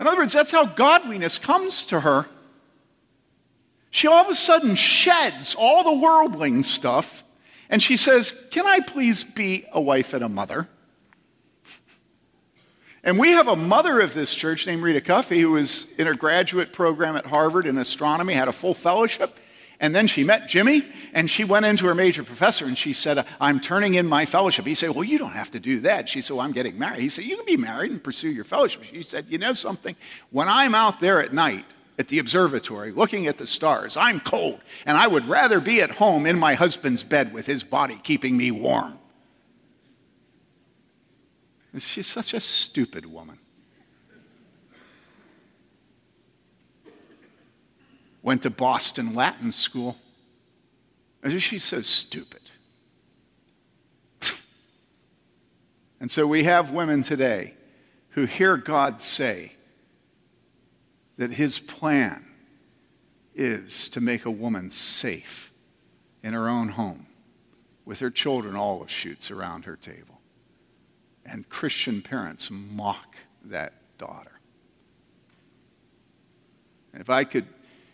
In 0.01 0.07
other 0.07 0.19
words, 0.19 0.33
that's 0.33 0.51
how 0.51 0.67
godliness 0.67 1.39
comes 1.39 1.87
to 1.87 2.01
her. 2.01 2.27
She 3.91 4.09
all 4.09 4.23
of 4.25 4.29
a 4.29 4.35
sudden 4.35 4.75
sheds 4.75 5.55
all 5.59 5.85
the 5.85 5.95
worldling 5.95 6.63
stuff 6.63 7.25
and 7.69 7.83
she 7.83 7.97
says, 7.97 8.33
Can 8.51 8.67
I 8.67 8.81
please 8.81 9.25
be 9.25 9.67
a 9.73 9.81
wife 9.81 10.15
and 10.15 10.23
a 10.23 10.29
mother? 10.29 10.69
And 13.03 13.19
we 13.19 13.31
have 13.33 13.47
a 13.47 13.57
mother 13.57 14.01
of 14.01 14.15
this 14.15 14.35
church 14.35 14.67
named 14.67 14.83
Rita 14.83 15.01
Cuffey 15.01 15.41
who 15.41 15.53
was 15.53 15.87
in 15.97 16.09
a 16.09 16.15
graduate 16.15 16.73
program 16.73 17.17
at 17.17 17.27
Harvard 17.27 17.67
in 17.67 17.79
astronomy, 17.79 18.35
had 18.35 18.49
a 18.49 18.53
full 18.53 18.75
fellowship. 18.75 19.39
And 19.79 19.95
then 19.95 20.07
she 20.07 20.25
met 20.25 20.49
Jimmy 20.49 20.87
and 21.13 21.29
she 21.29 21.45
went 21.45 21.67
into 21.67 21.87
her 21.87 21.95
major 21.95 22.25
professor 22.25 22.65
and 22.65 22.79
she 22.79 22.93
said, 22.93 23.25
I'm 23.41 23.61
turning 23.61 23.95
in 23.95 24.07
my 24.07 24.25
fellowship. 24.25 24.67
He 24.67 24.75
said, 24.75 24.91
Well, 24.91 25.05
you 25.05 25.19
don't 25.19 25.33
have 25.33 25.51
to 25.53 25.61
do 25.61 25.81
that. 25.81 26.09
She 26.09 26.21
said, 26.21 26.35
Well, 26.35 26.45
I'm 26.45 26.53
getting 26.53 26.79
married. 26.79 27.01
He 27.01 27.09
said, 27.09 27.25
You 27.25 27.37
can 27.37 27.45
be 27.45 27.57
married 27.57 27.91
and 27.91 28.03
pursue 28.03 28.31
your 28.31 28.45
fellowship. 28.45 28.85
She 28.85 29.03
said, 29.03 29.27
You 29.29 29.39
know 29.39 29.53
something? 29.53 29.95
When 30.31 30.49
I'm 30.49 30.75
out 30.75 30.99
there 30.99 31.23
at 31.23 31.33
night, 31.33 31.65
at 31.99 32.09
the 32.09 32.19
observatory 32.19 32.93
looking 32.93 33.27
at 33.27 33.39
the 33.39 33.47
stars. 33.47 33.97
I'm 33.97 34.21
cold, 34.21 34.61
and 34.85 34.97
I 34.97 35.07
would 35.07 35.27
rather 35.27 35.61
be 35.61 35.81
at 35.81 35.93
home 35.93 36.27
in 36.27 36.39
my 36.39 36.55
husband's 36.55 37.03
bed 37.03 37.33
with 37.33 37.47
his 37.47 37.65
body 37.65 38.01
keeping 38.03 38.37
me 38.37 38.51
warm. 38.51 38.99
She's 41.79 42.07
such 42.07 42.33
a 42.33 42.41
stupid 42.41 43.05
woman. 43.05 43.39
Went 48.23 48.43
to 48.43 48.51
Boston 48.51 49.15
Latin 49.15 49.53
School. 49.53 49.97
She's 51.39 51.65
so 51.65 51.83
stupid. 51.83 52.41
and 56.01 56.11
so 56.11 56.27
we 56.27 56.45
have 56.45 56.71
women 56.71 57.03
today 57.03 57.55
who 58.11 58.25
hear 58.25 58.57
God 58.57 59.03
say, 59.03 59.53
that 61.17 61.33
his 61.33 61.59
plan 61.59 62.25
is 63.35 63.89
to 63.91 64.01
make 64.01 64.25
a 64.25 64.31
woman 64.31 64.71
safe 64.71 65.53
in 66.23 66.33
her 66.33 66.49
own 66.49 66.71
home 66.71 67.07
with 67.85 68.01
her 68.01 68.11
children 68.11 68.57
olive 68.57 68.91
shoots 68.91 69.31
around 69.31 69.65
her 69.65 69.77
table. 69.77 70.21
And 71.25 71.49
Christian 71.49 72.03
parents 72.03 72.51
mock 72.51 73.17
that 73.45 73.75
daughter. 73.99 74.33
And 76.93 77.01
if 77.01 77.11
I 77.11 77.25
could, 77.25 77.47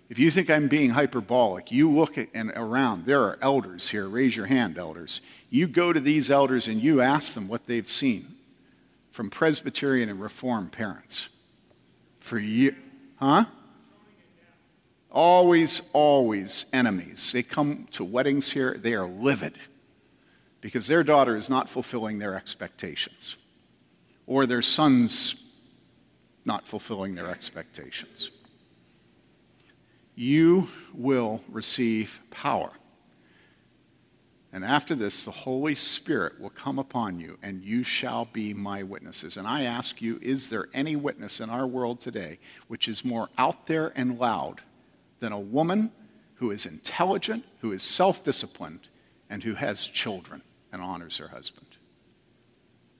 if 0.08 0.18
you 0.18 0.30
think 0.30 0.48
I'm 0.48 0.68
being 0.68 0.90
hyperbolic, 0.90 1.72
you 1.72 1.90
look 1.90 2.18
at, 2.18 2.28
and 2.34 2.52
around, 2.54 3.06
there 3.06 3.22
are 3.22 3.38
elders 3.42 3.88
here. 3.88 4.08
Raise 4.08 4.36
your 4.36 4.46
hand, 4.46 4.78
elders. 4.78 5.20
You 5.50 5.66
go 5.66 5.92
to 5.92 6.00
these 6.00 6.30
elders 6.30 6.68
and 6.68 6.80
you 6.80 7.00
ask 7.00 7.34
them 7.34 7.48
what 7.48 7.66
they've 7.66 7.88
seen 7.88 8.36
from 9.10 9.28
Presbyterian 9.28 10.08
and 10.08 10.20
Reformed 10.20 10.72
parents 10.72 11.28
for 12.20 12.38
years 12.38 12.76
Huh? 13.22 13.44
Always, 15.08 15.80
always 15.92 16.66
enemies. 16.72 17.30
They 17.30 17.44
come 17.44 17.86
to 17.92 18.02
weddings 18.02 18.50
here, 18.50 18.76
they 18.76 18.94
are 18.94 19.06
livid 19.06 19.60
because 20.60 20.88
their 20.88 21.04
daughter 21.04 21.36
is 21.36 21.48
not 21.48 21.68
fulfilling 21.68 22.18
their 22.18 22.34
expectations 22.34 23.36
or 24.26 24.44
their 24.44 24.60
son's 24.60 25.36
not 26.44 26.66
fulfilling 26.66 27.14
their 27.14 27.30
expectations. 27.30 28.32
You 30.16 30.66
will 30.92 31.44
receive 31.48 32.20
power 32.32 32.72
and 34.52 34.66
after 34.66 34.94
this, 34.94 35.24
the 35.24 35.30
Holy 35.30 35.74
Spirit 35.74 36.38
will 36.38 36.50
come 36.50 36.78
upon 36.78 37.18
you, 37.18 37.38
and 37.42 37.64
you 37.64 37.82
shall 37.82 38.26
be 38.26 38.52
my 38.52 38.82
witnesses. 38.82 39.38
And 39.38 39.46
I 39.46 39.62
ask 39.62 40.02
you, 40.02 40.18
is 40.20 40.50
there 40.50 40.68
any 40.74 40.94
witness 40.94 41.40
in 41.40 41.48
our 41.48 41.66
world 41.66 42.00
today 42.00 42.38
which 42.68 42.86
is 42.86 43.02
more 43.02 43.30
out 43.38 43.66
there 43.66 43.92
and 43.96 44.18
loud 44.18 44.60
than 45.20 45.32
a 45.32 45.40
woman 45.40 45.90
who 46.34 46.50
is 46.50 46.66
intelligent, 46.66 47.44
who 47.60 47.72
is 47.72 47.82
self 47.82 48.22
disciplined, 48.22 48.88
and 49.30 49.42
who 49.42 49.54
has 49.54 49.86
children 49.86 50.42
and 50.70 50.82
honors 50.82 51.16
her 51.16 51.28
husband? 51.28 51.66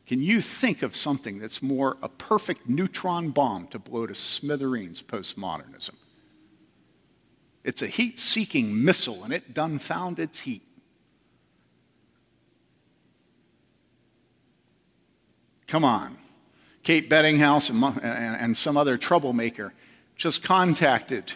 Can 0.07 0.23
you 0.23 0.41
think 0.41 0.83
of 0.83 0.97
something 0.97 1.39
that's 1.39 1.63
more 1.63 1.99
a 2.03 2.09
perfect 2.09 2.67
neutron 2.67 3.31
bomb 3.31 3.67
to 3.69 3.79
blow 3.79 4.07
to 4.07 4.15
smithereens 4.15 5.03
postmodernism? 5.03 5.97
It's 7.63 7.83
a 7.83 7.87
heat 7.87 8.17
seeking 8.19 8.83
missile, 8.83 9.23
and 9.23 9.35
it 9.35 9.53
done 9.53 9.79
found 9.79 10.19
its 10.19 10.41
heat. 10.41 10.63
Come 15.73 15.85
on. 15.87 16.19
Kate 16.83 17.09
Beddinghouse 17.09 17.71
and, 17.71 18.55
some 18.55 18.77
other 18.77 18.99
troublemaker 18.99 19.73
just 20.17 20.43
contacted 20.43 21.33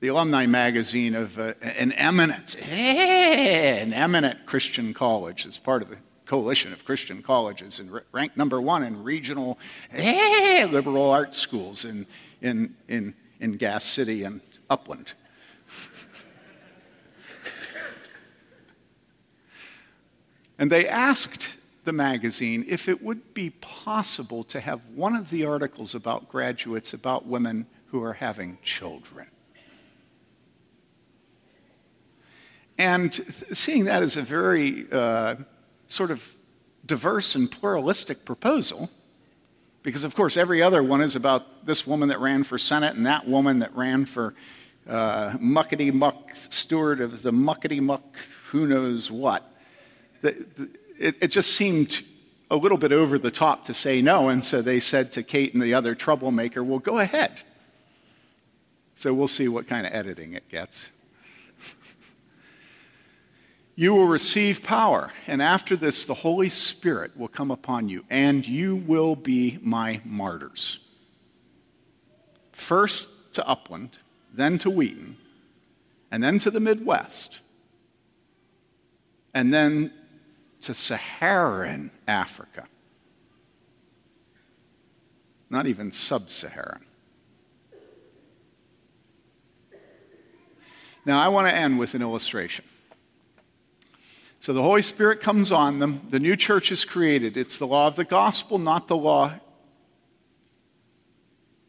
the 0.00 0.08
alumni 0.08 0.46
magazine 0.46 1.14
of 1.14 1.38
uh, 1.38 1.54
an 1.62 1.92
eminent, 1.92 2.56
an 2.56 3.92
eminent 3.92 4.46
Christian 4.46 4.94
college 4.94 5.46
as 5.46 5.58
part 5.58 5.82
of 5.82 5.90
the 5.90 5.98
coalition 6.26 6.72
of 6.72 6.84
Christian 6.84 7.22
colleges 7.22 7.78
and 7.78 8.00
ranked 8.10 8.36
number 8.36 8.60
one 8.60 8.82
in 8.82 9.04
regional 9.04 9.60
liberal 9.94 11.08
arts 11.08 11.38
schools 11.38 11.84
in, 11.84 12.04
in, 12.40 12.74
in, 12.88 13.14
in 13.38 13.58
Gas 13.58 13.84
City 13.84 14.24
and 14.24 14.40
Upland. 14.68 15.12
and 20.58 20.72
they 20.72 20.88
asked 20.88 21.50
the 21.84 21.92
magazine 21.92 22.64
if 22.68 22.88
it 22.88 23.02
would 23.02 23.34
be 23.34 23.50
possible 23.50 24.44
to 24.44 24.60
have 24.60 24.80
one 24.94 25.16
of 25.16 25.30
the 25.30 25.44
articles 25.44 25.94
about 25.94 26.28
graduates 26.28 26.92
about 26.92 27.26
women 27.26 27.66
who 27.86 28.02
are 28.02 28.14
having 28.14 28.58
children. 28.62 29.26
And 32.78 33.12
seeing 33.52 33.84
that 33.84 34.02
as 34.02 34.16
a 34.16 34.22
very 34.22 34.90
uh, 34.90 35.36
sort 35.88 36.10
of 36.10 36.36
diverse 36.86 37.34
and 37.34 37.50
pluralistic 37.50 38.24
proposal, 38.24 38.90
because 39.82 40.04
of 40.04 40.14
course 40.14 40.36
every 40.36 40.62
other 40.62 40.82
one 40.82 41.02
is 41.02 41.14
about 41.14 41.66
this 41.66 41.86
woman 41.86 42.08
that 42.08 42.20
ran 42.20 42.44
for 42.44 42.58
Senate 42.58 42.96
and 42.96 43.06
that 43.06 43.28
woman 43.28 43.58
that 43.58 43.74
ran 43.76 44.06
for 44.06 44.34
uh, 44.88 45.32
muckety 45.32 45.92
muck 45.92 46.30
steward 46.32 47.00
of 47.00 47.22
the 47.22 47.30
muckety 47.30 47.80
muck 47.80 48.16
who 48.50 48.66
knows 48.66 49.10
what. 49.10 49.52
The, 50.22 50.46
the, 50.56 50.68
it, 50.98 51.16
it 51.20 51.28
just 51.28 51.52
seemed 51.52 52.02
a 52.50 52.56
little 52.56 52.78
bit 52.78 52.92
over 52.92 53.18
the 53.18 53.30
top 53.30 53.64
to 53.64 53.74
say 53.74 54.02
no. 54.02 54.28
And 54.28 54.44
so 54.44 54.60
they 54.60 54.78
said 54.78 55.12
to 55.12 55.22
Kate 55.22 55.54
and 55.54 55.62
the 55.62 55.74
other 55.74 55.94
troublemaker, 55.94 56.62
well, 56.62 56.78
go 56.78 56.98
ahead. 56.98 57.42
So 58.96 59.14
we'll 59.14 59.26
see 59.26 59.48
what 59.48 59.66
kind 59.66 59.86
of 59.86 59.92
editing 59.94 60.34
it 60.34 60.48
gets. 60.48 60.88
you 63.74 63.94
will 63.94 64.06
receive 64.06 64.62
power, 64.62 65.10
and 65.26 65.42
after 65.42 65.76
this, 65.76 66.04
the 66.04 66.14
Holy 66.14 66.50
Spirit 66.50 67.16
will 67.16 67.26
come 67.26 67.50
upon 67.50 67.88
you, 67.88 68.04
and 68.10 68.46
you 68.46 68.76
will 68.76 69.16
be 69.16 69.58
my 69.62 70.00
martyrs. 70.04 70.78
First 72.52 73.08
to 73.32 73.48
Upland, 73.48 73.98
then 74.32 74.58
to 74.58 74.70
Wheaton, 74.70 75.16
and 76.12 76.22
then 76.22 76.38
to 76.40 76.50
the 76.50 76.60
Midwest, 76.60 77.40
and 79.34 79.52
then 79.52 79.92
to 80.62 80.74
Saharan 80.74 81.90
Africa. 82.06 82.66
Not 85.50 85.66
even 85.66 85.90
sub 85.90 86.30
Saharan. 86.30 86.86
Now, 91.04 91.20
I 91.20 91.28
want 91.28 91.48
to 91.48 91.54
end 91.54 91.78
with 91.78 91.94
an 91.94 92.02
illustration. 92.02 92.64
So 94.40 94.52
the 94.52 94.62
Holy 94.62 94.82
Spirit 94.82 95.20
comes 95.20 95.52
on 95.52 95.78
them, 95.78 96.00
the 96.10 96.18
new 96.18 96.36
church 96.36 96.72
is 96.72 96.84
created. 96.84 97.36
It's 97.36 97.58
the 97.58 97.66
law 97.66 97.86
of 97.86 97.96
the 97.96 98.04
gospel, 98.04 98.58
not 98.58 98.88
the 98.88 98.96
law 98.96 99.34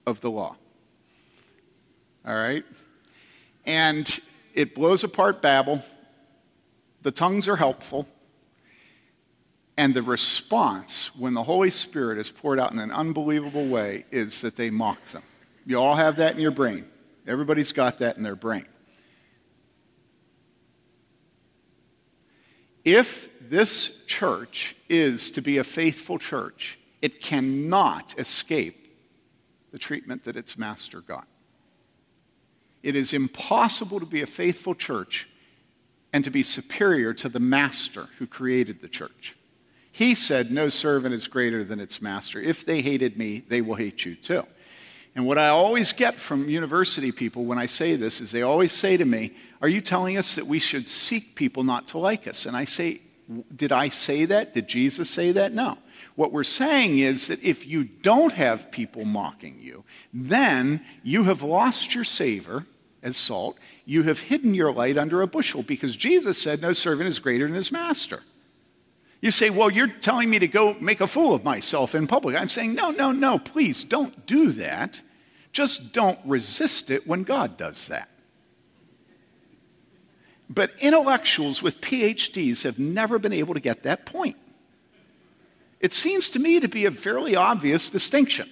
of 0.06 0.22
the 0.22 0.32
law. 0.32 0.56
All 2.26 2.34
right? 2.34 2.64
And 3.66 4.20
it 4.54 4.76
blows 4.76 5.04
apart 5.04 5.42
Babel. 5.42 5.84
The 7.02 7.12
tongues 7.12 7.48
are 7.48 7.58
helpful. 7.58 8.08
And 9.76 9.94
the 9.94 10.04
response, 10.04 11.16
when 11.16 11.34
the 11.34 11.44
Holy 11.44 11.72
Spirit 11.72 12.18
is 12.20 12.30
poured 12.30 12.60
out 12.60 12.72
in 12.72 12.80
an 12.80 12.92
unbelievable 12.92 13.68
way, 13.68 14.06
is 14.12 14.42
that 14.42 14.56
they 14.56 14.70
mock 14.70 15.04
them. 15.08 15.24
You 15.66 15.80
all 15.80 15.96
have 15.96 16.18
that 16.18 16.36
in 16.36 16.42
your 16.42 16.52
brain. 16.52 16.86
Everybody's 17.26 17.72
got 17.72 18.00
that 18.00 18.18
in 18.18 18.24
their 18.24 18.36
brain. 18.36 18.66
If 22.84 23.30
this 23.42 23.98
church 24.06 24.76
is 24.90 25.32
to 25.32 25.42
be 25.42 25.58
a 25.58 25.64
faithful 25.64 26.20
church, 26.20 26.78
it 27.02 27.22
cannot 27.22 28.14
escape 28.18 28.96
the 29.72 29.80
treatment 29.80 30.26
that 30.26 30.36
its 30.36 30.58
master 30.58 31.02
got. 31.02 31.28
It 32.84 32.96
is 32.96 33.14
impossible 33.14 34.00
to 34.02 34.06
be 34.06 34.22
a 34.22 34.28
faithful 34.28 34.76
church 34.76 35.30
and 36.12 36.24
to 36.26 36.30
be 36.30 36.44
superior 36.44 37.14
to 37.14 37.30
the 37.30 37.40
master 37.40 38.10
who 38.20 38.28
created 38.28 38.82
the 38.82 38.90
church. 38.90 39.36
He 39.96 40.16
said, 40.16 40.52
No 40.52 40.70
servant 40.70 41.14
is 41.14 41.28
greater 41.28 41.64
than 41.64 41.80
its 41.80 42.02
master. 42.02 42.42
If 42.42 42.66
they 42.66 42.82
hated 42.82 43.16
me, 43.16 43.44
they 43.48 43.62
will 43.62 43.76
hate 43.76 44.04
you 44.04 44.16
too. 44.16 44.44
And 45.16 45.28
what 45.28 45.38
I 45.38 45.50
always 45.50 45.94
get 45.94 46.20
from 46.20 46.50
university 46.50 47.12
people 47.12 47.46
when 47.46 47.60
I 47.60 47.68
say 47.68 47.96
this 47.96 48.20
is 48.20 48.32
they 48.32 48.42
always 48.42 48.74
say 48.74 48.98
to 48.98 49.06
me, 49.06 49.36
Are 49.62 49.68
you 49.68 49.82
telling 49.82 50.18
us 50.18 50.34
that 50.34 50.48
we 50.48 50.58
should 50.58 50.88
seek 50.88 51.36
people 51.36 51.64
not 51.64 51.88
to 51.90 52.00
like 52.00 52.28
us? 52.28 52.48
And 52.48 52.58
I 52.58 52.66
say, 52.66 53.02
Did 53.56 53.72
I 53.72 53.90
say 53.90 54.26
that? 54.26 54.56
Did 54.56 54.68
Jesus 54.68 55.12
say 55.12 55.32
that? 55.32 55.54
No. 55.54 55.78
What 56.16 56.32
we're 56.32 56.44
saying 56.44 56.98
is 56.98 57.28
that 57.28 57.44
if 57.44 57.64
you 57.68 57.84
don't 57.84 58.34
have 58.34 58.72
people 58.72 59.06
mocking 59.06 59.60
you, 59.62 59.84
then 60.12 60.84
you 61.04 61.26
have 61.26 61.44
lost 61.44 61.94
your 61.94 62.04
savor 62.04 62.66
as 63.04 63.16
salt. 63.16 63.60
You 63.86 64.04
have 64.04 64.22
hidden 64.22 64.56
your 64.56 64.74
light 64.74 64.98
under 64.98 65.22
a 65.22 65.28
bushel 65.28 65.62
because 65.62 65.96
Jesus 65.96 66.42
said, 66.42 66.64
No 66.64 66.74
servant 66.74 67.10
is 67.10 67.20
greater 67.20 67.46
than 67.46 67.54
his 67.54 67.72
master. 67.72 68.24
You 69.24 69.32
say, 69.32 69.50
Well, 69.50 69.72
you're 69.72 69.88
telling 69.88 70.30
me 70.30 70.38
to 70.40 70.50
go 70.50 70.76
make 70.82 71.00
a 71.00 71.08
fool 71.08 71.34
of 71.34 71.46
myself 71.46 71.96
in 71.96 72.08
public. 72.08 72.36
I'm 72.36 72.50
saying, 72.50 72.76
No, 72.76 72.92
no, 72.92 73.14
no, 73.14 73.40
please 73.40 73.86
don't 73.86 74.26
do 74.26 74.52
that. 74.52 75.02
Just 75.54 75.94
don't 75.94 76.20
resist 76.26 76.92
it 76.92 77.08
when 77.08 77.24
God 77.24 77.56
does 77.56 77.88
that. 77.88 78.10
But 80.50 80.72
intellectuals 80.82 81.64
with 81.64 81.80
PhDs 81.80 82.64
have 82.64 82.78
never 82.78 83.18
been 83.18 83.32
able 83.32 83.54
to 83.54 83.62
get 83.62 83.84
that 83.84 84.06
point. 84.06 84.36
It 85.80 85.94
seems 85.94 86.30
to 86.32 86.40
me 86.40 86.60
to 86.60 86.68
be 86.68 86.84
a 86.84 86.92
fairly 86.92 87.34
obvious 87.34 87.90
distinction. 87.90 88.52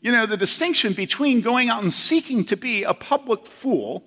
You 0.00 0.10
know, 0.10 0.26
the 0.26 0.36
distinction 0.36 0.92
between 0.92 1.40
going 1.40 1.68
out 1.68 1.82
and 1.84 1.92
seeking 1.92 2.44
to 2.46 2.56
be 2.56 2.82
a 2.82 2.94
public 2.94 3.46
fool 3.46 4.02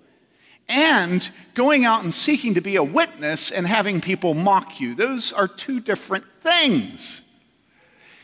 and 0.70 1.30
going 1.55 1.84
out 1.84 2.03
and 2.03 2.13
seeking 2.13 2.53
to 2.53 2.61
be 2.61 2.78
a 2.78 2.84
witness 2.84 3.51
and 3.51 3.67
having 3.67 3.99
people 3.99 4.34
mock 4.34 4.80
you. 4.80 4.93
Those 4.95 5.34
are 5.34 5.47
two 5.47 5.82
different 5.82 6.24
things. 6.41 7.24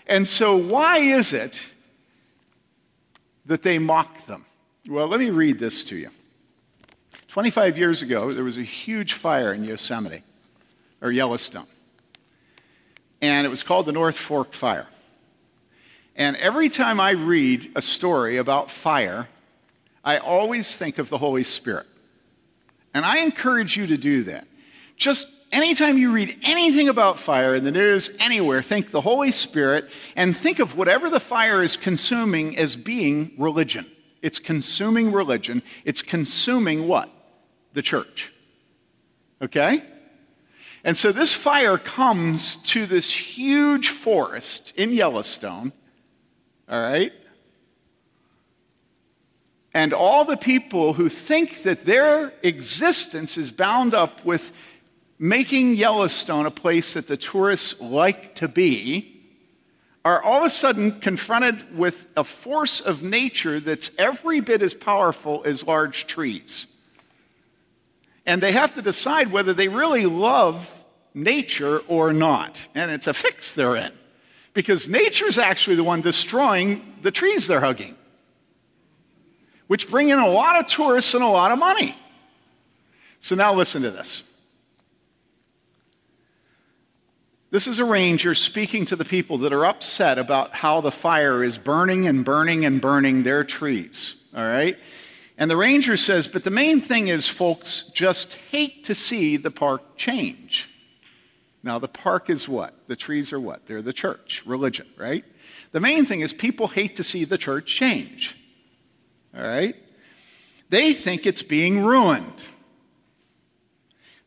And 0.07 0.25
so, 0.25 0.55
why 0.55 0.99
is 0.99 1.33
it 1.33 1.61
that 3.47 3.63
they 3.63 3.79
mock 3.79 4.25
them? 4.27 4.45
Well, 4.87 5.07
let 5.07 5.19
me 5.19 5.31
read 5.31 5.59
this 5.59 5.83
to 5.85 5.95
you. 5.95 6.11
25 7.27 7.77
years 7.77 8.01
ago, 8.01 8.31
there 8.31 8.43
was 8.43 8.57
a 8.57 8.63
huge 8.63 9.13
fire 9.13 9.51
in 9.51 9.65
Yosemite, 9.65 10.23
or 11.01 11.11
Yellowstone. 11.11 11.67
And 13.21 13.45
it 13.45 13.49
was 13.49 13.63
called 13.63 13.87
the 13.87 13.91
North 13.91 14.17
Fork 14.17 14.53
Fire. 14.53 14.87
And 16.15 16.37
every 16.37 16.69
time 16.69 16.99
I 16.99 17.11
read 17.11 17.71
a 17.75 17.81
story 17.81 18.37
about 18.37 18.71
fire, 18.71 19.27
I 20.03 20.17
always 20.17 20.77
think 20.77 20.97
of 20.99 21.09
the 21.09 21.17
Holy 21.17 21.43
Spirit. 21.43 21.87
And 22.95 23.05
I 23.05 23.17
encourage 23.17 23.75
you 23.75 23.87
to 23.87 23.97
do 23.97 24.23
that. 24.23 24.47
Just 24.95 25.27
anytime 25.51 25.97
you 25.97 26.13
read 26.13 26.39
anything 26.43 26.87
about 26.87 27.19
fire 27.19 27.53
in 27.53 27.65
the 27.65 27.71
news, 27.71 28.09
anywhere, 28.19 28.61
think 28.61 28.91
the 28.91 29.01
Holy 29.01 29.31
Spirit 29.31 29.89
and 30.15 30.35
think 30.35 30.59
of 30.59 30.77
whatever 30.77 31.09
the 31.09 31.19
fire 31.19 31.61
is 31.61 31.75
consuming 31.75 32.57
as 32.57 32.77
being 32.77 33.33
religion. 33.37 33.85
It's 34.21 34.39
consuming 34.39 35.11
religion. 35.11 35.61
It's 35.83 36.01
consuming 36.01 36.87
what? 36.87 37.09
The 37.73 37.81
church. 37.81 38.31
Okay? 39.41 39.83
And 40.85 40.95
so 40.95 41.11
this 41.11 41.33
fire 41.33 41.77
comes 41.77 42.55
to 42.57 42.85
this 42.85 43.11
huge 43.11 43.89
forest 43.89 44.71
in 44.77 44.93
Yellowstone, 44.93 45.73
all 46.69 46.81
right? 46.81 47.11
And 49.75 49.91
all 49.91 50.23
the 50.23 50.37
people 50.37 50.93
who 50.93 51.09
think 51.09 51.63
that 51.63 51.83
their 51.83 52.31
existence 52.43 53.37
is 53.37 53.51
bound 53.51 53.93
up 53.93 54.23
with 54.23 54.53
making 55.19 55.75
Yellowstone 55.75 56.45
a 56.45 56.51
place 56.51 56.93
that 56.93 57.07
the 57.07 57.17
tourists 57.17 57.79
like 57.81 58.35
to 58.35 58.47
be 58.47 59.21
are 60.05 60.23
all 60.23 60.39
of 60.39 60.45
a 60.45 60.49
sudden 60.49 61.01
confronted 61.01 61.77
with 61.77 62.07
a 62.15 62.23
force 62.23 62.79
of 62.79 63.03
nature 63.03 63.59
that's 63.59 63.91
every 63.97 64.39
bit 64.39 64.61
as 64.61 64.73
powerful 64.73 65.41
as 65.43 65.67
large 65.67 66.07
trees. 66.07 66.67
And 68.25 68.41
they 68.41 68.53
have 68.53 68.71
to 68.75 68.81
decide 68.81 69.29
whether 69.29 69.51
they 69.51 69.67
really 69.67 70.05
love 70.05 70.85
nature 71.13 71.79
or 71.89 72.13
not. 72.13 72.57
And 72.75 72.91
it's 72.91 73.07
a 73.07 73.13
fix 73.13 73.51
they're 73.51 73.75
in. 73.75 73.91
Because 74.53 74.87
nature's 74.87 75.37
actually 75.37 75.75
the 75.75 75.83
one 75.83 75.99
destroying 75.99 76.95
the 77.01 77.11
trees 77.11 77.45
they're 77.47 77.59
hugging 77.59 77.97
which 79.67 79.89
bring 79.89 80.09
in 80.09 80.19
a 80.19 80.27
lot 80.27 80.59
of 80.59 80.67
tourists 80.67 81.13
and 81.13 81.23
a 81.23 81.27
lot 81.27 81.51
of 81.51 81.59
money. 81.59 81.95
So 83.19 83.35
now 83.35 83.53
listen 83.53 83.81
to 83.81 83.91
this. 83.91 84.23
This 87.51 87.67
is 87.67 87.79
a 87.79 87.85
ranger 87.85 88.35
speaking 88.35 88.85
to 88.85 88.95
the 88.95 89.05
people 89.05 89.37
that 89.39 89.53
are 89.53 89.65
upset 89.65 90.17
about 90.17 90.55
how 90.55 90.81
the 90.81 90.91
fire 90.91 91.43
is 91.43 91.57
burning 91.57 92.05
and 92.05 92.25
burning 92.25 92.65
and 92.65 92.81
burning 92.81 93.23
their 93.23 93.43
trees. 93.43 94.15
All 94.35 94.43
right? 94.43 94.77
And 95.37 95.49
the 95.49 95.57
ranger 95.57 95.97
says, 95.97 96.27
but 96.27 96.43
the 96.43 96.51
main 96.51 96.81
thing 96.81 97.07
is, 97.07 97.27
folks 97.27 97.83
just 97.93 98.35
hate 98.51 98.83
to 98.85 98.95
see 98.95 99.37
the 99.37 99.51
park 99.51 99.95
change. 99.95 100.69
Now, 101.63 101.79
the 101.79 101.87
park 101.87 102.29
is 102.29 102.47
what? 102.47 102.73
The 102.87 102.95
trees 102.95 103.33
are 103.33 103.39
what? 103.39 103.65
They're 103.65 103.81
the 103.81 103.93
church, 103.93 104.43
religion, 104.45 104.87
right? 104.97 105.25
The 105.71 105.79
main 105.79 106.05
thing 106.05 106.21
is 106.21 106.31
people 106.31 106.67
hate 106.67 106.95
to 106.97 107.03
see 107.03 107.25
the 107.25 107.37
church 107.37 107.65
change 107.65 108.37
all 109.35 109.43
right? 109.43 109.75
They 110.69 110.93
think 110.93 111.25
it's 111.25 111.43
being 111.43 111.83
ruined. 111.83 112.43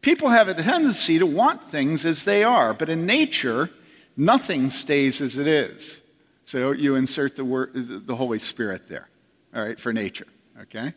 People 0.00 0.28
have 0.28 0.48
a 0.48 0.54
tendency 0.54 1.18
to 1.18 1.26
want 1.26 1.64
things 1.64 2.06
as 2.06 2.24
they 2.24 2.44
are, 2.44 2.72
but 2.72 2.88
in 2.88 3.04
nature, 3.04 3.70
nothing 4.16 4.70
stays 4.70 5.20
as 5.20 5.36
it 5.36 5.46
is. 5.46 6.00
So 6.44 6.72
you 6.72 6.94
insert 6.94 7.36
the, 7.36 7.44
word, 7.44 7.72
the 7.74 8.16
Holy 8.16 8.38
Spirit 8.38 8.88
there, 8.88 9.09
all 9.54 9.62
right, 9.62 9.78
for 9.78 9.92
nature, 9.92 10.26
okay? 10.62 10.94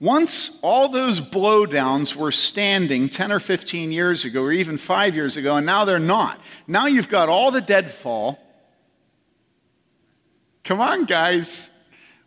Once 0.00 0.50
all 0.62 0.88
those 0.88 1.20
blowdowns 1.20 2.16
were 2.16 2.32
standing 2.32 3.08
10 3.08 3.30
or 3.30 3.40
15 3.40 3.92
years 3.92 4.24
ago, 4.24 4.42
or 4.42 4.52
even 4.52 4.78
five 4.78 5.14
years 5.14 5.36
ago, 5.36 5.56
and 5.56 5.66
now 5.66 5.84
they're 5.84 5.98
not. 5.98 6.40
Now 6.66 6.86
you've 6.86 7.08
got 7.08 7.28
all 7.28 7.50
the 7.50 7.60
deadfall. 7.60 8.38
Come 10.64 10.80
on, 10.80 11.04
guys 11.04 11.70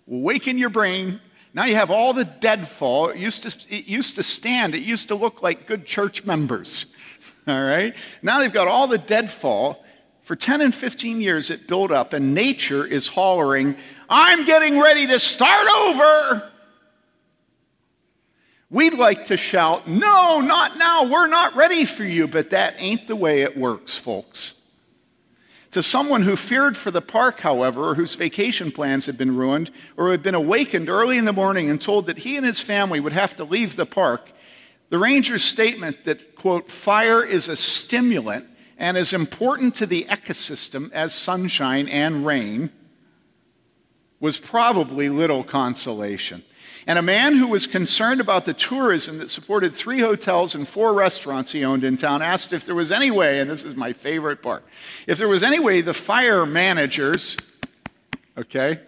awaken 0.10 0.58
your 0.58 0.70
brain. 0.70 1.20
Now 1.54 1.66
you 1.66 1.76
have 1.76 1.92
all 1.92 2.14
the 2.14 2.26
deadfall. 2.26 3.10
It 3.10 3.18
used, 3.18 3.44
to, 3.44 3.76
it 3.76 3.86
used 3.86 4.16
to 4.16 4.24
stand, 4.24 4.76
it 4.76 4.84
used 4.84 5.10
to 5.10 5.16
look 5.16 5.42
like 5.42 5.68
good 5.68 5.86
church 5.86 6.24
members. 6.26 6.86
All 7.48 7.62
right? 7.62 7.94
Now 8.22 8.40
they've 8.40 8.54
got 8.54 8.68
all 8.68 8.88
the 8.88 9.00
deadfall. 9.00 9.84
For 10.22 10.36
10 10.36 10.62
and 10.62 10.74
15 10.74 11.20
years, 11.20 11.50
it 11.50 11.68
built 11.68 11.92
up, 11.92 12.14
and 12.14 12.36
nature 12.36 12.86
is 12.86 13.08
hollering, 13.08 13.76
I'm 14.08 14.46
getting 14.46 14.80
ready 14.80 15.08
to 15.08 15.20
start 15.20 15.68
over. 15.68 16.52
We'd 18.70 18.94
like 18.94 19.26
to 19.26 19.38
shout, 19.38 19.88
No, 19.88 20.40
not 20.40 20.78
now. 20.78 21.04
We're 21.04 21.28
not 21.28 21.56
ready 21.56 21.84
for 21.84 22.06
you. 22.06 22.28
But 22.28 22.52
that 22.52 22.76
ain't 22.78 23.08
the 23.08 23.16
way 23.16 23.42
it 23.42 23.58
works, 23.58 23.98
folks. 23.98 24.54
To 25.72 25.82
someone 25.82 26.24
who 26.24 26.36
feared 26.36 26.76
for 26.76 26.92
the 26.92 27.02
park, 27.02 27.40
however, 27.40 27.90
or 27.90 27.96
whose 27.96 28.16
vacation 28.16 28.72
plans 28.72 29.06
had 29.06 29.18
been 29.18 29.38
ruined, 29.38 29.72
or 29.96 30.12
had 30.12 30.22
been 30.22 30.36
awakened 30.36 30.90
early 30.90 31.18
in 31.18 31.24
the 31.24 31.32
morning 31.32 31.70
and 31.70 31.80
told 31.80 32.08
that 32.08 32.20
he 32.20 32.36
and 32.36 32.46
his 32.46 32.60
family 32.60 33.00
would 33.00 33.14
have 33.14 33.36
to 33.38 33.46
leave 33.46 33.78
the 33.78 33.86
park, 33.86 34.34
the 34.90 34.98
ranger's 34.98 35.44
statement 35.44 36.04
that, 36.04 36.36
quote, 36.36 36.70
fire 36.70 37.24
is 37.24 37.48
a 37.48 37.56
stimulant 37.56 38.46
and 38.78 38.98
as 38.98 39.14
important 39.14 39.76
to 39.76 39.86
the 39.86 40.04
ecosystem 40.10 40.92
as 40.92 41.14
sunshine 41.14 41.88
and 41.88 42.26
rain 42.26 42.72
was 44.20 44.38
probably 44.38 45.08
little 45.08 45.44
consolation. 45.44 46.44
And 46.88 46.98
a 46.98 47.04
man 47.04 47.36
who 47.36 47.48
was 47.48 47.68
concerned 47.68 48.20
about 48.20 48.46
the 48.46 48.54
tourism 48.54 49.20
that 49.20 49.30
supported 49.30 49.76
three 49.76 50.00
hotels 50.00 50.56
and 50.56 50.68
four 50.68 50.94
restaurants 50.94 51.52
he 51.52 51.64
owned 51.64 51.84
in 51.84 51.96
town 51.96 52.22
asked 52.22 52.54
if 52.54 52.66
there 52.66 52.76
was 52.76 52.92
any 52.92 53.12
way, 53.12 53.40
and 53.40 53.50
this 53.50 53.64
is 53.64 53.76
my 53.76 53.94
favorite 53.94 54.42
part, 54.42 54.66
if 55.06 55.18
there 55.18 55.28
was 55.28 55.44
any 55.44 55.60
way 55.60 55.82
the 55.82 55.94
fire 55.94 56.46
managers, 56.46 57.38
okay, 58.38 58.80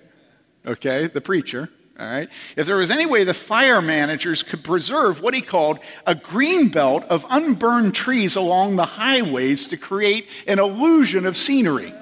okay, 0.66 1.08
the 1.08 1.22
preacher, 1.22 1.70
all 2.00 2.08
right, 2.08 2.30
if 2.56 2.66
there 2.66 2.78
was 2.78 2.89
any 2.89 3.06
way 3.06 3.24
the 3.24 3.36
fire 3.36 3.82
managers 3.82 4.41
could 4.41 4.64
preserve 4.64 5.22
what 5.22 5.36
he 5.36 5.41
called 5.41 5.78
a 6.08 6.16
green 6.16 6.70
belt 6.70 7.04
of 7.04 7.26
unburned 7.30 7.94
trees 7.94 8.36
along 8.36 8.76
the 8.76 8.86
highways 8.86 9.68
to 9.68 9.78
create 9.78 10.28
an 10.48 10.58
illusion 10.58 11.28
of 11.28 11.38
scenery. 11.38 11.94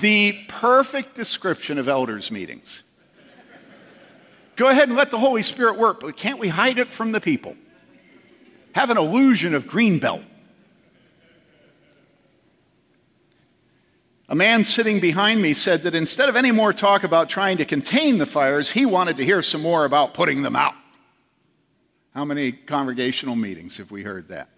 The 0.00 0.32
perfect 0.48 1.14
description 1.14 1.78
of 1.78 1.88
elders' 1.88 2.30
meetings. 2.30 2.82
Go 4.56 4.68
ahead 4.68 4.88
and 4.88 4.96
let 4.96 5.10
the 5.10 5.18
Holy 5.18 5.42
Spirit 5.42 5.78
work, 5.78 6.00
but 6.00 6.16
can't 6.16 6.38
we 6.38 6.48
hide 6.48 6.78
it 6.78 6.88
from 6.88 7.12
the 7.12 7.20
people? 7.20 7.56
Have 8.72 8.90
an 8.90 8.96
illusion 8.98 9.54
of 9.54 9.66
green 9.66 9.98
belt. 9.98 10.22
A 14.28 14.34
man 14.34 14.64
sitting 14.64 14.98
behind 14.98 15.40
me 15.40 15.54
said 15.54 15.82
that 15.84 15.94
instead 15.94 16.28
of 16.28 16.34
any 16.34 16.50
more 16.50 16.72
talk 16.72 17.04
about 17.04 17.28
trying 17.28 17.58
to 17.58 17.64
contain 17.64 18.18
the 18.18 18.26
fires, 18.26 18.70
he 18.70 18.84
wanted 18.84 19.18
to 19.18 19.24
hear 19.24 19.40
some 19.40 19.62
more 19.62 19.84
about 19.84 20.14
putting 20.14 20.42
them 20.42 20.56
out. 20.56 20.74
How 22.12 22.24
many 22.24 22.50
congregational 22.50 23.36
meetings 23.36 23.76
have 23.76 23.90
we 23.90 24.02
heard 24.02 24.28
that? 24.28 24.48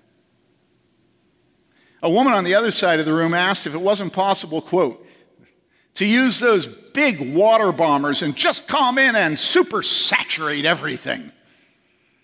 A 2.03 2.09
woman 2.09 2.33
on 2.33 2.45
the 2.45 2.55
other 2.55 2.71
side 2.71 3.01
of 3.01 3.07
the 3.07 3.13
room 3.13 3.35
asked 3.35 3.67
if 3.67 3.75
it 3.75 3.81
wasn't 3.81 4.13
possible, 4.13 4.63
quote, 4.63 5.05
to 5.99 6.07
use 6.07 6.39
those 6.39 6.65
big 6.65 7.35
water 7.35 7.73
bombers 7.73 8.23
and 8.23 8.37
just 8.37 8.69
come 8.69 8.99
in 8.99 9.17
and 9.17 9.37
super 9.37 9.83
saturate 9.83 10.65
everything. 10.65 11.33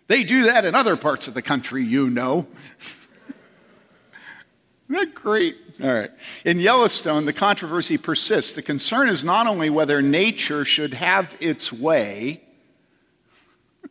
They 0.06 0.22
do 0.22 0.44
that 0.44 0.64
in 0.64 0.76
other 0.76 0.96
parts 0.96 1.26
of 1.26 1.34
the 1.34 1.42
country, 1.42 1.82
you 1.82 2.08
know. 2.08 2.46
Isn't 4.88 5.00
that 5.00 5.14
great? 5.16 5.56
All 5.82 5.92
right. 5.92 6.12
In 6.44 6.60
Yellowstone, 6.60 7.24
the 7.24 7.32
controversy 7.32 7.98
persists. 7.98 8.52
The 8.52 8.62
concern 8.62 9.08
is 9.08 9.24
not 9.24 9.48
only 9.48 9.70
whether 9.70 10.00
nature 10.00 10.64
should 10.64 10.94
have 10.94 11.36
its 11.40 11.72
way, 11.72 12.44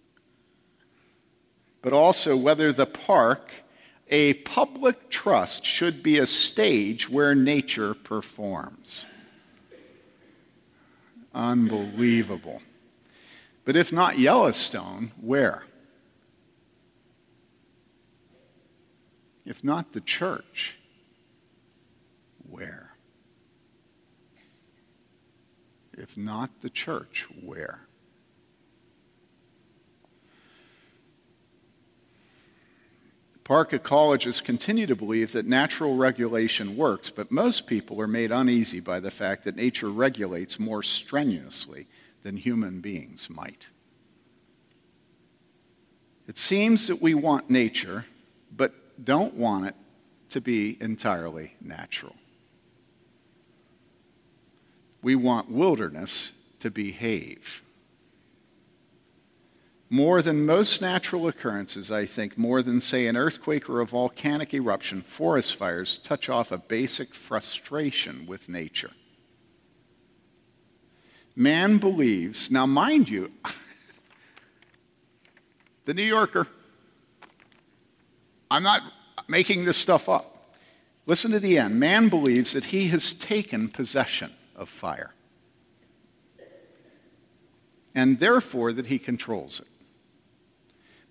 but 1.82 1.92
also 1.92 2.38
whether 2.38 2.72
the 2.72 2.86
park, 2.86 3.52
a 4.08 4.36
public 4.36 5.10
trust, 5.10 5.66
should 5.66 6.02
be 6.02 6.20
a 6.20 6.26
stage 6.26 7.10
where 7.10 7.36
nature 7.36 7.94
performs. 7.94 9.06
Unbelievable. 11.34 12.62
But 13.66 13.76
if 13.76 13.92
not 13.92 14.20
Yellowstone, 14.20 15.12
where? 15.20 15.64
If 19.46 19.64
not 19.64 19.94
the 19.94 20.02
church, 20.02 20.78
where? 22.50 22.92
If 25.94 26.18
not 26.18 26.62
the 26.62 26.70
church, 26.70 27.28
where? 27.42 27.82
Park 33.44 33.72
ecologists 33.72 34.41
continue 34.41 34.88
to 34.88 34.96
believe 34.96 35.34
that 35.34 35.46
natural 35.46 35.96
regulation 35.96 36.78
works, 36.78 37.10
but 37.10 37.30
most 37.30 37.68
people 37.68 38.00
are 38.00 38.08
made 38.08 38.32
uneasy 38.32 38.80
by 38.80 39.02
the 39.02 39.12
fact 39.12 39.44
that 39.44 39.58
nature 39.58 39.89
regulates 39.89 40.60
more 40.60 40.82
strenuously 40.82 41.88
than 42.22 42.38
human 42.38 42.80
beings 42.80 43.30
might. 43.30 43.68
It 46.26 46.38
seems 46.38 46.88
that 46.88 47.02
we 47.02 47.14
want 47.14 47.50
nature, 47.50 48.06
but 48.56 49.04
don't 49.04 49.34
want 49.34 49.68
it 49.68 49.76
to 50.30 50.39
be 50.39 50.78
entirely 50.80 51.56
natural. 51.60 52.16
We 55.02 55.16
want 55.16 55.52
wilderness 55.52 56.32
to 56.60 56.72
behave 56.72 57.62
more 59.94 60.24
than 60.24 60.44
most 60.44 60.82
natural 60.82 61.28
occurrences, 61.28 61.91
I 61.91 62.08
think, 62.08 62.36
more 62.36 62.64
than, 62.64 62.82
say, 62.82 63.06
an 63.06 63.16
earthquake 63.16 63.70
or 63.70 63.80
a 63.80 63.86
volcanic 63.86 64.52
eruption, 64.52 65.04
forest 65.04 65.56
fires 65.56 66.00
touch 66.00 66.30
off 66.30 66.52
a 66.52 66.58
basic 66.58 67.14
frustration 67.14 68.26
with 68.26 68.50
nature. 68.50 68.89
Man 71.36 71.78
believes, 71.78 72.50
now, 72.50 72.66
mind 72.66 73.08
you, 73.08 73.34
the 75.86 75.94
New 75.94 76.02
Yorker, 76.02 76.48
I'm 78.50 78.64
not 78.64 78.82
making 79.28 79.66
this 79.66 79.78
stuff 79.78 80.10
up. 80.10 80.56
Listen 81.06 81.30
to 81.30 81.39
the 81.39 81.60
end. 81.60 81.80
Man 81.80 82.10
believes 82.10 82.54
that 82.54 82.64
he 82.64 82.88
has 82.88 83.14
taken 83.14 83.70
possession 83.70 84.32
of 84.56 84.70
fire, 84.70 85.14
and 87.94 88.18
therefore 88.18 88.74
that 88.74 88.88
he 88.88 88.98
controls 88.98 89.60
it. 89.60 89.68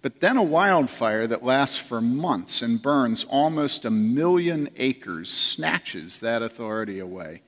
But 0.02 0.20
then 0.20 0.36
a 0.36 0.42
wildfire 0.42 1.28
that 1.28 1.44
lasts 1.44 1.76
for 1.76 2.00
months 2.00 2.60
and 2.60 2.82
burns 2.82 3.24
almost 3.24 3.84
a 3.84 3.90
million 3.90 4.68
acres 4.76 5.30
snatches 5.30 6.18
that 6.20 6.42
authority 6.42 6.98
away. 6.98 7.42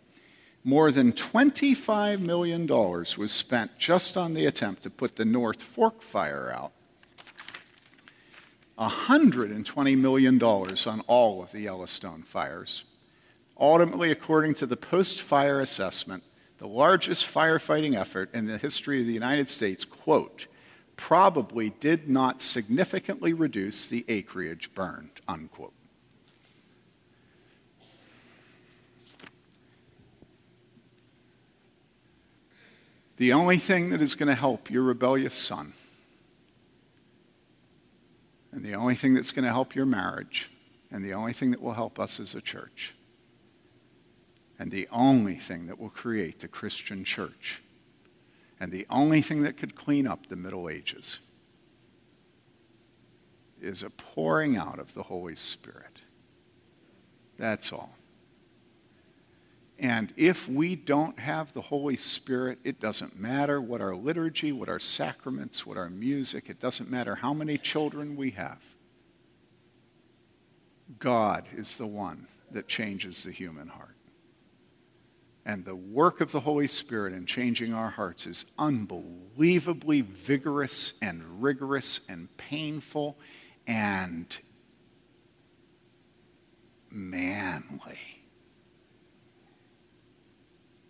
More 0.62 0.92
than 0.92 1.12
$25 1.12 2.20
million 2.20 2.66
was 2.66 3.32
spent 3.32 3.76
just 3.76 4.16
on 4.16 4.34
the 4.34 4.46
attempt 4.46 4.84
to 4.84 4.90
put 4.90 5.16
the 5.16 5.24
North 5.24 5.62
Fork 5.62 6.00
fire 6.00 6.50
out. 6.54 6.72
$120 8.78 9.98
million 9.98 10.42
on 10.42 11.00
all 11.06 11.42
of 11.42 11.52
the 11.52 11.60
Yellowstone 11.60 12.22
fires. 12.22 12.84
Ultimately, 13.58 14.10
according 14.10 14.54
to 14.54 14.66
the 14.66 14.76
post 14.76 15.20
fire 15.20 15.60
assessment, 15.60 16.24
the 16.58 16.66
largest 16.66 17.26
firefighting 17.26 17.98
effort 17.98 18.32
in 18.34 18.46
the 18.46 18.58
history 18.58 19.00
of 19.00 19.06
the 19.06 19.12
United 19.12 19.48
States, 19.48 19.84
quote, 19.84 20.46
probably 20.96 21.70
did 21.70 22.08
not 22.08 22.40
significantly 22.40 23.32
reduce 23.32 23.88
the 23.88 24.04
acreage 24.08 24.74
burned, 24.74 25.20
unquote. 25.26 25.72
The 33.16 33.32
only 33.32 33.58
thing 33.58 33.90
that 33.90 34.02
is 34.02 34.14
going 34.14 34.28
to 34.28 34.34
help 34.34 34.70
your 34.70 34.82
rebellious 34.82 35.34
son, 35.34 35.72
and 38.50 38.64
the 38.64 38.74
only 38.74 38.94
thing 38.94 39.14
that's 39.14 39.30
going 39.30 39.44
to 39.44 39.52
help 39.52 39.74
your 39.74 39.86
marriage, 39.86 40.50
and 40.90 41.04
the 41.04 41.14
only 41.14 41.32
thing 41.32 41.50
that 41.52 41.62
will 41.62 41.72
help 41.72 41.98
us 41.98 42.18
as 42.18 42.34
a 42.34 42.40
church, 42.40 42.94
and 44.58 44.70
the 44.70 44.88
only 44.90 45.36
thing 45.36 45.66
that 45.68 45.78
will 45.78 45.90
create 45.90 46.40
the 46.40 46.48
Christian 46.48 47.04
church 47.04 47.62
and 48.60 48.70
the 48.70 48.86
only 48.88 49.20
thing 49.20 49.42
that 49.42 49.56
could 49.56 49.74
clean 49.74 50.06
up 50.06 50.26
the 50.26 50.36
Middle 50.36 50.68
Ages 50.68 51.18
is 53.60 53.82
a 53.82 53.90
pouring 53.90 54.56
out 54.56 54.78
of 54.78 54.94
the 54.94 55.04
Holy 55.04 55.36
Spirit. 55.36 56.00
That's 57.38 57.72
all. 57.72 57.94
And 59.78 60.12
if 60.16 60.48
we 60.48 60.76
don't 60.76 61.18
have 61.18 61.52
the 61.52 61.60
Holy 61.60 61.96
Spirit, 61.96 62.58
it 62.62 62.78
doesn't 62.78 63.18
matter 63.18 63.60
what 63.60 63.80
our 63.80 63.96
liturgy, 63.96 64.52
what 64.52 64.68
our 64.68 64.78
sacraments, 64.78 65.66
what 65.66 65.76
our 65.76 65.90
music, 65.90 66.48
it 66.48 66.60
doesn't 66.60 66.90
matter 66.90 67.16
how 67.16 67.34
many 67.34 67.58
children 67.58 68.16
we 68.16 68.30
have. 68.32 68.62
God 70.98 71.46
is 71.54 71.76
the 71.76 71.86
one 71.86 72.28
that 72.52 72.68
changes 72.68 73.24
the 73.24 73.32
human 73.32 73.68
heart. 73.68 73.83
And 75.46 75.64
the 75.64 75.76
work 75.76 76.20
of 76.20 76.32
the 76.32 76.40
Holy 76.40 76.66
Spirit 76.66 77.12
in 77.12 77.26
changing 77.26 77.74
our 77.74 77.90
hearts 77.90 78.26
is 78.26 78.46
unbelievably 78.58 80.00
vigorous 80.00 80.94
and 81.02 81.42
rigorous 81.42 82.00
and 82.08 82.34
painful 82.38 83.18
and 83.66 84.38
manly. 86.90 87.98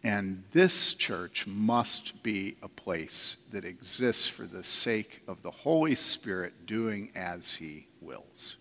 And 0.04 0.44
this 0.52 0.92
church 0.94 1.46
must 1.46 2.22
be 2.22 2.56
a 2.62 2.68
place 2.68 3.38
that 3.50 3.64
exists 3.64 4.28
for 4.28 4.44
the 4.44 4.62
sake 4.62 5.22
of 5.26 5.42
the 5.42 5.50
Holy 5.50 5.94
Spirit 5.94 6.66
doing 6.66 7.10
as 7.16 7.54
he 7.54 7.88
wills. 8.02 8.56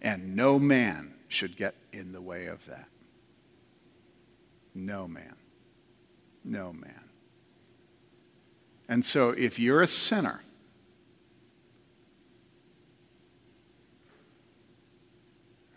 And 0.00 0.34
no 0.34 0.58
man 0.58 1.14
should 1.30 1.56
get 1.56 1.74
in 1.92 2.12
the 2.12 2.20
way 2.20 2.46
of 2.46 2.64
that. 2.66 2.88
No 4.74 5.06
man. 5.06 5.36
No 6.44 6.72
man. 6.72 7.04
And 8.88 9.04
so 9.04 9.30
if 9.30 9.58
you're 9.58 9.80
a 9.80 9.86
sinner, 9.86 10.40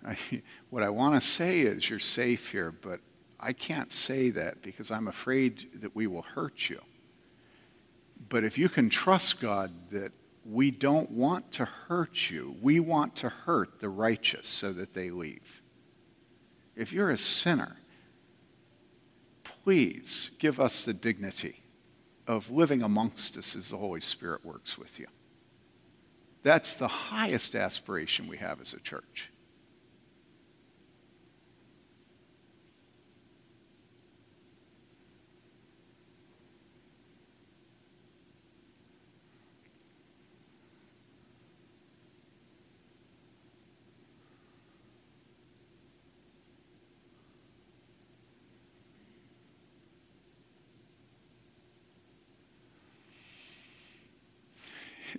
I, 0.05 0.17
what 0.71 0.81
I 0.81 0.89
want 0.89 1.15
to 1.15 1.21
say 1.21 1.61
is 1.61 1.89
you're 1.89 1.99
safe 1.99 2.49
here, 2.49 2.71
but 2.71 2.99
I 3.39 3.53
can't 3.53 3.91
say 3.91 4.31
that 4.31 4.63
because 4.63 4.89
I'm 4.89 5.07
afraid 5.07 5.69
that 5.81 5.95
we 5.95 6.07
will 6.07 6.23
hurt 6.23 6.69
you. 6.69 6.81
But 8.27 8.43
if 8.43 8.57
you 8.57 8.69
can 8.69 8.89
trust 8.89 9.39
God 9.39 9.71
that 9.91 10.13
we 10.45 10.71
don't 10.71 11.11
want 11.11 11.51
to 11.53 11.65
hurt 11.65 12.29
you, 12.29 12.55
we 12.61 12.79
want 12.79 13.15
to 13.17 13.29
hurt 13.29 13.79
the 13.79 13.89
righteous 13.89 14.47
so 14.47 14.73
that 14.73 14.93
they 14.93 15.09
leave. 15.09 15.61
If 16.75 16.91
you're 16.91 17.11
a 17.11 17.17
sinner, 17.17 17.77
please 19.43 20.31
give 20.39 20.59
us 20.59 20.85
the 20.85 20.93
dignity 20.93 21.63
of 22.27 22.49
living 22.49 22.81
amongst 22.81 23.37
us 23.37 23.55
as 23.55 23.69
the 23.69 23.77
Holy 23.77 24.01
Spirit 24.01 24.45
works 24.45 24.77
with 24.77 24.99
you. 24.99 25.07
That's 26.41 26.73
the 26.73 26.87
highest 26.87 27.55
aspiration 27.55 28.27
we 28.27 28.37
have 28.37 28.59
as 28.59 28.73
a 28.73 28.79
church. 28.79 29.29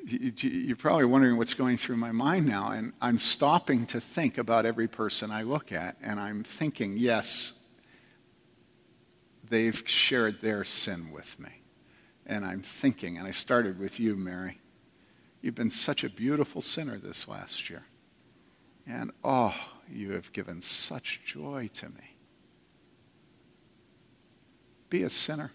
You're 0.07 0.77
probably 0.77 1.07
wondering 1.07 1.37
what's 1.37 1.55
going 1.55 1.77
through 1.77 1.97
my 1.97 2.13
mind 2.13 2.47
now. 2.47 2.71
And 2.71 2.93
I'm 3.01 3.19
stopping 3.19 3.87
to 3.87 4.01
think 4.01 4.39
about 4.39 4.67
every 4.67 4.89
person 4.89 5.31
I 5.31 5.43
look 5.43 5.73
at. 5.73 5.97
And 6.03 6.21
I'm 6.21 6.45
thinking, 6.45 6.97
yes, 6.97 7.55
they've 9.49 9.83
shared 9.87 10.41
their 10.43 10.65
sin 10.65 11.11
with 11.13 11.39
me. 11.41 11.63
And 12.27 12.45
I'm 12.45 12.61
thinking, 12.61 13.19
and 13.19 13.27
I 13.27 13.31
started 13.31 13.79
with 13.79 13.99
you, 13.99 14.17
Mary. 14.17 14.61
You've 15.41 15.55
been 15.55 15.71
such 15.71 16.05
a 16.05 16.11
beautiful 16.11 16.61
sinner 16.61 16.99
this 16.99 17.29
last 17.29 17.69
year. 17.69 17.85
And 18.87 19.11
oh, 19.23 19.55
you 19.91 20.13
have 20.13 20.33
given 20.33 20.61
such 20.61 21.21
joy 21.25 21.71
to 21.75 21.89
me. 21.89 22.17
Be 24.91 25.03
a 25.03 25.11
sinner. 25.11 25.53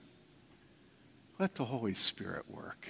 Let 1.37 1.55
the 1.55 1.65
Holy 1.65 1.93
Spirit 1.93 2.45
work. 2.49 2.89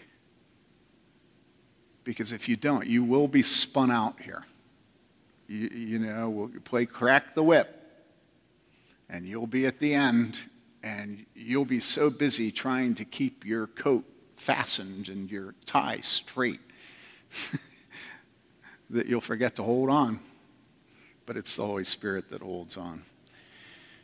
Because 2.10 2.32
if 2.32 2.50
you 2.50 2.56
don't, 2.56 2.88
you 2.88 3.04
will 3.04 3.28
be 3.28 3.44
spun 3.44 3.92
out 3.92 4.20
here. 4.20 4.44
You, 5.48 5.68
you 5.68 6.00
know, 6.00 6.28
we'll 6.28 6.48
play 6.64 6.88
crack 6.88 7.36
the 7.36 7.44
whip, 7.44 7.70
and 9.08 9.28
you'll 9.28 9.46
be 9.46 9.68
at 9.68 9.78
the 9.78 9.94
end, 9.94 10.40
and 10.82 11.28
you'll 11.36 11.66
be 11.66 11.80
so 11.80 12.10
busy 12.10 12.52
trying 12.52 12.96
to 12.96 13.06
keep 13.06 13.46
your 13.46 13.68
coat 13.68 14.06
fastened 14.36 15.08
and 15.08 15.30
your 15.30 15.54
tie 15.68 16.00
straight 16.00 16.62
that 18.90 19.06
you'll 19.06 19.22
forget 19.22 19.56
to 19.58 19.62
hold 19.62 19.92
on. 19.92 20.20
But 21.28 21.38
it's 21.38 21.58
the 21.58 21.64
Holy 21.64 21.84
Spirit 21.84 22.32
that 22.32 22.42
holds 22.42 22.76
on. 22.76 23.04